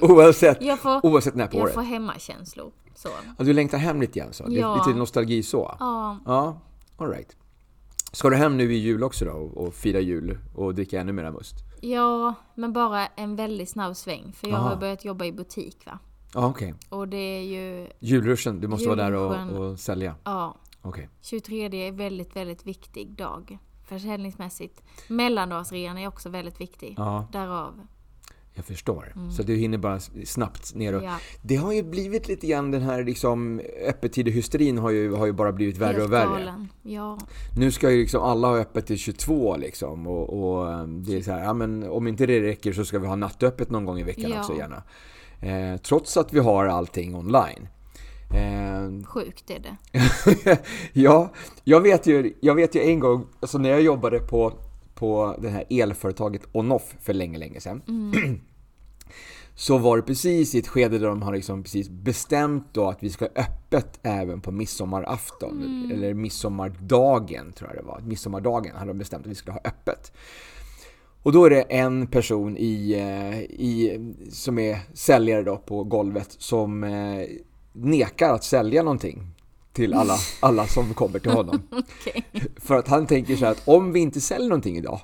oavsett, 0.02 0.62
Jag 0.62 0.78
får, 0.78 1.06
oavsett 1.06 1.34
när 1.34 1.46
på 1.46 1.56
jag 1.56 1.62
året. 1.62 1.74
får 1.74 1.82
hemmakänslor. 1.82 2.70
Så. 2.94 3.08
Ja, 3.38 3.44
du 3.44 3.52
längtar 3.52 3.78
hem 3.78 4.00
lite 4.00 4.18
grann 4.18 4.32
så? 4.32 4.44
Ja. 4.48 4.84
Lite 4.86 4.98
nostalgi 4.98 5.42
så? 5.42 5.76
Ja, 5.80 6.18
Ja, 6.26 6.60
alright. 6.96 7.36
Ska 8.12 8.30
du 8.30 8.36
hem 8.36 8.56
nu 8.56 8.72
i 8.72 8.76
jul 8.76 9.02
också 9.02 9.24
då 9.24 9.30
och, 9.32 9.56
och 9.66 9.74
fira 9.74 10.00
jul 10.00 10.38
och 10.54 10.74
dricka 10.74 11.00
ännu 11.00 11.12
mera 11.12 11.32
must? 11.32 11.54
ja, 11.82 12.34
men 12.54 12.72
bara 12.72 13.06
en 13.06 13.36
väldigt 13.36 13.68
snabb 13.68 13.96
sväng. 13.96 14.32
För 14.32 14.48
jag 14.48 14.56
Aha. 14.56 14.68
har 14.68 14.76
börjat 14.76 15.04
jobba 15.04 15.24
i 15.24 15.32
butik 15.32 15.86
va. 15.86 15.98
Ja, 16.34 16.46
okej. 16.46 16.74
Och 16.88 17.08
det 17.08 17.16
är 17.16 17.42
ju, 17.42 17.88
Julruschen, 18.00 18.60
du 18.60 18.68
måste 18.68 18.88
vara 18.88 18.96
där 18.96 19.12
Julruschen. 19.12 19.50
och, 19.50 19.70
och 19.70 19.78
sälja? 19.78 20.14
ja, 20.24 20.56
Okej. 20.82 21.08
23 21.20 21.64
är 21.64 21.74
en 21.74 21.96
väldigt, 21.96 22.36
väldigt 22.36 22.66
viktig 22.66 23.08
dag. 23.16 23.58
Försäljningsmässigt. 23.88 24.82
Mellandagsrean 25.08 25.98
är 25.98 26.08
också 26.08 26.28
väldigt 26.28 26.60
viktig. 26.60 26.94
Ja, 26.98 27.28
Därav. 27.32 27.80
Jag 28.60 28.64
förstår. 28.66 29.12
Så 29.36 29.42
du 29.42 29.56
hinner 29.56 29.78
bara 29.78 30.00
snabbt 30.24 30.74
ner 30.74 30.94
och... 30.94 31.02
Ja, 31.04 31.16
Det 31.42 31.56
har 31.56 31.72
ju 31.72 31.82
blivit 31.82 32.28
lite 32.28 32.46
grann 32.46 32.70
den 32.70 32.82
här 32.82 33.04
liksom 33.04 33.60
öppettider-hysterin 33.88 34.78
har 34.78 34.90
ju, 34.90 35.12
har 35.14 35.26
ju 35.26 35.32
bara 35.32 35.52
blivit 35.52 35.78
värre 35.78 35.92
helt 35.92 36.04
och 36.04 36.12
värre. 36.12 36.66
Ja, 36.82 37.18
Nu 37.56 37.70
ska 37.70 37.90
ju 37.90 38.00
liksom 38.00 38.22
alla 38.22 38.48
ha 38.48 38.58
öppet 38.58 38.86
till 38.86 38.98
22 38.98 39.56
liksom 39.56 40.06
och, 40.06 40.30
och 40.42 40.66
um, 40.68 41.04
det 41.04 41.16
är 41.16 41.22
så 41.22 41.30
här, 41.32 41.44
ja 41.44 41.52
men 41.54 41.82
om 41.90 42.06
inte 42.06 42.26
det 42.26 42.40
räcker 42.42 42.72
så 42.72 42.84
ska 42.84 42.98
vi 42.98 43.06
ha 43.06 43.16
nattöppet 43.16 43.70
någon 43.70 43.84
gång 43.84 43.98
i 43.98 44.02
veckan 44.02 44.30
Ja. 44.30 44.40
också 44.40 44.56
gärna. 44.56 44.82
Eh, 45.40 45.76
trots 45.80 46.16
att 46.16 46.32
vi 46.32 46.38
har 46.38 46.66
allting 46.66 47.14
online. 47.14 47.68
Eh, 48.34 49.06
sjukt 49.06 49.50
är 49.50 49.58
det. 49.58 49.76
ja, 50.92 51.32
jag 51.64 51.80
vet, 51.80 52.06
ju, 52.06 52.34
jag 52.40 52.54
vet 52.54 52.74
ju 52.74 52.80
en 52.82 53.00
gång, 53.00 53.26
alltså 53.40 53.58
när 53.58 53.70
jag 53.70 53.82
jobbade 53.82 54.18
på, 54.18 54.52
på 54.94 55.36
det 55.42 55.48
här 55.48 55.64
elföretaget 55.70 56.42
Onoff 56.52 56.94
för 57.00 57.12
länge, 57.14 57.38
länge 57.38 57.60
sedan. 57.60 57.82
Så 59.54 59.78
var 59.78 59.96
det 59.96 60.02
precis 60.02 60.54
i 60.54 60.58
ett 60.58 60.68
skede 60.68 60.98
där 60.98 61.08
de 61.08 61.22
har 61.22 61.32
liksom 61.32 61.62
precis 61.62 61.88
bestämt 61.88 62.66
då 62.72 62.88
att 62.88 63.02
vi 63.02 63.10
ska 63.10 63.24
öppet 63.24 64.00
även 64.02 64.40
på 64.40 64.52
midsommarafton. 64.52 65.90
Eller 65.94 66.14
midsommardagen 66.14 67.52
tror 67.52 67.70
jag 67.70 67.84
det 67.84 67.86
var. 67.86 68.00
Midsommardagen 68.00 68.76
hade 68.76 68.90
de 68.90 68.98
bestämt 68.98 69.26
att 69.26 69.30
vi 69.30 69.34
skulle 69.34 69.52
ha 69.52 69.60
öppet. 69.64 70.12
Och 71.22 71.32
då 71.32 71.44
är 71.44 71.50
det 71.50 71.62
en 71.62 72.06
person 72.06 72.56
i, 72.56 72.92
eh, 72.92 73.40
i, 73.40 73.98
som 74.30 74.58
är 74.58 74.78
säljare 74.94 75.42
då 75.42 75.56
på 75.56 75.84
golvet 75.84 76.36
som 76.38 76.84
eh, 76.84 77.26
nekar 77.72 78.34
att 78.34 78.44
sälja 78.44 78.82
någonting 78.82 79.26
till 79.72 79.94
alla, 79.94 80.16
alla 80.40 80.66
som 80.66 80.94
kommer 80.94 81.18
till 81.18 81.30
honom. 81.30 81.62
Okej. 81.70 82.24
För 82.56 82.76
att 82.76 82.88
han 82.88 83.06
tänker 83.06 83.36
så 83.36 83.44
här 83.44 83.52
att 83.52 83.68
om 83.68 83.92
vi 83.92 84.00
inte 84.00 84.20
säljer 84.20 84.48
någonting 84.48 84.76
idag, 84.76 85.00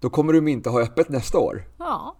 då 0.00 0.10
kommer 0.10 0.32
de 0.32 0.48
inte 0.48 0.70
ha 0.70 0.82
öppet 0.82 1.08
nästa 1.08 1.38
år. 1.38 1.64
Ja, 1.78 2.16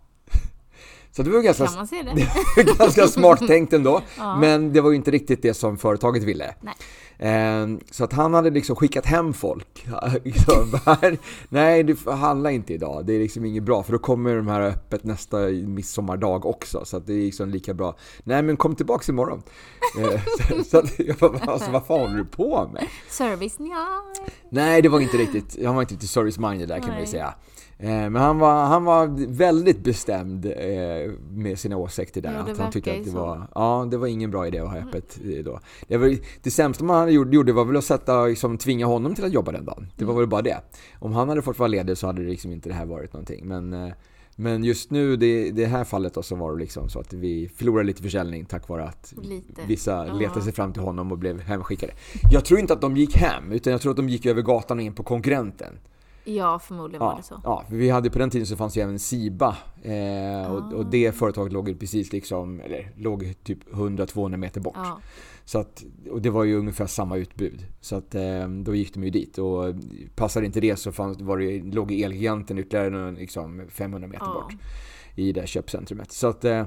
Så 1.17 1.23
det 1.23 1.31
var 1.31 1.41
ganska, 1.41 1.67
kan 1.67 1.75
man 1.75 1.87
se 1.87 2.03
det? 2.03 2.73
ganska 2.79 3.07
smart 3.07 3.47
tänkt 3.47 3.73
ändå. 3.73 4.01
Ja. 4.19 4.37
Men 4.37 4.73
det 4.73 4.81
var 4.81 4.91
ju 4.91 4.97
inte 4.97 5.11
riktigt 5.11 5.43
det 5.43 5.55
som 5.55 5.79
företaget 5.79 6.23
ville. 6.23 6.55
Nej. 6.61 6.75
Eh, 7.19 7.67
Så 7.91 8.05
att 8.05 8.13
han 8.13 8.35
hade 8.35 8.51
liksom 8.51 8.77
skickat 8.77 9.07
hem 9.07 9.33
folk. 9.33 9.87
Nej, 11.49 11.83
du 11.83 11.97
handla 12.07 12.51
inte 12.51 12.75
idag. 12.75 13.07
Det 13.07 13.13
är 13.15 13.19
liksom 13.19 13.45
inget 13.45 13.63
bra 13.63 13.83
för 13.83 13.93
då 13.93 13.99
kommer 13.99 14.37
de 14.37 14.49
här 14.49 14.61
öppet 14.61 15.05
nästa 15.05 15.39
midsommardag 15.49 16.47
också. 16.47 16.85
Så 16.85 16.97
att 16.97 17.07
det 17.07 17.13
är 17.13 17.19
liksom 17.25 17.49
lika 17.51 17.75
bra. 17.75 17.97
Nej, 18.25 18.43
men 18.43 18.57
kom 18.57 18.75
tillbaks 18.75 19.09
imorgon. 19.09 19.43
Eh, 19.99 20.21
så- 20.65 20.79
att 20.79 20.99
jag 20.99 21.17
bara, 21.17 21.39
alltså, 21.53 21.71
vad 21.71 21.87
fan 21.87 22.01
håller 22.01 22.17
du 22.17 22.25
på 22.25 22.71
med? 22.73 22.87
Service, 23.09 23.57
ja. 23.59 24.05
Nej, 24.51 24.83
det 24.83 24.89
var 24.89 25.01
inte 25.01 25.17
riktigt, 25.17 25.65
han 25.65 25.75
var 25.75 25.83
inte 25.83 25.95
riktigt 25.95 26.11
service-minded 26.11 26.67
där 26.67 26.79
kan 26.79 26.89
man 26.89 27.01
ju 27.01 27.07
säga. 27.07 27.35
Eh, 27.83 27.89
Men 27.89 28.17
han 28.17 28.39
var, 28.39 28.65
han 28.65 28.85
var 28.85 29.27
väldigt 29.33 29.85
bestämd 29.85 30.47
eh, 30.47 31.11
med 31.31 31.59
sina 31.59 31.77
åsikter 31.77 32.21
där. 32.21 32.33
Ja, 32.47 32.53
att 32.53 32.59
han 32.59 32.71
tyckte 32.73 32.93
att 32.93 33.05
det 33.05 33.11
var, 33.11 33.47
ja, 33.55 33.89
det 33.91 33.97
var 33.97 34.07
ingen 34.07 34.31
bra 34.31 34.47
idé 34.47 34.59
att 34.59 34.71
ha 34.71 34.77
öppet 34.79 35.19
eh, 35.25 35.45
då. 35.45 35.61
Det, 35.89 35.97
var, 35.97 36.17
det 36.43 36.51
sämsta 36.51 36.85
man 36.85 37.13
gjorde 37.13 37.53
var 37.53 37.65
väl 37.65 37.77
att 37.77 37.85
sätta, 37.85 38.25
liksom, 38.27 38.59
tvinga 38.59 38.87
honom 38.87 39.15
till 39.15 39.25
att 39.25 39.33
jobba 39.33 39.53
den 39.53 39.65
dagen. 39.65 39.87
Det 39.97 40.05
var 40.05 40.15
väl 40.15 40.27
bara 40.27 40.43
det. 40.43 40.61
Om 40.99 41.13
han 41.13 41.29
hade 41.29 41.43
fått 41.43 41.59
vara 41.59 41.69
ledig 41.69 41.97
så 41.99 42.07
hade 42.07 42.23
det 42.23 42.29
liksom 42.31 42.53
inte 42.53 42.69
det 42.69 42.75
här 42.75 42.87
varit 42.87 43.13
någonting. 43.13 43.47
Men, 43.47 43.93
men 44.37 44.65
just 44.65 44.91
nu, 44.91 45.17
det, 45.17 45.51
det 45.51 45.67
här 45.67 45.85
fallet 45.85 46.15
då, 46.15 46.23
så 46.23 46.35
var 46.37 46.53
det 46.53 46.59
liksom 46.59 46.89
så 46.89 47.01
att 47.01 47.13
vi 47.13 47.49
förlorade 47.57 47.87
lite 47.87 48.03
försäljning 48.03 48.45
tack 48.45 48.69
vare 48.69 48.85
att 48.85 49.15
Lite. 49.23 49.63
vissa 49.67 50.07
Ja. 50.07 50.13
letade 50.15 50.43
sig 50.43 50.53
fram 50.53 50.73
till 50.73 50.83
honom 50.83 51.13
och 51.13 51.19
blev 51.19 51.41
hemskickade. 51.41 51.93
Jag 52.31 52.45
tror 52.45 52.61
inte 52.61 52.73
att 52.73 52.81
de 52.81 52.97
gick 52.97 53.17
hem, 53.17 53.53
utan 53.53 53.71
jag 53.71 53.81
tror 53.81 53.91
att 53.91 53.97
de 53.97 54.09
gick 54.09 54.27
över 54.27 54.43
gatan 54.43 54.79
och 54.79 54.85
in 54.85 54.95
på 54.95 55.03
konkurrenten. 55.03 55.79
Ja, 56.25 56.59
förmodligen 56.59 57.01
var 57.01 57.11
Ja, 57.13 57.17
det 57.17 57.23
så. 57.23 57.41
ja, 57.45 57.65
för 57.69 57.77
vi 57.77 57.91
hade 57.91 58.11
på 58.11 58.19
den 58.19 58.31
tiden 58.31 58.47
så 58.47 58.57
fanns 58.57 58.77
ju 58.77 58.81
även 58.83 58.99
Siba 58.99 59.57
eh, 59.83 60.53
och, 60.53 60.73
och 60.73 60.87
det 60.87 61.13
företaget 61.13 61.53
låg 61.53 61.69
ju 61.69 61.77
precis 61.77 62.13
liksom, 62.13 62.61
eller 62.61 62.93
låg 62.97 63.35
typ 63.45 63.69
100-200 63.73 64.37
meter 64.37 64.61
bort. 64.61 64.75
Ja. 64.77 64.99
Så 65.45 65.59
att, 65.59 65.85
och 66.11 66.23
det 66.23 66.31
var 66.31 66.45
ju 66.45 66.59
ungefär 66.59 66.87
samma 66.87 67.17
utbud. 67.17 67.67
Så 67.81 67.97
att 67.97 68.15
eh, 68.15 68.49
då 68.49 68.75
gick 68.75 68.95
de 68.95 69.05
ju 69.05 69.11
dit 69.11 69.39
och 69.39 69.75
passade 70.15 70.47
inte 70.47 70.61
det 70.61 70.77
så 70.77 70.93
fanns, 70.93 71.21
var 71.21 71.39
det, 71.39 71.63
låg 71.63 71.93
Elgiganten 71.93 72.59
ytterligare 72.59 73.13
liksom 73.13 73.63
500 73.69 74.09
meter 74.09 74.27
Ja. 74.27 74.33
bort 74.33 74.55
i 75.15 75.33
det 75.33 75.41
här 75.41 75.47
köpcentrumet. 75.47 76.13
Så 76.13 76.27
att 76.27 76.45
eh, 76.45 76.65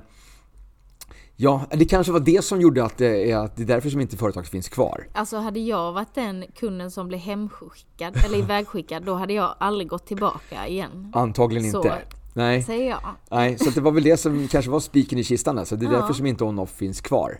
Ja, 1.37 1.65
det 1.71 1.85
kanske 1.85 2.13
var 2.13 2.19
det 2.19 2.45
som 2.45 2.61
gjorde 2.61 2.83
att 2.83 2.97
det 2.97 3.31
är, 3.31 3.37
att 3.37 3.55
det 3.55 3.63
är 3.63 3.67
därför 3.67 3.89
som 3.89 4.01
inte 4.01 4.17
företaget 4.17 4.49
finns 4.49 4.69
kvar. 4.69 5.07
Alltså 5.13 5.37
hade 5.37 5.59
jag 5.59 5.91
varit 5.91 6.15
den 6.15 6.45
kunden 6.55 6.91
som 6.91 7.07
blev 7.07 7.19
hemskickad, 7.19 8.17
eller 8.25 8.37
ivägskickad, 8.43 9.03
då 9.03 9.13
hade 9.13 9.33
jag 9.33 9.55
aldrig 9.57 9.89
gått 9.89 10.07
tillbaka 10.07 10.67
igen. 10.67 11.11
Antagligen 11.15 11.71
Så 11.71 11.77
inte. 11.77 12.01
Nej. 12.37 12.63
Säger 12.63 12.89
jag. 12.89 12.99
Nej, 13.31 13.57
så 13.57 13.69
det 13.69 13.81
var 13.81 13.91
väl 13.91 14.03
det 14.03 14.17
som 14.17 14.47
kanske 14.47 14.71
var 14.71 14.79
spiken 14.79 15.19
i 15.19 15.23
kistan 15.23 15.57
alltså. 15.57 15.75
Det 15.75 15.85
är 15.85 15.91
Ja. 15.91 15.97
därför 15.99 16.13
som 16.13 16.25
inte 16.25 16.43
on-off 16.43 16.71
finns 16.71 17.01
kvar. 17.01 17.39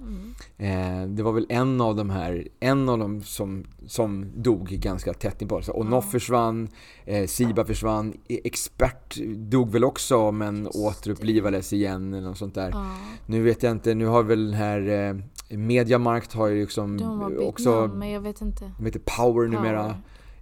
Eh, 0.58 1.08
det 1.08 1.24
var 1.24 1.32
väl 1.32 1.46
en 1.50 1.82
av 1.82 1.96
de 1.96 2.10
här, 2.10 2.48
en 2.60 2.90
av 2.90 2.98
dem 2.98 3.24
som, 3.24 3.66
som 3.88 4.26
dog 4.36 4.68
ganska 4.68 5.14
tätt 5.14 5.42
inpå. 5.42 5.62
Så 5.62 5.74
on-off 5.74 6.12
försvann, 6.12 6.68
eh, 7.06 7.26
Siba 7.28 7.66
försvann, 7.66 8.14
E- 8.28 8.40
Expert 8.44 9.16
dog 9.36 9.72
väl 9.72 9.84
också 9.84 10.32
men 10.32 10.68
återupplivades 10.68 11.74
igen 11.74 12.14
eller 12.14 12.28
något 12.28 12.38
sånt 12.38 12.56
där. 12.56 12.70
Ja. 12.70 12.86
Nu 13.26 13.42
vet 13.42 13.64
jag 13.64 13.72
inte, 13.72 13.94
nu 13.96 14.06
har 14.06 14.24
väl 14.24 14.46
den 14.46 14.54
här 14.54 15.10
eh, 15.50 15.58
Mediamarkt 15.58 16.34
har 16.34 16.48
ju 16.48 16.62
liksom 16.62 16.98
De 16.98 17.20
har 17.20 17.30
bytt 17.30 17.40
också, 17.40 17.72
namn, 17.82 18.00
men 18.00 18.10
jag 18.10 18.22
vet 18.22 18.42
inte. 18.42 18.72
de 18.78 18.86
heter 18.86 19.02
Power 19.18 19.48
numera. 19.48 19.96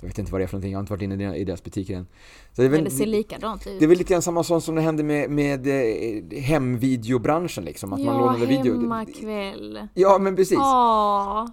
Jag 0.03 0.07
vet 0.07 0.19
inte 0.19 0.31
vad 0.31 0.41
det 0.41 0.45
är 0.45 0.47
för 0.47 0.55
någonting, 0.57 0.71
jag 0.71 0.77
har 0.77 0.81
inte 0.83 0.93
varit 0.93 1.01
inne 1.01 1.37
i 1.37 1.43
deras- 1.43 1.63
butiker 1.63 1.95
än. 1.97 2.07
Så 2.53 2.61
det, 2.61 2.67
är 2.67 2.69
Men 2.69 2.71
väl, 2.71 2.83
det 2.83 2.91
ser 2.91 3.05
likadant 3.05 3.67
ut. 3.67 3.79
det 3.79 3.85
är 3.85 3.89
väl 3.89 3.97
lite 3.97 4.13
grann 4.13 4.21
samma 4.21 4.43
sak 4.43 4.63
som 4.63 4.75
det 4.75 4.81
hände 4.81 5.03
med, 5.03 5.29
med 5.29 5.67
eh, 5.67 6.39
hemvideobranschen 6.41 7.65
liksom. 7.65 7.93
Att 7.93 7.99
man 7.99 8.15
ja, 8.15 8.19
lånade 8.21 8.45
video. 8.45 8.73
hemmakväll. 8.73 9.87
Ja 9.93 10.17
men 10.17 10.35
precis. 10.35 10.57
Åh, 10.57 11.45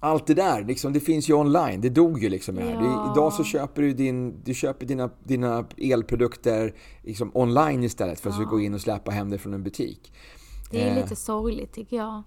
Allt 0.00 0.26
det 0.26 0.34
där, 0.34 0.64
liksom, 0.64 0.92
det 0.92 1.00
finns 1.00 1.28
ju 1.30 1.34
online. 1.34 1.80
Det 1.80 1.88
dog 1.88 2.22
ju 2.22 2.28
liksom 2.28 2.54
med 2.54 2.64
det 2.64 2.70
här. 2.70 2.76
Ja. 2.82 3.04
Det, 3.06 3.12
idag 3.12 3.32
så 3.32 3.44
köper 3.44 3.82
du, 3.82 3.92
din, 3.92 4.42
du 4.44 4.54
köper 4.54 4.86
dina, 4.86 5.10
dina 5.24 5.64
elprodukter 5.76 6.74
liksom, 7.02 7.30
online 7.34 7.84
istället 7.84 8.20
för 8.20 8.30
att 8.30 8.36
Ja. 8.38 8.44
gå 8.44 8.60
in 8.60 8.74
och 8.74 8.80
släppa 8.80 9.10
hem 9.10 9.30
det 9.30 9.38
från 9.38 9.54
en 9.54 9.62
butik. 9.62 10.12
det 10.70 10.82
är 10.82 10.90
Eh. 10.90 11.02
lite 11.02 11.16
sorgligt 11.16 11.72
tycker 11.72 11.96
jag. 11.96 12.22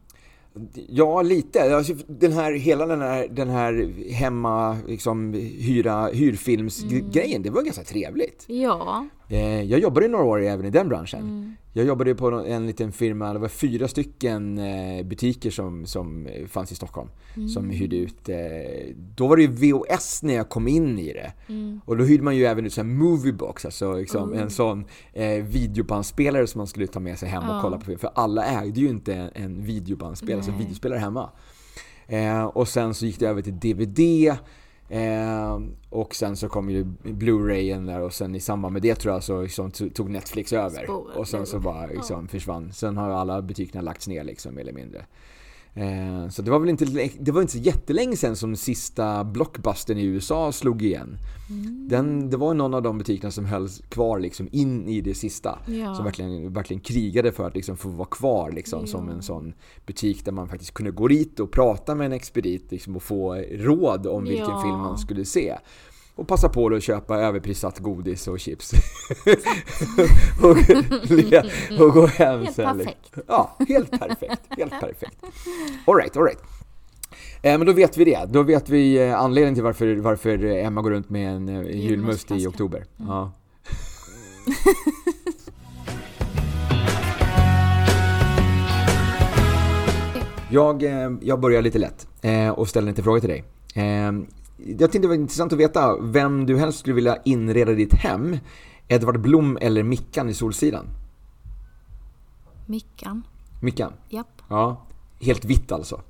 Ja, 0.88 1.22
lite. 1.22 1.76
Alltså, 1.76 1.94
den 2.08 2.32
här, 2.32 2.54
hela 2.54 2.86
den 2.86 3.02
här, 3.02 3.28
den 3.28 3.50
här 3.50 3.94
hemma, 4.12 4.78
liksom, 4.88 5.34
hyra, 5.34 6.08
hyrfilmsgrejen, 6.08 7.42
det 7.42 7.50
var 7.50 7.62
ganska 7.62 7.84
trevligt. 7.84 8.44
Ja. 8.48 9.08
Eh, 9.32 9.62
jag 9.64 9.80
jobbade 9.80 10.06
i 10.06 10.10
några 10.10 10.26
år 10.26 10.42
även 10.42 10.66
i 10.66 10.70
den 10.70 10.90
branschen. 10.90 11.20
Mm. 11.22 11.56
Jag 11.74 11.86
jobbade 11.86 12.16
på 12.16 12.28
en- 12.32 12.46
en 12.46 12.68
liten 12.68 12.92
firma, 12.92 13.34
det 13.34 13.40
var 13.40 13.48
fyra 13.48 13.88
stycken 13.88 14.58
eh, 14.58 15.06
butiker 15.06 15.50
som, 15.52 15.86
som 15.86 16.28
eh, 16.28 16.46
fanns 16.48 16.72
i 16.72 16.76
Stockholm. 16.76 17.10
Som 17.54 17.64
Mm. 17.64 17.70
hyrde 17.76 17.96
ut, 17.96 18.30
då 19.16 19.28
var 19.28 19.38
det 19.38 19.42
ju 19.44 19.72
VOS 19.72 20.24
när 20.24 20.34
jag 20.34 20.50
kom 20.50 20.68
in 20.68 21.00
i 21.00 21.14
det. 21.14 21.34
Mm. 21.50 21.82
Och 21.86 21.98
då 21.98 22.04
hyrde 22.04 22.24
man 22.24 22.36
ju 22.36 22.46
även 22.46 22.66
ut 22.66 22.78
en 22.78 22.98
moviebox, 22.98 23.66
alltså 23.66 23.94
liksom 23.94 24.34
en 24.34 24.50
sån 24.50 24.86
eh, 25.14 25.44
videobandspelare 25.44 26.48
som 26.48 26.60
man 26.60 26.68
skulle 26.68 26.88
ta 26.88 27.00
med 27.00 27.20
sig 27.20 27.30
hem 27.30 27.44
och 27.44 27.56
Ja. 27.56 27.60
kolla 27.62 27.78
på 27.78 27.86
film. 27.86 28.00
För 28.00 28.12
alla 28.16 28.46
ägde 28.46 28.80
ju 28.80 28.90
inte 28.90 29.14
en, 29.36 29.64
videobandspelare, 29.64 30.38
alltså 30.38 30.52
videospelare 30.60 31.00
hemma. 31.00 31.30
Eh, 32.08 32.44
och 32.44 32.68
sen 32.68 32.94
så 32.94 33.06
gick 33.06 33.20
det 33.20 33.26
över 33.28 33.42
till 33.42 33.60
DVD. 33.60 34.36
Eh, 34.92 35.60
och 35.90 36.16
sen 36.16 36.36
så 36.38 36.50
kom 36.50 36.70
ju 36.70 36.84
Blu-rayen 37.04 37.86
där 37.86 38.02
och 38.02 38.14
sen 38.14 38.36
i 38.36 38.40
samband 38.40 38.74
med 38.74 38.82
det 38.82 38.96
tror 38.96 39.14
jag 39.14 39.24
så 39.24 39.42
liksom 39.42 39.70
to- 39.72 39.94
tog 39.94 40.10
Netflix 40.10 40.54
över. 40.54 40.84
Spåret 40.84 41.18
och 41.18 41.28
sen 41.28 41.46
så 41.46 41.60
bara 41.60 41.86
liksom 41.86 42.28
försvann. 42.28 42.74
Sen 42.74 42.98
har 42.98 43.08
ju 43.08 43.14
alla 43.16 43.42
butikerna 43.42 43.82
lagts 43.82 44.08
ner 44.08 44.24
liksom 44.24 44.56
mer 44.56 44.62
eller 44.62 44.74
mindre. 44.74 45.06
Eh, 45.74 46.30
så 46.30 46.42
det 46.42 46.52
var 46.52 46.60
väl 46.60 46.70
inte, 46.70 46.86
det 47.20 47.32
var 47.32 47.42
inte 47.42 47.54
så 47.54 47.60
jättelänge 47.60 48.16
sedan 48.16 48.36
som 48.36 48.56
sista 48.56 49.24
blockbustern 49.24 49.98
i 49.98 50.04
USA 50.04 50.52
slog 50.52 50.82
igen. 50.82 51.18
Mm. 51.50 51.88
Den, 51.90 52.30
det 52.30 52.38
var 52.38 52.54
någon 52.54 52.74
av 52.74 52.82
de 52.82 52.98
butikerna 52.98 53.32
som 53.32 53.46
hölls 53.46 53.82
kvar 53.90 54.20
liksom 54.20 54.48
in 54.52 54.88
i 54.90 55.02
det 55.02 55.14
sista. 55.14 55.60
Ja. 55.68 55.96
Som 55.96 56.06
verkligen, 56.06 56.54
verkligen 56.54 56.82
krigade 56.82 57.32
för 57.32 57.48
att 57.48 57.56
liksom 57.56 57.78
få 57.78 57.90
vara 57.90 58.08
kvar 58.08 58.52
liksom, 58.52 58.88
som 58.88 59.08
Ja. 59.08 59.14
en 59.14 59.22
sån 59.22 59.54
butik 59.86 60.26
där 60.26 60.32
man 60.32 60.48
faktiskt 60.48 60.74
kunde 60.74 60.92
gå 60.92 61.08
dit 61.08 61.40
och 61.40 61.52
prata 61.52 61.96
med 61.96 62.06
en 62.06 62.12
expedit 62.14 62.72
liksom, 62.72 62.96
och 62.96 63.04
få 63.04 63.36
råd 63.52 64.08
om 64.08 64.24
vilken 64.24 64.50
Ja. 64.50 64.62
film 64.62 64.78
man 64.78 64.98
skulle 64.98 65.26
se. 65.26 65.56
Och 66.22 66.28
passa 66.28 66.50
på 66.50 66.68
att 66.68 66.84
köpa 66.84 67.18
överprissatt 67.18 67.80
godis 67.80 68.28
och 68.28 68.40
chips. 68.40 68.72
och, 70.42 70.50
och 71.88 71.94
gå 71.94 72.06
hem 72.06 72.40
Helt 72.40 72.56
sen. 72.56 72.78
perfekt. 72.78 73.18
Ja, 73.28 73.58
helt 73.68 74.00
perfekt. 74.00 74.42
Helt 74.50 74.80
perfekt. 74.80 75.24
Alright, 75.86 76.18
alright. 76.18 76.40
Eh, 77.42 77.58
men 77.58 77.68
då 77.68 77.74
vet 77.74 77.98
vi 77.98 78.06
det. 78.06 78.26
Då 78.30 78.44
vet 78.44 78.70
vi 78.70 79.08
eh, 79.08 79.20
anledningen 79.20 79.56
till 79.56 79.64
varför, 79.64 79.96
varför 79.96 80.46
eh, 80.46 80.66
Emma 80.66 80.82
går 80.82 80.92
runt 80.92 81.10
med 81.10 81.36
en 81.36 81.50
eh, 81.50 81.56
julmust 81.56 81.72
i 81.72 81.78
Julmustflaska. 81.88 82.50
oktober. 82.50 82.86
Ja. 82.98 83.32
Jag, 90.50 90.84
eh, 90.84 91.12
jag 91.22 91.40
börjar 91.40 91.62
lite 91.62 91.80
lätt 91.80 92.08
eh, 92.22 92.50
och 92.50 92.68
ställer 92.68 92.88
lite 92.88 93.04
frågor 93.04 93.20
till 93.20 93.30
dig. 93.30 93.44
Jag 94.66 94.80
tänkte 94.80 95.00
det 95.00 95.08
var 95.08 95.16
intressant 95.16 95.54
att 95.54 95.60
veta 95.60 95.98
vem 96.02 96.46
du 96.46 96.58
helst 96.58 96.80
skulle 96.80 96.96
vilja 96.96 97.18
inreda 97.26 97.72
ditt 97.72 97.94
hem. 97.94 98.38
Edvard 98.88 99.22
Blom 99.22 99.58
eller 99.62 99.84
Mickan 99.84 100.30
i 100.30 100.34
Solsidan? 100.34 100.86
Mickan. 102.66 103.24
Mickan? 103.62 103.94
Japp. 104.10 104.42
Ja. 104.50 104.86
Helt 105.20 105.46
vitt 105.46 105.72
alltså? 105.72 106.02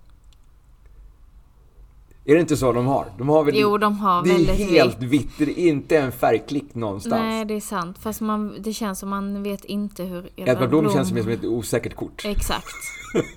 Är 2.26 2.34
det 2.34 2.40
inte 2.42 2.58
så 2.58 2.72
de 2.72 2.86
har? 2.88 3.06
De 3.18 3.30
har 3.30 3.44
väl 3.44 3.56
Jo, 3.58 3.78
de 3.78 3.98
har 3.98 4.24
Det 4.24 4.30
är 4.32 4.54
helt 4.54 5.00
vitt. 5.00 5.22
vitt, 5.22 5.38
det 5.38 5.62
är 5.62 5.68
inte 5.68 5.98
en 5.98 6.12
färgklick 6.12 6.76
någonstans. 6.76 7.22
Nej, 7.22 7.46
det 7.46 7.54
är 7.54 7.60
sant. 7.60 7.98
Fast 8.00 8.22
man, 8.22 8.56
det 8.60 8.74
känns 8.74 9.00
som 9.00 9.10
man 9.10 9.44
vet 9.44 9.66
inte 9.66 10.04
hur 10.04 10.30
Edvard 10.36 10.70
Blom 10.70 10.90
känns 10.90 11.10
som 11.10 11.18
ett 11.18 11.46
osäkert 11.46 11.96
kort. 11.96 12.26
Exakt. 12.26 12.76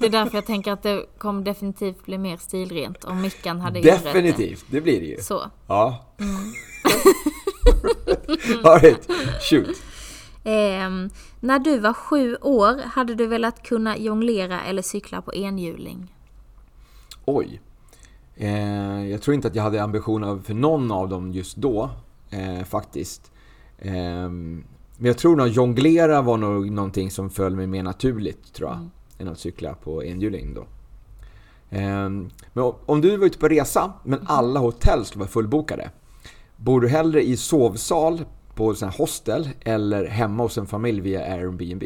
Det 0.00 0.06
är 0.06 0.10
därför 0.10 0.36
jag 0.36 0.46
tänker 0.46 0.72
att 0.72 0.82
det 0.82 1.06
kommer 1.18 1.42
definitivt 1.42 2.04
bli 2.04 2.18
mer 2.18 2.36
stilrent 2.36 3.04
om 3.04 3.22
Mickan 3.22 3.60
hade 3.60 3.78
inrett 3.78 4.02
det. 4.02 4.08
Definitivt, 4.08 4.64
det 4.70 4.80
blir 4.80 5.00
det 5.00 5.06
ju. 5.06 5.16
Så. 5.16 5.50
Ja. 5.66 6.04
Mm. 6.20 6.34
Alright, 8.64 9.08
shoot. 9.50 9.76
Ehm, 10.44 11.10
när 11.40 11.58
du 11.58 11.78
var 11.78 11.92
sju 11.92 12.36
år, 12.36 12.82
hade 12.86 13.14
du 13.14 13.26
velat 13.26 13.62
kunna 13.62 13.98
jonglera 13.98 14.60
eller 14.60 14.82
cykla 14.82 15.22
på 15.22 15.34
enhjuling? 15.34 16.14
Oj. 17.24 17.60
Eh, 18.36 19.06
jag 19.10 19.22
tror 19.22 19.34
inte 19.34 19.48
att 19.48 19.54
jag 19.54 19.62
hade 19.62 19.82
ambitioner 19.82 20.38
för 20.38 20.54
någon 20.54 20.90
av 20.92 21.08
dem 21.08 21.32
just 21.32 21.56
då, 21.56 21.90
eh, 22.30 22.64
faktiskt. 22.64 23.32
Eh, 23.78 23.92
men 24.96 25.06
jag 25.06 25.18
tror 25.18 25.36
nog 25.36 25.48
jonglera 25.48 26.22
var 26.22 26.36
nog 26.36 26.70
någonting 26.70 27.10
som 27.10 27.30
föll 27.30 27.56
mig 27.56 27.66
mer 27.66 27.82
naturligt, 27.82 28.52
tror 28.54 28.70
jag, 28.70 28.88
än 29.18 29.28
att 29.32 29.38
cykla 29.38 29.74
på 29.74 30.04
enhjuling 30.04 30.54
då. 30.54 30.60
Eh, 31.70 32.08
men 32.52 32.72
om 32.86 33.00
du 33.00 33.16
var 33.16 33.26
ute 33.26 33.38
på 33.38 33.48
resa, 33.48 33.92
men 34.04 34.20
alla 34.26 34.60
hotell 34.60 35.04
skulle 35.04 35.20
vara 35.20 35.30
fullbokade. 35.30 35.90
Bor 36.56 36.80
du 36.80 36.88
hellre 36.88 37.22
i 37.22 37.36
sovsal 37.36 38.24
på 38.54 38.74
sån 38.74 38.88
hostel 38.88 39.48
eller 39.60 40.06
hemma 40.06 40.42
hos 40.42 40.58
en 40.58 40.66
familj 40.66 41.00
via 41.00 41.20
Airbnb? 41.34 41.84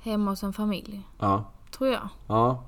Hemma 0.00 0.30
hos 0.30 0.42
en 0.42 0.52
familj, 0.52 1.02
Ja. 1.18 1.44
tror 1.70 1.90
jag. 1.90 2.08
Ja. 2.26 2.62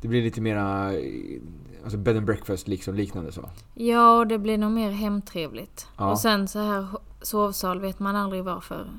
Det 0.00 0.08
blir 0.08 0.22
lite 0.22 0.40
mera 0.40 0.92
eh, 0.92 1.40
alltså 1.82 1.98
bed 1.98 2.16
and 2.16 2.26
breakfast 2.26 2.68
liksom 2.68 2.94
liknande 2.94 3.32
så. 3.32 3.48
Ja, 3.74 4.18
och 4.18 4.26
det 4.26 4.38
blir 4.38 4.58
nog 4.58 4.70
mer 4.70 4.90
hemtrevligt. 4.90 5.86
Ja. 5.96 6.10
Och 6.10 6.18
sen 6.18 6.48
så 6.48 6.58
här 6.58 6.86
sovsal 7.22 7.80
vet 7.80 7.98
man 7.98 8.16
aldrig 8.16 8.44
varför. 8.44 8.90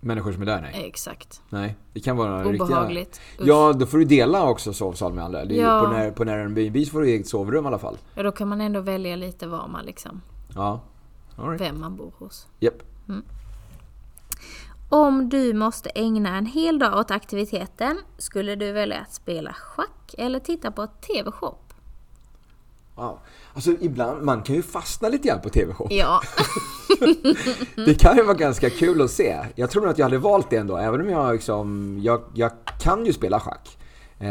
Människor 0.00 0.32
som 0.32 0.42
är 0.42 0.46
där, 0.46 0.60
nej. 0.60 0.86
Exakt. 0.86 1.42
Nej, 1.48 1.76
det 1.92 2.00
kan 2.00 2.16
vara 2.16 2.44
riktiga... 2.44 2.64
Obehagligt. 2.64 3.20
Usch. 3.40 3.46
Ja, 3.46 3.72
då 3.72 3.86
får 3.86 3.98
du 3.98 4.04
dela 4.04 4.50
också 4.50 4.72
sovsal 4.72 5.12
med 5.12 5.24
andra. 5.24 5.44
Ja. 5.44 5.80
På 5.84 5.92
när, 5.92 6.10
på 6.10 6.24
när 6.24 6.38
Airbnb 6.38 6.84
så 6.84 6.90
får 6.90 7.00
du 7.00 7.06
eget 7.08 7.28
sovrum 7.28 7.64
i 7.64 7.68
alla 7.68 7.78
fall. 7.78 7.98
Ja, 8.14 8.22
då 8.22 8.32
kan 8.32 8.48
man 8.48 8.60
ändå 8.60 8.80
välja 8.80 9.16
lite 9.16 9.46
var 9.46 9.68
man 9.68 9.84
liksom, 9.84 10.20
Ja. 10.54 10.80
Right. 11.36 11.60
vem 11.60 11.80
man 11.80 11.96
bor 11.96 12.12
hos. 12.18 12.46
Japp. 12.60 12.82
Om 14.88 15.28
du 15.28 15.54
måste 15.54 15.90
ägna 15.94 16.36
en 16.36 16.46
hel 16.46 16.78
dag 16.78 16.98
åt 16.98 17.10
aktiviteten, 17.10 17.98
skulle 18.18 18.54
du 18.54 18.72
välja 18.72 19.00
att 19.00 19.12
spela 19.12 19.52
schack 19.52 20.14
eller 20.18 20.38
titta 20.38 20.70
på 20.70 20.86
TV-shop? 20.86 21.58
Wow. 22.94 23.18
Alltså 23.54 23.70
ibland, 23.80 24.22
man 24.22 24.42
kan 24.42 24.56
ju 24.56 24.62
fastna 24.62 25.08
lite 25.08 25.28
grann 25.28 25.40
på 25.40 25.48
TV-shop. 25.48 25.86
Ja, 25.90 26.20
Det 27.86 27.94
kan 28.00 28.16
ju 28.16 28.22
vara 28.22 28.36
ganska 28.36 28.70
kul 28.70 29.02
att 29.02 29.10
se. 29.10 29.36
Jag 29.54 29.70
tror 29.70 29.82
nog 29.82 29.90
att 29.90 29.98
jag 29.98 30.06
hade 30.06 30.18
valt 30.18 30.50
det 30.50 30.56
ändå, 30.56 30.76
även 30.76 31.00
om 31.00 31.08
jag 31.08 31.32
liksom, 31.32 31.98
jag, 32.02 32.22
jag 32.34 32.50
kan 32.80 33.06
ju 33.06 33.12
spela 33.12 33.40
schack. 33.40 33.78
Eh, 34.18 34.28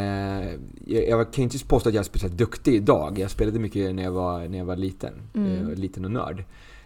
jag, 0.86 1.10
jag 1.10 1.34
kan 1.34 1.44
inte 1.44 1.66
påstå 1.66 1.90
att 1.90 1.96
jag 1.96 2.02
är 2.02 2.06
speciellt 2.06 2.38
duktig 2.38 2.76
idag. 2.76 3.20
Jag 3.20 3.32
spelade 3.32 3.60
mycket 3.60 3.96
när 3.96 4.04
jag 4.04 4.12
var, 4.12 4.48
när 4.48 4.58
jag 4.58 4.66
var 4.66 4.76
liten. 4.76 5.14
Eh, 5.34 5.76
liten 5.76 6.06
och 6.06 6.12
nörd. 6.12 6.44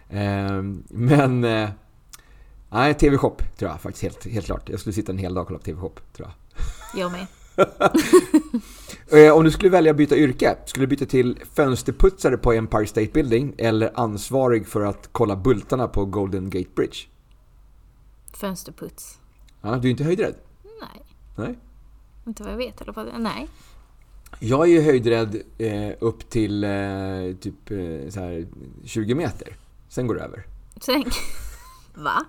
Eh, 0.09 0.61
men, 0.89 1.43
eh, 1.43 1.69
nej, 2.69 2.93
TV-shop 2.93 3.35
tror 3.57 3.71
jag 3.71 3.81
faktiskt 3.81 4.03
helt, 4.03 4.25
helt 4.33 4.45
klart. 4.45 4.69
Jag 4.69 4.79
skulle 4.79 4.93
sitta 4.93 5.11
en 5.11 5.17
hel 5.17 5.33
dag 5.33 5.41
och 5.41 5.47
kolla 5.47 5.59
på 5.59 5.65
TV-shop, 5.65 5.93
tror 6.13 6.27
jag. 6.27 7.01
jag 7.01 7.11
med. 7.11 7.27
Eh, 9.11 9.31
Om 9.33 9.43
du 9.43 9.51
skulle 9.51 9.69
välja 9.69 9.91
att 9.91 9.97
byta 9.97 10.15
yrke, 10.15 10.57
skulle 10.65 10.85
du 10.85 10.89
byta 10.89 11.05
till 11.05 11.39
fönsterputsare 11.53 12.37
på 12.37 12.53
Empire 12.53 12.87
State 12.87 13.11
Building 13.13 13.55
eller 13.57 13.91
ansvarig 13.99 14.67
för 14.67 14.81
att 14.81 15.09
kolla 15.11 15.35
bultarna 15.35 15.87
på 15.87 16.05
Golden 16.05 16.49
Gate 16.49 16.69
Bridge? 16.75 16.97
Fönsterputs. 18.33 19.19
Ja, 19.61 19.75
du 19.75 19.87
är 19.87 19.91
inte 19.91 20.03
höjdrädd? 20.03 20.35
Nej, 20.81 21.05
Nej. 21.35 21.59
inte 22.27 22.43
vad 22.43 22.51
jag 22.51 22.57
vet. 22.57 22.81
Eller 22.81 22.93
vad, 22.93 23.07
nej. 23.19 23.47
Jag 24.39 24.61
är 24.67 24.71
ju 24.71 24.81
höjdrädd 24.81 25.41
eh, 25.57 25.91
upp 25.99 26.29
till 26.29 26.63
eh, 26.63 26.69
typ 27.39 27.71
eh, 27.71 28.09
så 28.09 28.19
här 28.19 28.47
20 28.85 29.15
meter. 29.15 29.55
Sen 29.89 30.07
går 30.07 30.15
det 30.15 30.21
över. 30.21 30.43
Tänk. 30.81 31.07
Va? 31.93 32.25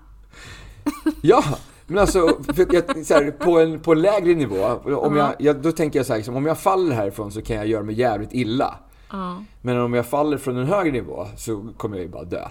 Ja, 1.23 1.45
men 1.87 1.99
alltså 1.99 2.19
jag, 2.57 3.07
så 3.07 3.15
här, 3.15 3.31
på, 3.31 3.61
en, 3.61 3.81
på 3.81 3.95
lägre 3.95 4.35
nivå, 4.35 4.65
om 4.85 5.17
jag, 5.17 5.35
jag, 5.39 5.57
då 5.57 5.73
tänker 5.73 5.99
jag 5.99 6.07
så 6.07 6.13
här, 6.13 6.19
liksom, 6.19 6.37
om 6.37 6.47
jag 6.47 6.59
faller 6.59 6.95
härifrån 6.97 7.33
så 7.33 7.43
kan 7.43 7.57
jag 7.57 7.67
göra 7.67 7.83
mig 7.83 7.95
jävligt 7.95 8.33
illa. 8.33 8.75
Men 9.61 9.79
om 9.79 9.95
jag 9.95 10.07
faller 10.07 10.39
från 10.39 10.57
en 10.57 10.67
högre 10.67 10.93
nivå 10.93 11.27
så 11.37 11.69
kommer 11.77 11.97
jag 11.97 12.03
ju 12.03 12.11
bara 12.11 12.25
dö. 12.25 12.49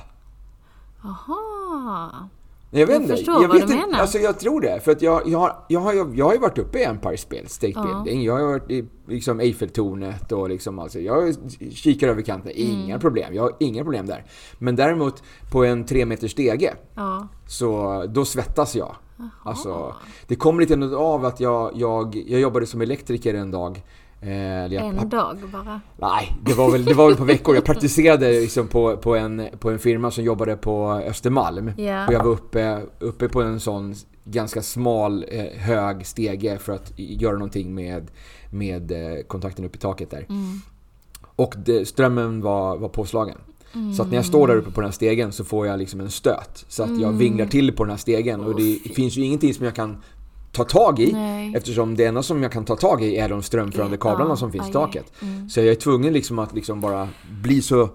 Aha. 1.03 2.29
Jag 2.71 2.79
vet 2.87 2.89
Jag 2.89 3.01
inte. 3.01 3.15
förstår 3.15 3.41
jag 3.41 3.47
vad 3.49 3.57
vet 3.57 3.67
du 3.67 3.73
inte, 3.73 3.87
menar. 3.87 3.99
Alltså 4.01 4.17
jag 4.17 4.39
tror 4.39 4.61
det. 4.61 4.79
För 4.79 4.91
att 4.91 5.01
jag, 5.01 5.21
jag, 5.27 5.39
har, 5.39 5.55
jag, 5.67 5.79
har, 5.79 5.93
ju- 5.93 6.11
jag 6.15 6.25
har 6.25 6.33
ju 6.33 6.39
varit 6.39 6.57
uppe 6.57 6.79
i 6.79 6.83
Empire 6.83 7.17
Spel 7.17 7.47
State 7.47 7.73
Ja. 7.75 8.05
Jag 8.07 8.33
har 8.37 8.43
varit 8.43 8.71
i 8.71 8.85
liksom 9.07 9.39
Eiffeltornet 9.39 10.31
och 10.31 10.49
liksom 10.49 10.79
alltså, 10.79 10.99
jag 10.99 11.35
kikar 11.73 12.07
över 12.07 12.21
kanten. 12.21 12.51
Inga 12.55 12.85
Mm. 12.85 12.99
problem. 12.99 13.33
Jag 13.33 13.43
har 13.43 13.55
inga 13.59 13.83
problem 13.83 14.05
där. 14.05 14.25
Men 14.59 14.75
däremot 14.75 15.23
på 15.51 15.63
en 15.65 15.85
tre 15.85 16.05
meter 16.05 16.27
stege 16.27 16.73
Ja. 16.95 17.27
så 17.47 18.05
då 18.09 18.25
svettas 18.25 18.75
jag. 18.75 18.95
Alltså, 19.43 19.93
det 20.27 20.35
kom 20.35 20.59
lite 20.59 20.75
av 20.95 21.25
att 21.25 21.39
jag, 21.39 21.71
jag, 21.75 22.15
jag 22.27 22.39
jobbade 22.41 22.65
som 22.65 22.81
elektriker 22.81 23.33
en 23.33 23.51
dag. 23.51 23.83
Eh, 24.21 24.33
jag, 24.73 24.85
En 24.85 25.09
dag 25.09 25.37
bara. 25.51 25.81
Nej, 25.97 26.37
det 26.45 26.53
var 26.53 26.71
väl, 26.71 26.85
det 26.85 26.93
var 26.93 27.07
väl 27.07 27.15
på 27.15 27.23
veckor. 27.23 27.55
Jag 27.55 27.63
praktiserade 27.63 28.31
liksom 28.31 28.67
på, 28.67 28.97
på, 28.97 29.15
en, 29.15 29.47
på 29.59 29.69
en 29.69 29.79
firma 29.79 30.11
som 30.11 30.23
jobbade 30.23 30.57
på 30.57 30.91
Östermalm. 30.91 31.71
Ja. 31.77 32.07
Och 32.07 32.13
jag 32.13 32.23
var 32.23 32.31
uppe, 32.31 32.81
uppe 32.99 33.29
på 33.29 33.41
en 33.41 33.59
sån 33.59 33.95
ganska 34.23 34.61
smal, 34.61 35.25
eh, 35.27 35.59
hög 35.59 36.05
stege 36.05 36.57
för 36.57 36.73
att 36.73 36.91
göra 36.95 37.33
någonting 37.33 37.75
med, 37.75 38.11
med 38.49 38.91
eh, 38.91 39.23
kontakten 39.23 39.65
upp 39.65 39.75
i 39.75 39.79
taket 39.79 40.09
där. 40.09 40.25
Mm. 40.29 40.61
Och 41.35 41.55
det, 41.65 41.87
strömmen 41.87 42.41
var, 42.41 42.77
var 42.77 42.89
påslagen. 42.89 43.37
Så 43.95 44.01
att 44.01 44.09
när 44.09 44.15
jag 44.15 44.25
står 44.25 44.47
där 44.47 44.55
uppe 44.55 44.71
på 44.71 44.81
den 44.81 44.87
här 44.87 44.95
stegen 44.95 45.31
så 45.31 45.43
får 45.43 45.67
jag 45.67 45.79
liksom 45.79 45.99
en 45.99 46.09
stöt. 46.09 46.65
Så 46.67 46.83
att 46.83 47.01
jag 47.01 47.11
vinglar 47.11 47.45
till 47.45 47.71
på 47.71 47.83
den 47.83 47.89
här 47.89 47.97
stegen. 47.97 48.41
Och 48.41 48.55
det 48.55 48.79
finns 48.95 49.17
ju 49.17 49.23
ingenting 49.23 49.53
som 49.53 49.65
jag 49.65 49.75
kan 49.75 49.97
ta 50.51 50.63
tag 50.63 50.99
i. 50.99 51.11
Nej. 51.13 51.53
Eftersom 51.55 51.95
det 51.95 52.05
enda 52.05 52.23
som 52.23 52.43
jag 52.43 52.51
kan 52.51 52.65
ta 52.65 52.75
tag 52.75 53.03
i 53.03 53.17
är 53.17 53.29
de 53.29 53.41
strömförande 53.41 53.97
kablarna 53.97 54.29
Ja, 54.29 54.35
som 54.35 54.51
finns 54.51 54.69
i 54.69 54.71
taket. 54.71 55.13
Mm. 55.21 55.49
Så 55.49 55.59
jag 55.59 55.67
är 55.67 55.75
tvungen 55.75 56.13
liksom 56.13 56.39
att 56.39 56.55
liksom 56.55 56.81
bara 56.81 57.09
bli 57.41 57.61
så 57.61 57.89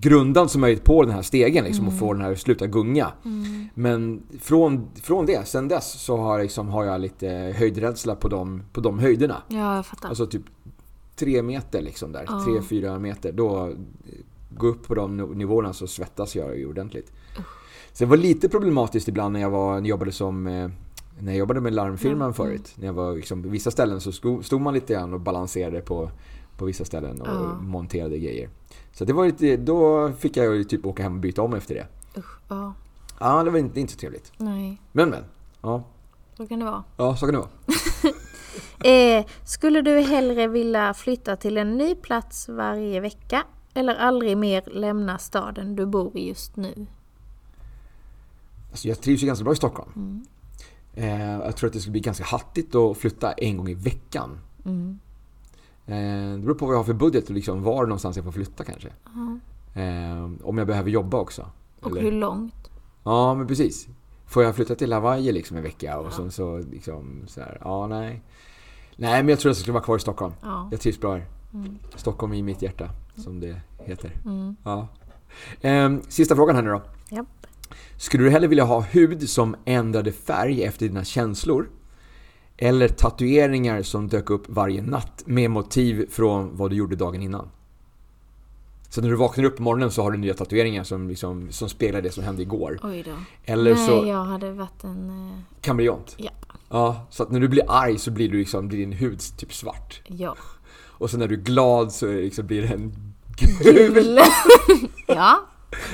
grundad 0.00 0.50
som 0.50 0.60
möjligt 0.60 0.84
på 0.84 1.02
den 1.02 1.14
här 1.14 1.22
stegen 1.22 1.64
liksom 1.64 1.88
och 1.88 1.98
få 1.98 2.12
den 2.12 2.22
här 2.22 2.32
att 2.32 2.40
sluta 2.40 2.66
gunga. 2.66 3.12
Mm. 3.24 3.68
Men 3.74 4.22
från, 4.40 4.90
från 5.02 5.26
det, 5.26 5.48
sen 5.48 5.68
dess 5.68 6.02
så 6.02 6.16
har, 6.16 6.32
jag 6.32 6.42
liksom, 6.42 6.68
har 6.68 6.84
jag 6.84 7.00
lite 7.00 7.28
höjdrädsla 7.56 8.14
på 8.14 8.28
de, 8.28 8.62
på 8.72 8.80
de 8.80 8.98
höjderna. 8.98 9.42
Ja, 9.48 9.76
jag 9.76 9.86
fattar. 9.86 10.08
Alltså 10.08 10.26
typ 10.26 10.42
tre 11.16 11.42
meter 11.42 11.82
liksom 11.82 12.12
där. 12.12 12.24
Ja. 12.26 12.44
Tre, 12.44 12.62
fyra 12.62 12.98
meter. 12.98 13.32
Då 13.32 13.66
eh, 13.66 13.74
gå 14.50 14.66
upp 14.66 14.86
på 14.86 14.94
de 14.94 15.16
nivåerna 15.16 15.72
så 15.72 15.86
svettas 15.86 16.36
jag 16.36 16.58
ju 16.58 16.66
ordentligt. 16.66 17.12
Sen 17.92 18.08
var 18.08 18.16
det 18.16 18.22
lite 18.22 18.48
problematiskt 18.48 19.08
ibland 19.08 19.32
när 19.32 19.40
jag 19.40 19.50
var, 19.50 19.80
jobbade 19.80 20.12
som 20.12 20.46
eh, 20.46 20.70
när 21.22 21.32
jag 21.32 21.38
jobbade 21.38 21.60
med 21.60 21.72
larmfirman 21.74 22.20
Mm. 22.22 22.34
förut. 22.34 22.72
När 22.76 22.86
jag 22.86 22.92
var 22.92 23.14
liksom, 23.16 23.42
på 23.42 23.48
vissa 23.48 23.70
ställen 23.70 24.00
så 24.00 24.12
stod 24.42 24.60
man 24.60 24.74
lite 24.74 24.92
grann 24.92 25.14
och 25.14 25.20
balanserade 25.20 25.80
på, 25.80 26.10
på 26.56 26.64
vissa 26.64 26.84
ställen 26.84 27.20
och 27.20 27.26
Ja. 27.28 27.54
monterade 27.60 28.18
grejer. 28.18 28.48
Så 28.92 29.04
det 29.04 29.12
var 29.12 29.26
lite, 29.26 29.56
då 29.56 30.12
fick 30.12 30.36
jag 30.36 30.54
ju 30.56 30.64
typ 30.64 30.86
åka 30.86 31.02
hem 31.02 31.14
och 31.14 31.20
byta 31.20 31.42
om 31.42 31.54
efter 31.54 31.74
det. 31.74 31.86
Usch, 32.18 32.38
ja. 32.48 32.72
Ja, 33.20 33.42
det 33.44 33.50
var 33.50 33.58
inte, 33.58 33.80
inte 33.80 33.92
så 33.92 33.98
trevligt. 33.98 34.32
Nej, 34.36 34.80
Men 34.92 35.10
men. 35.10 35.24
Ja, 35.62 35.82
så 36.36 36.46
kan 36.46 36.58
det 36.58 36.64
vara. 36.64 36.84
ja 36.96 37.16
så 37.16 37.26
kan 37.26 37.34
det 37.34 37.38
vara. 37.40 37.50
Eh, 38.84 39.24
skulle 39.44 39.82
du 39.82 40.00
hellre 40.00 40.46
vilja 40.46 40.94
flytta 40.94 41.36
till 41.36 41.56
en 41.56 41.78
ny 41.78 41.94
plats 41.94 42.48
varje 42.48 43.00
vecka 43.00 43.42
eller 43.74 43.94
aldrig 43.94 44.36
mer 44.36 44.62
lämna 44.66 45.18
staden 45.18 45.76
du 45.76 45.86
bor 45.86 46.16
i 46.18 46.28
just 46.28 46.56
nu? 46.56 46.86
Alltså 48.70 48.88
jag 48.88 49.00
trivs 49.00 49.22
ju 49.22 49.26
ganska 49.26 49.44
bra 49.44 49.52
i 49.52 49.56
Stockholm. 49.56 49.90
Mm. 49.96 50.24
Eh, 50.94 51.30
jag 51.32 51.56
tror 51.56 51.68
att 51.68 51.72
det 51.74 51.80
skulle 51.80 51.92
bli 51.92 52.00
ganska 52.00 52.24
hattigt 52.24 52.74
att 52.74 52.96
flytta 52.96 53.32
en 53.32 53.56
gång 53.56 53.68
i 53.68 53.74
veckan. 53.74 54.38
Mm. 54.64 54.98
Eh, 55.86 56.36
det 56.36 56.42
beror 56.42 56.54
på 56.54 56.66
vad 56.66 56.74
jag 56.74 56.78
har 56.78 56.84
för 56.84 56.92
budget 56.92 57.24
och 57.28 57.34
liksom 57.34 57.62
var 57.62 57.82
någonstans 57.82 58.16
jag 58.16 58.24
får 58.24 58.32
flytta 58.32 58.64
kanske. 58.64 58.88
Ja. 59.04 59.38
Eh, 59.82 60.30
om 60.42 60.58
jag 60.58 60.66
behöver 60.66 60.90
jobba 60.90 61.18
också. 61.18 61.46
Och 61.80 61.90
Eller- 61.90 62.00
hur 62.02 62.12
långt? 62.12 62.70
Ja, 63.04 63.34
men 63.34 63.46
precis. 63.46 63.88
Får 64.26 64.42
jag 64.42 64.56
flytta 64.56 64.74
till 64.74 64.92
Hawaii 64.92 65.32
liksom 65.32 65.56
en 65.56 65.62
vecka 65.62 65.98
och 65.98 66.12
sen 66.12 66.30
så 66.30 66.58
liksom 66.58 67.22
så 67.26 67.40
här, 67.40 67.58
ja 67.60 67.86
nej. 67.86 68.22
Nej, 68.96 69.22
men 69.22 69.28
jag 69.28 69.38
tror 69.40 69.50
att 69.50 69.56
jag 69.56 69.60
skulle 69.62 69.72
vara 69.74 69.84
kvar 69.84 69.96
i 69.96 70.00
Stockholm. 70.00 70.34
Ja. 70.42 70.68
Jag 70.70 70.80
trivs 70.80 71.00
bra 71.00 71.12
här. 71.12 71.26
Mm. 71.54 71.78
Stockholm 71.94 72.32
i 72.34 72.42
mitt 72.42 72.62
hjärta, 72.62 72.90
som 73.16 73.40
det 73.40 73.60
heter. 73.78 74.12
Mm. 74.24 74.56
Ja. 74.64 74.88
Ehm, 75.60 76.02
sista 76.08 76.36
frågan 76.36 76.56
här 76.56 76.62
nu 76.62 76.70
då. 76.70 76.82
Japp. 77.10 77.26
Skulle 78.00 78.24
du 78.24 78.30
hellre 78.30 78.48
vilja 78.48 78.64
ha 78.64 78.80
hud 78.80 79.30
som 79.30 79.56
ändrade 79.64 80.12
färg 80.12 80.62
efter 80.64 80.86
dina 80.88 81.04
känslor? 81.04 81.70
Eller 82.56 82.88
tatueringar 82.88 83.82
som 83.82 84.08
dök 84.08 84.30
upp 84.30 84.42
varje 84.48 84.82
natt 84.82 85.22
med 85.26 85.50
motiv 85.50 86.06
från 86.10 86.56
vad 86.56 86.70
du 86.70 86.76
gjorde 86.76 86.96
dagen 86.96 87.22
innan? 87.22 87.48
Så 88.88 89.00
när 89.00 89.08
du 89.08 89.16
vaknar 89.16 89.44
upp 89.44 89.56
på 89.56 89.62
morgonen 89.62 89.90
så 89.90 90.02
har 90.02 90.10
du 90.10 90.18
nya 90.18 90.34
tatueringar 90.34 90.84
som, 90.84 91.08
liksom, 91.08 91.52
som 91.52 91.68
speglar 91.68 92.02
det 92.02 92.10
som 92.10 92.24
hände 92.24 92.42
igår. 92.42 92.78
Oj 92.82 93.02
då. 93.02 93.12
Eller 93.44 93.74
Nej, 93.74 93.86
så 93.86 94.04
jag 94.06 94.24
hade 94.24 94.52
varit 94.52 94.84
en... 94.84 95.10
eh, 95.10 95.60
kameleont. 95.60 96.14
Ja. 96.18 96.30
Ja, 96.68 97.06
så 97.10 97.22
att 97.22 97.30
när 97.30 97.40
du 97.40 97.48
blir 97.48 97.64
arg 97.68 97.98
så 97.98 98.10
blir 98.10 98.28
du 98.28 98.38
liksom, 98.38 98.68
blir 98.68 98.78
din 98.78 98.92
hud 98.92 99.20
typ 99.36 99.54
svart. 99.54 100.02
Ja. 100.06 100.36
Och 100.86 101.10
sen 101.10 101.20
när 101.20 101.28
du 101.28 101.34
är 101.34 101.40
glad 101.40 101.92
så 101.92 102.06
liksom, 102.06 102.46
blir 102.46 102.62
den. 102.68 102.92
Gul. 103.62 104.18
ja, 105.06 105.46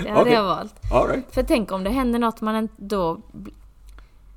det 0.02 0.08
hade 0.10 0.20
Okej. 0.22 0.32
jag 0.32 0.44
valt. 0.44 0.74
Right. 1.08 1.34
För 1.34 1.42
tänk 1.42 1.72
om 1.72 1.84
det 1.84 1.90
händer 1.90 2.18
något 2.18 2.40
man. 2.40 2.68
Då, 2.76 3.20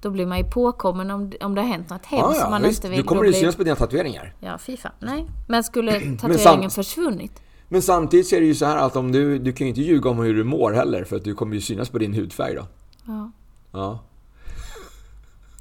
då 0.01 0.09
blir 0.09 0.25
man 0.25 0.37
ju 0.37 0.43
påkommen 0.43 1.11
om, 1.11 1.31
om 1.41 1.55
det 1.55 1.61
har 1.61 1.67
hänt 1.67 1.89
något 1.89 2.05
hemskt 2.05 2.25
som 2.35 2.35
ja, 2.39 2.49
man 2.49 2.61
visst. 2.61 2.79
inte 2.79 2.89
vill. 2.89 2.97
Du 2.97 3.03
kommer 3.03 3.23
det 3.23 3.29
blir- 3.29 3.39
synas 3.39 3.55
på 3.55 3.63
dina 3.63 3.75
tatueringar. 3.75 4.33
Ja, 4.39 4.57
fy 4.57 4.77
fan. 4.77 4.91
Nej. 4.99 5.25
Men 5.47 5.63
skulle 5.63 6.17
tatueringen 6.21 6.69
försvunnit? 6.71 7.41
Men 7.67 7.81
samtidigt 7.81 8.27
så 8.27 8.35
är 8.35 8.39
det 8.41 8.47
ju 8.47 8.55
så 8.55 8.65
här 8.65 8.77
att 8.77 8.95
om 8.95 9.11
du, 9.11 9.39
du 9.39 9.53
kan 9.53 9.67
ju 9.67 9.69
inte 9.69 9.81
ljuga 9.81 10.09
om 10.09 10.17
hur 10.17 10.35
du 10.35 10.43
mår 10.43 10.71
heller 10.71 11.03
för 11.03 11.15
att 11.15 11.23
du 11.23 11.35
kommer 11.35 11.55
ju 11.55 11.61
synas 11.61 11.89
på 11.89 11.97
din 11.97 12.13
hudfärg 12.13 12.55
då. 12.55 12.65
Ja, 13.05 13.31
Ja, 13.71 13.99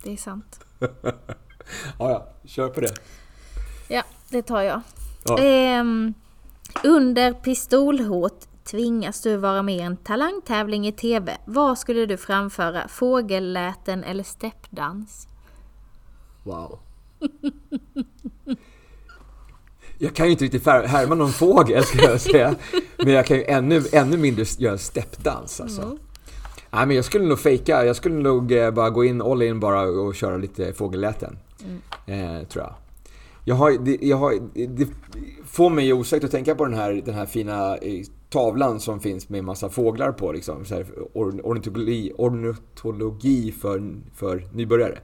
det 0.05 0.13
är 0.13 0.17
sant. 0.17 0.61
ja, 0.79 0.91
ja. 1.99 2.27
kör 2.45 2.69
på 2.69 2.81
det. 2.81 2.95
Ja, 3.89 4.03
det 4.29 4.43
tar 4.43 4.63
jag. 4.63 4.81
Ja. 5.25 5.39
Ehm, 5.39 6.15
under 6.85 7.33
pistolhot 7.33 8.49
tvingas 8.71 9.21
du 9.21 9.37
vara 9.37 9.63
med 9.63 9.77
i 9.77 9.81
en 9.81 9.97
talangtävling 9.97 10.87
i 10.87 10.93
TV. 10.93 11.37
Vad 11.45 11.79
skulle 11.79 12.07
du 12.07 12.17
framföra? 12.17 12.89
Fågelläten 12.89 14.05
eller 14.05 14.25
steppdans? 14.25 15.29
Wow. 16.43 16.79
Jag 19.99 20.15
kan 20.15 20.27
ju 20.27 20.33
inte 20.33 20.45
riktigt 20.45 20.67
härma 20.67 21.15
någon 21.15 21.33
fågel 21.33 21.85
ska 21.85 22.03
jag 22.03 22.21
säga. 22.21 22.55
Men 22.97 23.13
jag 23.13 23.27
kan 23.27 23.37
ju 23.37 23.45
ännu, 23.45 23.83
ännu 23.93 24.17
mindre 24.17 24.45
göra 24.59 24.79
steppdans 24.79 25.61
alltså. 25.61 25.99
Nej 26.71 26.87
men 26.87 26.97
jag 26.97 27.05
skulle 27.05 27.25
nog 27.25 27.39
fejka, 27.39 27.85
jag 27.85 27.97
skulle 27.97 28.15
nog 28.15 28.53
eh, 28.53 28.71
bara 28.71 28.91
gå 28.91 29.05
in 29.05 29.23
all 29.23 29.43
in 29.43 29.61
bara 29.61 29.83
och 29.83 30.15
köra 30.15 30.37
lite 30.37 30.73
fågelläten. 30.73 31.39
Eh, 32.07 32.47
tror 32.49 32.65
jag. 32.65 32.75
Jag 33.45 33.55
har, 33.55 33.71
det, 33.71 33.99
jag 34.01 34.17
har, 34.17 34.35
det 34.69 34.89
får 35.47 35.71
mig 35.71 35.93
osökt 35.93 36.25
att 36.25 36.31
tänka 36.31 36.55
på 36.55 36.65
den 36.65 36.75
här, 36.75 37.03
den 37.05 37.15
här 37.15 37.27
fina 37.27 37.77
eh, 37.77 38.05
tavlan 38.31 38.81
som 38.81 39.01
finns 39.01 39.29
med 39.29 39.45
massa 39.45 39.69
fåglar 39.69 40.13
på 40.13 40.33
liksom. 40.33 40.65
Så 40.65 40.75
här, 40.75 40.87
or, 41.15 41.41
ornitologi, 41.45 42.13
ornitologi 42.19 43.53
för, 43.53 43.95
för 44.15 44.49
nybörjare. 44.53 44.99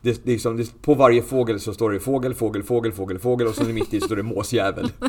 Det, 0.00 0.24
det 0.24 0.30
är 0.30 0.32
liksom, 0.32 0.56
det, 0.56 0.82
på 0.82 0.94
varje 0.94 1.22
fågel 1.22 1.60
så 1.60 1.74
står 1.74 1.90
det 1.90 2.00
fågel, 2.00 2.34
fågel, 2.34 2.62
fågel, 2.62 2.92
fågel, 2.92 3.18
fågel 3.18 3.46
och 3.46 3.54
så 3.54 3.64
mitt 3.64 3.94
i 3.94 4.00
står 4.00 4.16
det 4.16 4.22
måsjävel. 4.22 4.92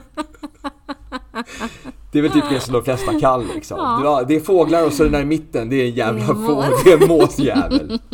Det 2.11 2.19
är 2.19 2.23
väl 2.23 2.31
typ 2.31 2.49
det 2.49 2.59
som 2.59 2.73
de 2.73 2.83
flesta 2.83 3.19
kan 3.19 3.47
liksom. 3.55 3.77
Ja. 3.79 4.23
Det 4.27 4.35
är 4.35 4.39
fåglar 4.39 4.85
och 4.85 4.93
så 4.93 5.03
den 5.03 5.11
där 5.11 5.21
i 5.21 5.25
mitten, 5.25 5.69
det 5.69 5.75
är 5.75 5.85
en 5.85 5.91
jävla 5.91 6.19
Det 6.19 6.33
fågel, 6.33 6.71
det 6.85 6.91
är 6.91 7.01
en 7.01 7.07
måsjävel. 7.07 7.99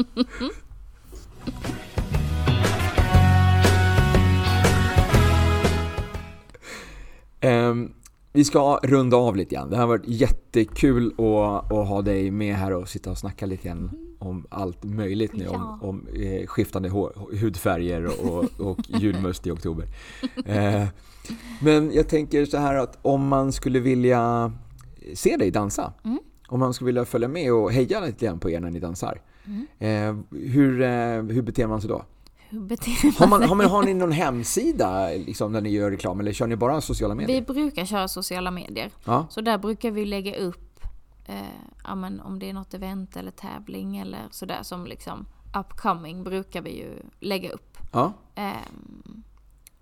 Ehm, 7.44 7.94
vi 8.34 8.44
ska 8.46 8.80
runda 8.84 9.18
av 9.18 9.36
lite 9.36 9.56
grann. 9.56 9.70
Det 9.70 9.78
har 9.78 9.88
varit 9.88 10.08
jättekul 10.08 11.08
att, 11.18 11.72
att 11.74 11.88
ha 11.88 12.02
dig 12.02 12.32
med 12.32 12.56
här 12.56 12.74
och 12.74 12.90
sitta 12.90 13.12
och 13.12 13.18
snacka 13.18 13.46
lite 13.46 13.68
grann 13.68 13.92
om 14.20 14.46
allt 14.50 14.84
möjligt 14.84 15.34
nu. 15.34 15.48
Om, 15.48 15.56
Ja. 15.56 15.88
om 15.88 16.08
eh, 16.08 16.48
skiftande 16.48 16.90
hår, 16.90 17.14
hudfärger 17.42 18.26
och, 18.32 18.46
och 18.70 18.78
julmust 18.88 19.48
i 19.48 19.52
oktober. 19.52 19.86
Eh, 20.46 20.88
men 21.62 21.92
jag 21.94 22.08
tänker 22.10 22.46
så 22.46 22.58
här 22.58 22.76
att 22.76 22.98
om 23.02 23.28
man 23.28 23.52
skulle 23.52 23.80
vilja 23.80 24.52
se 25.14 25.38
dig 25.38 25.52
dansa. 25.52 25.94
Mm. 26.04 26.20
Om 26.48 26.60
man 26.60 26.74
skulle 26.74 26.86
vilja 26.86 27.06
följa 27.06 27.28
med 27.28 27.54
och 27.54 27.72
heja 27.72 28.00
lite 28.00 28.26
grann 28.26 28.40
på 28.40 28.50
er 28.50 28.60
när 28.60 28.72
ni 28.72 28.80
dansar. 28.80 29.22
Mm. 29.46 29.68
Eh, 29.80 30.38
hur, 30.40 30.82
eh, 30.82 30.90
hur 31.36 31.42
beter 31.42 31.68
man 31.68 31.82
sig 31.82 31.90
då? 31.90 32.06
Hur 32.52 32.60
beter 32.62 33.20
Har, 33.20 33.28
man 33.28 33.40
sig? 33.40 33.48
har, 33.50 33.56
man, 33.56 33.66
har 33.66 33.84
ni 33.84 33.94
någon 33.94 34.12
hemsida 34.12 35.08
liksom, 35.10 35.54
där 35.54 35.62
ni 35.62 35.70
gör 35.70 35.92
reklam 35.92 36.20
eller 36.20 36.34
kör 36.34 36.48
ni 36.48 36.56
bara 36.56 36.82
sociala 36.82 37.16
medier? 37.16 37.42
Vi 37.42 37.54
brukar 37.54 37.86
köra 37.86 38.08
sociala 38.08 38.52
medier. 38.52 38.92
Ja. 39.06 39.28
Så 39.30 39.42
där 39.42 39.58
brukar 39.58 39.92
vi 39.92 40.06
lägga 40.06 40.36
upp 40.36 40.80
eh, 41.26 41.36
ja, 41.84 41.96
men 41.96 42.20
om 42.20 42.40
det 42.40 42.50
är 42.50 42.54
något 42.54 42.74
event 42.74 43.16
eller 43.18 43.32
tävling 43.32 43.98
eller 43.98 44.20
sådär 44.32 44.60
som 44.64 44.86
liksom 44.86 45.26
upcoming 45.60 46.24
brukar 46.24 46.62
vi 46.62 46.78
ju 46.78 47.02
lägga 47.20 47.50
upp. 47.52 47.78
Ja. 47.92 48.14
Ehm, 48.36 49.24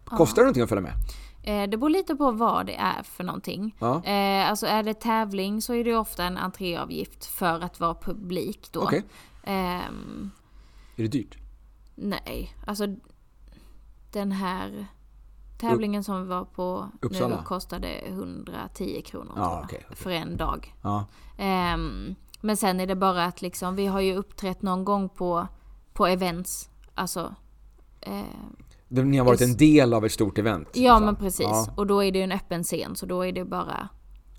Kostar 0.05 0.35
det 0.41 0.45
någonting 0.45 0.63
att 0.63 0.69
följa 0.69 0.81
med? 0.81 0.93
eh, 1.43 1.69
det 1.69 1.77
beror 1.77 1.89
lite 1.89 2.15
på 2.15 2.31
vad 2.31 2.65
det 2.65 2.75
är 2.75 3.03
för 3.03 3.23
någonting. 3.23 3.75
Ja. 3.79 4.03
Eh, 4.05 4.49
alltså 4.49 4.65
är 4.65 4.83
det 4.83 4.93
tävling 4.93 5.61
så 5.61 5.73
är 5.73 5.83
det 5.83 5.95
ofta 5.95 6.23
en 6.23 6.37
entréavgift 6.37 7.25
för 7.25 7.59
att 7.63 7.79
vara 7.79 7.93
publik 7.95 8.69
då. 8.71 8.81
Okej. 8.81 9.03
Ehm, 9.43 10.31
Är 10.95 11.01
det 11.03 11.07
dyrt? 11.09 11.37
Nej, 12.01 12.55
alltså 12.67 12.85
den 14.11 14.31
här 14.31 14.85
tävlingen 15.57 16.03
som 16.03 16.21
vi 16.21 16.27
var 16.27 16.45
på 16.45 16.89
Uppsala? 17.01 17.37
nu 17.37 17.43
kostade 17.43 17.87
110 18.07 19.01
kronor 19.05 19.33
jag, 19.35 19.61
okej, 19.63 19.81
okej. 19.85 19.97
för 19.97 20.09
en 20.11 20.37
dag. 20.37 20.75
Ja. 20.81 21.05
Ehm, 21.37 22.15
men 22.41 22.57
sen 22.57 22.79
är 22.79 22.87
det 22.87 22.95
bara 22.95 23.25
att 23.25 23.41
liksom, 23.41 23.75
vi 23.75 23.85
har 23.85 23.99
ju 24.01 24.15
uppträtt 24.15 24.61
någon 24.61 24.85
gång 24.85 25.09
på, 25.09 25.47
på 25.93 26.07
events. 26.07 26.69
Alltså, 26.95 27.35
eh, 28.01 28.23
Ni 28.87 29.17
har 29.17 29.25
varit 29.25 29.41
en 29.41 29.57
del 29.57 29.93
av 29.93 30.05
ett 30.05 30.11
stort 30.11 30.37
event? 30.37 30.67
ja 30.73 30.81
liksom. 30.93 31.05
men 31.05 31.15
precis. 31.15 31.39
Ja, 31.49 31.67
Och 31.77 31.87
då 31.87 32.03
är 32.03 32.11
det 32.11 32.17
ju 32.19 32.23
en 32.23 32.31
öppen 32.31 32.63
scen 32.63 32.95
så 32.95 33.05
då 33.05 33.25
är 33.25 33.31
det 33.31 33.45
bara, 33.45 33.89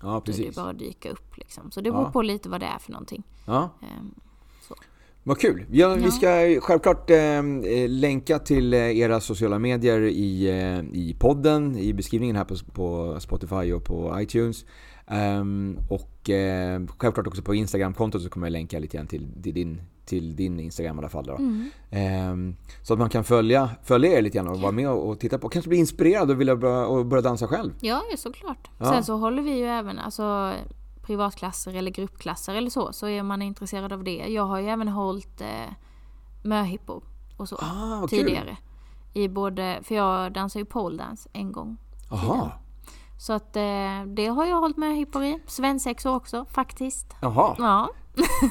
ja 0.01 0.07
då 0.07 0.11
är 0.11 0.15
det 0.15 0.21
precis. 0.25 0.55
bara 0.55 0.69
att 0.69 0.79
dyka 0.79 1.09
upp 1.09 1.37
liksom. 1.37 1.71
Så 1.71 1.81
det 1.81 1.91
beror 1.91 2.03
Ja. 2.05 2.11
på 2.11 2.21
lite 2.21 2.49
vad 2.49 2.59
det 2.59 2.65
är 2.65 2.79
för 2.79 2.91
någonting. 2.91 3.23
Ja. 3.45 3.69
Ehm, 3.81 4.15
Vad 5.23 5.39
kul! 5.39 5.65
Ja, 5.71 5.93
Vi 5.95 6.03
Ja. 6.03 6.11
ska 6.11 6.61
självklart 6.61 7.09
eh, 7.09 7.43
länka 7.87 8.39
till 8.39 8.73
eh, 8.73 8.79
era 8.99 9.19
sociala 9.19 9.59
medier 9.59 10.01
i, 10.01 10.49
eh, 10.49 10.79
i 10.99 11.15
podden, 11.19 11.77
i 11.77 11.93
beskrivningen 11.93 12.35
här 12.35 12.43
på, 12.43 12.55
på 12.73 13.19
Spotify 13.19 13.73
och 13.73 13.83
på 13.83 14.15
iTunes. 14.21 14.65
Ehm, 15.07 15.77
och 15.89 16.29
eh, 16.29 16.81
självklart 16.97 17.27
också 17.27 17.41
på 17.41 17.55
Instagram-kontot 17.55 18.21
så 18.23 18.29
kommer 18.29 18.47
jag 18.47 18.51
länka 18.51 18.79
lite 18.79 18.97
grann 18.97 19.07
till, 19.07 19.27
till, 19.43 19.53
din, 19.53 19.81
till 20.05 20.35
din 20.35 20.59
Instagram 20.59 20.95
i 20.95 20.99
alla 20.99 21.09
fall. 21.09 21.25
Då. 21.25 21.35
mm. 21.35 21.69
Ehm, 21.91 22.55
så 22.83 22.93
att 22.93 22.99
man 22.99 23.09
kan 23.09 23.23
följa, 23.23 23.69
följa 23.83 24.17
er 24.17 24.21
lite 24.21 24.37
grann 24.37 24.47
och 24.47 24.59
vara 24.59 24.71
med 24.71 24.89
och, 24.89 25.09
och 25.09 25.19
titta 25.19 25.37
på, 25.37 25.49
kanske 25.49 25.69
bli 25.69 25.77
inspirerad 25.77 26.31
och 26.31 26.41
vilja 26.41 26.55
börja, 26.55 26.85
och 26.85 27.05
börja 27.05 27.21
dansa 27.21 27.47
själv. 27.47 27.71
Ja, 27.81 28.01
ja, 28.11 28.17
såklart. 28.17 28.69
Ja. 28.79 28.85
Sen 28.85 29.03
så 29.03 29.17
håller 29.17 29.41
vi 29.43 29.57
ju 29.57 29.65
även 29.65 29.99
alltså, 29.99 30.51
privatklasser 31.01 31.73
eller 31.73 31.91
gruppklasser 31.91 32.55
eller 32.55 32.69
så. 32.69 32.93
Så 32.93 33.07
är 33.07 33.23
man 33.23 33.41
intresserad 33.41 33.93
av 33.93 34.03
det. 34.03 34.15
Jag 34.27 34.43
har 34.45 34.59
ju 34.59 34.67
även 34.69 34.87
hållit 34.87 35.41
eh, 35.41 35.47
möhippo 36.43 37.01
och 37.37 37.49
så 37.49 37.55
Ah, 37.55 37.97
vad 38.01 38.09
kul. 38.09 38.19
tidigare. 38.19 38.57
I 39.13 39.27
både, 39.27 39.79
för 39.83 39.95
jag 39.95 40.33
dansar 40.33 40.59
ju 40.59 40.65
poledance 40.65 41.29
en 41.33 41.51
gång. 41.51 41.77
Jaha, 42.11 42.51
Så 43.19 43.33
att 43.33 43.55
eh, 43.55 44.05
det 44.07 44.27
har 44.27 44.45
jag 44.45 44.59
hållit 44.59 44.77
möhippor 44.77 45.23
i. 45.23 45.39
Svensexor 45.47 46.15
också 46.15 46.45
faktiskt. 46.45 47.07
jaha. 47.21 47.55
Ja. 47.59 47.89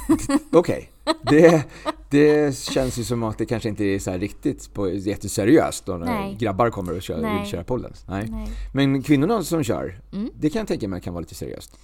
okej. 0.52 0.90
Det, 1.22 1.64
det 2.10 2.56
känns 2.58 2.98
ju 2.98 3.04
som 3.04 3.22
att 3.22 3.38
det 3.38 3.46
kanske 3.46 3.68
inte 3.68 3.84
är 3.84 3.98
så 3.98 4.12
riktigt 4.12 4.74
på, 4.74 4.88
jätteseriöst 4.90 5.86
då 5.86 5.92
när 5.96 6.06
Nej. 6.06 6.34
grabbar 6.40 6.70
kommer 6.70 6.96
och 6.96 7.02
kör, 7.02 7.20
Nej. 7.20 7.38
vill 7.40 7.48
köra 7.50 7.64
poledance. 7.64 8.04
Nej. 8.08 8.26
Nej. 8.30 8.48
Men 8.72 9.02
kvinnorna 9.02 9.42
som 9.42 9.62
kör, 9.64 10.00
Mm. 10.12 10.30
det 10.34 10.50
kan 10.50 10.58
jag 10.60 10.68
tänka 10.68 10.88
mig 10.88 11.00
kan 11.00 11.14
vara 11.14 11.20
lite 11.20 11.34
seriöst. 11.34 11.78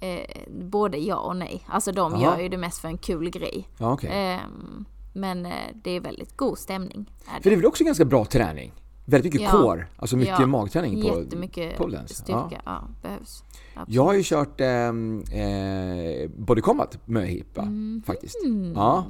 Eh, 0.00 0.20
både 0.48 0.98
ja 0.98 1.16
och 1.16 1.36
nej. 1.36 1.64
Alltså 1.68 1.92
de 1.92 2.12
Jaha. 2.12 2.22
gör 2.22 2.38
ju 2.42 2.48
det 2.48 2.56
mest 2.58 2.78
för 2.78 2.88
en 2.88 2.98
kul 2.98 3.30
grej. 3.30 3.68
Ja, 3.78 3.92
okej. 3.92 4.10
Ehm, 4.12 4.84
men 5.14 5.46
eh, 5.46 5.52
det 5.84 5.90
är 5.90 6.00
väldigt 6.00 6.36
god 6.36 6.58
stämning. 6.58 7.10
Är 7.36 7.42
För 7.42 7.50
det 7.50 7.54
är 7.54 7.56
väl 7.56 7.66
också 7.66 7.84
ganska 7.84 8.04
bra 8.04 8.24
träning? 8.24 8.72
Väldigt 9.04 9.32
mycket 9.32 9.48
Ja. 9.52 9.62
core, 9.62 9.86
alltså 9.96 10.16
mycket 10.16 10.38
Ja. 10.40 10.46
magträning 10.46 11.02
på 11.02 11.20
Jättemycket 11.20 11.76
poledance. 11.76 12.14
styrka. 12.14 12.62
Ja. 12.64 12.82
behövs. 13.02 13.44
Absolut. 13.74 13.94
Jag 13.96 14.04
har 14.04 14.14
ju 14.14 14.22
kört 14.24 14.60
ehm, 14.60 15.22
eh, 15.32 16.30
body 16.36 16.60
combat 16.60 16.98
med 17.04 17.28
hippa 17.28 17.62
Mm. 17.62 18.02
faktiskt. 18.06 18.36
Ja. 18.74 19.04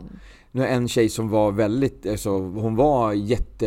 Nu 0.52 0.64
är 0.64 0.68
en 0.68 0.88
tjej 0.88 1.08
som 1.08 1.28
var 1.28 1.52
väldigt, 1.52 2.06
alltså, 2.06 2.30
hon 2.38 2.76
var 2.76 3.12
jätte, 3.12 3.66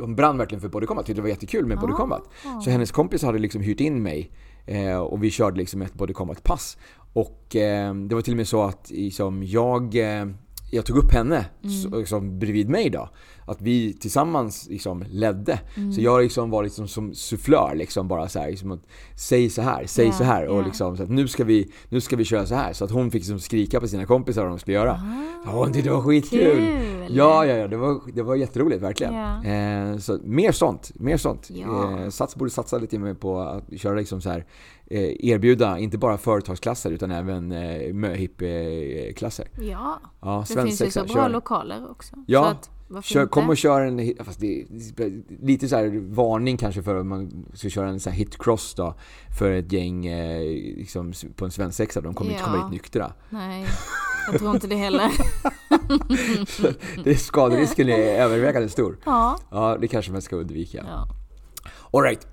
hon 0.00 0.16
brann 0.16 0.38
verkligen 0.38 0.60
för 0.62 0.68
body 0.68 0.86
combat, 0.86 1.06
tyckte 1.06 1.18
det 1.18 1.22
var 1.22 1.28
jättekul 1.28 1.66
med 1.66 1.78
body 1.80 1.92
Ah. 1.92 1.96
combat. 1.96 2.22
Så 2.64 2.70
hennes 2.70 2.90
kompis 2.92 3.22
hade 3.22 3.38
liksom 3.38 3.60
hyrt 3.60 3.80
in 3.80 4.02
mig 4.02 4.30
eh, 4.66 4.96
och 4.96 5.24
vi 5.24 5.30
körde 5.30 5.56
liksom 5.58 5.82
ett 5.82 5.94
body 5.94 6.12
combat 6.12 6.42
pass. 6.42 6.76
Och 7.12 7.56
eh, 7.56 7.94
det 7.94 8.14
var 8.14 8.22
till 8.22 8.32
och 8.32 8.36
med 8.36 8.48
så 8.48 8.62
att 8.62 8.90
liksom, 8.90 9.42
jag, 9.42 9.96
eh, 9.96 10.26
jag 10.70 10.86
tog 10.86 10.96
upp 10.96 11.12
henne 11.12 11.46
så, 11.82 11.98
liksom, 11.98 12.38
bredvid 12.38 12.68
mig 12.68 12.90
då. 12.90 13.08
Att 13.46 13.62
vi 13.62 13.92
tillsammans 13.92 14.66
liksom, 14.70 15.04
ledde. 15.08 15.60
Så 15.94 16.00
jag 16.00 16.22
liksom 16.22 16.50
var 16.50 16.62
liksom 16.62 16.88
som 16.88 17.14
sufflör 17.14 17.74
liksom 17.74 18.08
bara 18.08 18.28
så 18.28 18.38
här, 18.38 18.50
liksom 18.50 18.72
att, 18.72 18.80
Säg 19.16 19.50
så 19.50 19.62
här, 19.62 19.86
säg 19.86 20.06
Ja, 20.06 20.12
så 20.12 20.24
här 20.24 20.46
och 20.46 20.60
ja. 20.60 20.64
liksom 20.66 20.96
så 20.96 21.02
att 21.02 21.10
nu 21.10 21.28
ska 21.28 21.44
vi, 21.44 21.72
nu 21.88 22.00
ska 22.00 22.16
vi 22.16 22.24
köra 22.24 22.46
så 22.46 22.54
här. 22.54 22.72
Så 22.72 22.84
att 22.84 22.90
hon 22.90 23.10
fick 23.10 23.20
liksom 23.20 23.40
skrika 23.40 23.80
på 23.80 23.88
sina 23.88 24.06
kompisar 24.06 24.42
vad 24.42 24.50
de 24.50 24.58
skulle 24.58 24.74
göra. 24.76 25.00
Ja, 25.44 25.50
hon 25.50 25.72
tyckte 25.72 25.90
det 25.90 25.94
var 25.94 26.02
skitkul! 26.02 26.50
Ah, 26.50 26.54
Kul! 26.54 27.16
Ja, 27.16 27.46
ja, 27.46 27.56
ja, 27.56 27.68
det 27.68 27.76
var, 27.76 28.00
det 28.14 28.22
var 28.22 28.34
jätteroligt 28.34 28.82
verkligen. 28.82 29.14
Ja. 29.14 29.44
Eh, 29.44 29.98
så 29.98 30.18
mer 30.24 30.52
sånt, 30.52 30.92
mer 30.94 31.16
sånt. 31.16 31.50
Ja. 31.50 32.00
Eh, 32.00 32.08
Sats 32.08 32.36
borde 32.36 32.50
satsa 32.50 32.78
lite 32.78 32.98
mer 32.98 33.14
på 33.14 33.40
att 33.40 33.80
köra 33.80 33.94
liksom 33.94 34.20
så 34.20 34.30
här, 34.30 34.44
eh, 34.86 35.26
erbjuda 35.30 35.78
inte 35.78 35.98
bara 35.98 36.18
företagsklasser 36.18 36.90
utan 36.90 37.10
även 37.10 37.52
eh, 37.52 37.92
möhipp-klasser. 37.94 39.48
Ja, 39.60 40.00
Ja, 40.20 40.44
det 40.48 40.62
finns 40.62 40.82
ju 40.82 40.90
så 40.90 41.04
bra 41.04 41.28
lokaler 41.28 41.90
också. 41.90 42.16
Ja, 42.26 42.42
så 42.42 42.48
att, 42.48 42.70
varför 42.94 43.08
Kör, 43.08 43.20
inte? 43.22 43.30
kom 43.30 43.48
och 43.48 43.56
kör 43.56 43.80
en, 43.80 44.14
fast 44.24 44.40
det 44.40 44.64
lite 45.42 45.68
så 45.68 45.76
här 45.76 46.14
varning 46.14 46.56
kanske 46.56 46.82
för 46.82 46.94
att 46.94 47.06
man 47.06 47.46
ska 47.54 47.68
köra 47.68 47.88
en 47.88 48.00
så 48.00 48.10
här 48.10 48.16
hitcross 48.16 48.74
då 48.74 48.94
för 49.38 49.50
ett 49.50 49.72
gäng 49.72 50.06
eh, 50.06 50.40
liksom, 50.76 51.12
på 51.36 51.44
en 51.44 51.50
svensexa. 51.50 52.00
De 52.00 52.14
kommer 52.14 52.30
inte 52.30 52.42
Ja. 52.42 52.50
komma 52.52 52.64
dit 52.64 52.72
nyktra. 52.72 53.12
Nej, 53.30 53.66
jag 54.32 54.40
tror 54.40 54.54
inte 54.54 54.66
det 54.66 54.76
heller. 54.76 55.10
Det 57.04 57.10
är 57.10 57.14
skaderisken 57.14 57.88
är 57.88 58.20
övervägande 58.22 58.68
stor. 58.68 58.98
ja. 59.04 59.38
Ja, 59.50 59.78
det 59.80 59.88
kanske 59.88 60.12
man 60.12 60.22
ska 60.22 60.36
undvika. 60.36 60.84
ja. 60.88 61.08
Alright. 61.92 62.26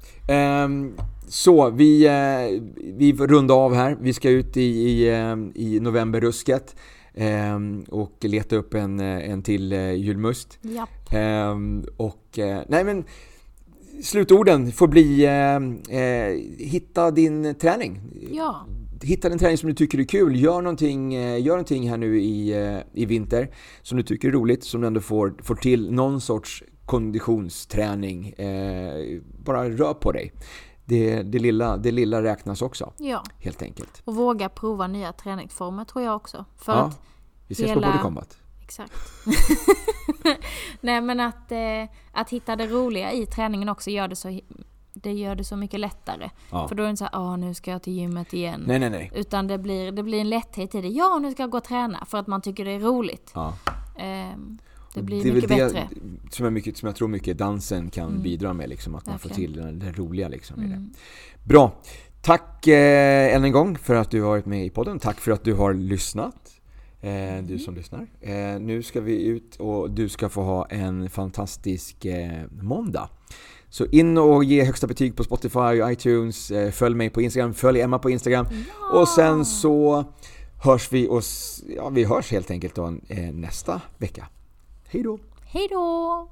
Um, 0.65 0.93
så, 1.27 1.69
vi, 1.69 2.05
eh, 2.07 2.61
vi 2.97 3.13
får 3.17 3.27
runda 3.27 3.53
av 3.53 3.73
här. 3.75 3.97
Vi 4.01 4.13
ska 4.13 4.29
ut 4.29 4.57
i, 4.57 4.61
i, 4.61 5.09
eh, 5.09 5.35
i 5.55 5.79
novemberrusket 5.81 6.75
ehm, 6.75 6.77
och 7.87 8.17
leta 8.21 8.55
upp 8.55 8.73
en, 8.73 8.99
eh, 8.99 9.29
en 9.31 9.43
till 9.43 9.73
eh, 9.73 9.91
julmust. 9.91 10.59
Japp. 10.61 11.13
Ehm, 11.13 11.85
och, 11.97 12.39
eh, 12.39 12.61
nej 12.67 12.83
men, 12.83 13.03
slutorden 14.03 14.71
får 14.71 14.87
bli 14.87 15.25
eh, 15.25 16.65
hitta 16.65 17.11
din 17.11 17.55
träning. 17.55 17.99
Ja. 18.31 18.65
Hitta 19.03 19.29
den 19.29 19.39
träning 19.39 19.57
som 19.57 19.69
du 19.69 19.75
tycker 19.75 19.99
är 19.99 20.03
kul. 20.03 20.35
Gör 20.35 20.61
någonting, 20.61 21.11
gör 21.13 21.51
någonting 21.51 21.89
här 21.89 21.97
nu 21.97 22.21
i, 22.21 22.53
i 22.93 23.05
vinter 23.05 23.49
som 23.81 23.97
du 23.97 24.03
tycker 24.03 24.27
är 24.27 24.31
roligt, 24.31 24.63
som 24.63 24.81
du 24.81 24.87
ändå 24.87 25.01
får, 25.01 25.33
får 25.43 25.55
till 25.55 25.91
någon 25.91 26.21
sorts 26.21 26.63
konditionsträning. 26.85 28.29
Eh, 28.29 29.19
bara 29.43 29.69
rör 29.69 29.93
på 29.93 30.11
dig. 30.11 30.31
Det, 30.91 31.23
det, 31.23 31.39
lilla, 31.39 31.77
det 31.77 31.91
lilla 31.91 32.23
räknas 32.23 32.61
också, 32.61 32.93
ja. 32.97 33.23
helt 33.39 33.61
enkelt. 33.61 34.01
Och 34.05 34.15
våga 34.15 34.49
prova 34.49 34.87
nya 34.87 35.13
träningsformer 35.13 35.85
tror 35.85 36.03
jag 36.05 36.15
också. 36.15 36.45
För 36.57 36.73
Ja. 36.73 36.79
att, 36.79 36.99
Vi 37.47 37.53
ses 37.53 37.69
hela- 37.69 37.81
på 37.81 37.87
Body 37.91 38.01
Combat. 38.03 38.37
exakt. 38.63 38.93
Nej 40.81 41.01
men 41.01 41.19
att, 41.19 41.51
eh, 41.51 41.83
att 42.11 42.29
hitta 42.29 42.55
det 42.55 42.67
roliga 42.67 43.11
i 43.11 43.25
träningen 43.25 43.69
också 43.69 43.89
gör 43.89 44.07
det 44.07 44.15
så, 44.15 44.39
det 44.93 45.11
gör 45.13 45.35
det 45.35 45.43
så 45.43 45.55
mycket 45.55 45.79
lättare. 45.79 46.29
Ja. 46.51 46.67
För 46.67 46.75
då 46.75 46.83
är 46.83 46.87
det 46.87 46.89
inte 46.89 46.97
så 46.99 47.05
här, 47.05 47.19
åh 47.19 47.37
nu 47.37 47.53
ska 47.53 47.71
jag 47.71 47.81
till 47.83 47.93
gymmet 47.93 48.33
igen. 48.33 48.63
Nej, 48.67 48.79
nej, 48.79 48.89
nej. 48.89 49.11
Utan 49.15 49.47
det 49.47 49.57
blir, 49.57 49.91
det 49.91 50.03
blir 50.03 50.19
en 50.21 50.29
lätthet 50.29 50.75
i 50.75 50.81
det. 50.81 50.87
Ja, 50.87 51.19
nu 51.21 51.31
ska 51.31 51.43
jag 51.43 51.49
gå 51.49 51.57
och 51.57 51.63
träna 51.63 52.05
för 52.05 52.17
att 52.17 52.27
man 52.27 52.41
tycker 52.41 52.65
det 52.65 52.71
är 52.71 52.79
roligt. 52.79 53.31
Ja. 53.35 53.53
Ehm, 53.97 54.57
det 54.93 55.01
blir 55.01 55.23
det 55.23 55.31
mycket 55.33 55.49
väl 55.51 55.57
bättre. 55.73 55.87
det 56.29 56.35
som, 56.35 56.45
är 56.45 56.49
mycket, 56.49 56.77
som 56.77 56.87
jag 56.87 56.95
tror 56.95 57.07
mycket 57.07 57.37
dansen 57.37 57.89
kan 57.89 58.09
Mm. 58.09 58.21
bidra 58.23 58.53
med, 58.53 58.69
liksom, 58.69 58.95
att 58.95 59.05
man 59.05 59.19
får 59.19 59.29
Verkligen. 59.29 59.53
till 59.53 59.63
det, 59.79 59.85
det 59.85 59.91
roliga 59.97 60.27
liksom, 60.27 60.59
i 60.63 60.67
det. 60.67 60.73
Mm. 60.73 60.91
Bra! 61.43 61.71
Tack 62.21 62.67
eh, 62.67 63.35
än 63.35 63.43
en 63.43 63.51
gång 63.51 63.77
för 63.77 63.95
att 63.95 64.11
du 64.11 64.21
har 64.21 64.29
varit 64.29 64.45
med 64.45 64.65
i 64.65 64.69
podden. 64.69 64.99
Tack 64.99 65.19
för 65.19 65.31
att 65.31 65.43
du 65.43 65.53
har 65.53 65.73
lyssnat. 65.73 66.35
Eh, 67.01 67.43
du 67.43 67.59
som 67.59 67.75
lyssnar. 67.75 68.07
Eh, 68.21 68.59
nu 68.59 68.83
ska 68.83 69.01
vi 69.01 69.23
ut 69.25 69.55
och 69.55 69.91
du 69.91 70.09
ska 70.09 70.29
få 70.29 70.41
ha 70.43 70.65
en 70.65 71.09
fantastisk 71.09 72.05
eh, 72.05 72.41
måndag. 72.61 73.09
Så 73.69 73.85
in 73.85 74.17
och 74.17 74.43
ge 74.43 74.63
högsta 74.63 74.87
betyg 74.87 75.15
på 75.15 75.23
Spotify 75.23 75.59
och 75.81 75.91
iTunes. 75.91 76.51
Eh, 76.51 76.71
följ 76.71 76.95
mig 76.95 77.09
på 77.09 77.21
Instagram, 77.21 77.53
följ 77.53 77.81
Emma 77.81 77.99
på 77.99 78.09
Instagram. 78.09 78.45
Och 78.93 79.07
sen 79.07 79.45
så 79.45 80.05
hörs 80.63 80.91
vi 80.91 81.07
och 81.07 81.23
ja, 81.75 81.89
vi 81.89 82.03
hörs 82.03 82.31
helt 82.31 82.51
enkelt 82.51 82.75
då, 82.75 82.95
eh, 83.07 83.33
nästa 83.33 83.81
vecka. 83.97 84.27
Hej 84.91 85.03
då! 85.03 85.19
Hej 85.45 85.67
då! 85.71 86.27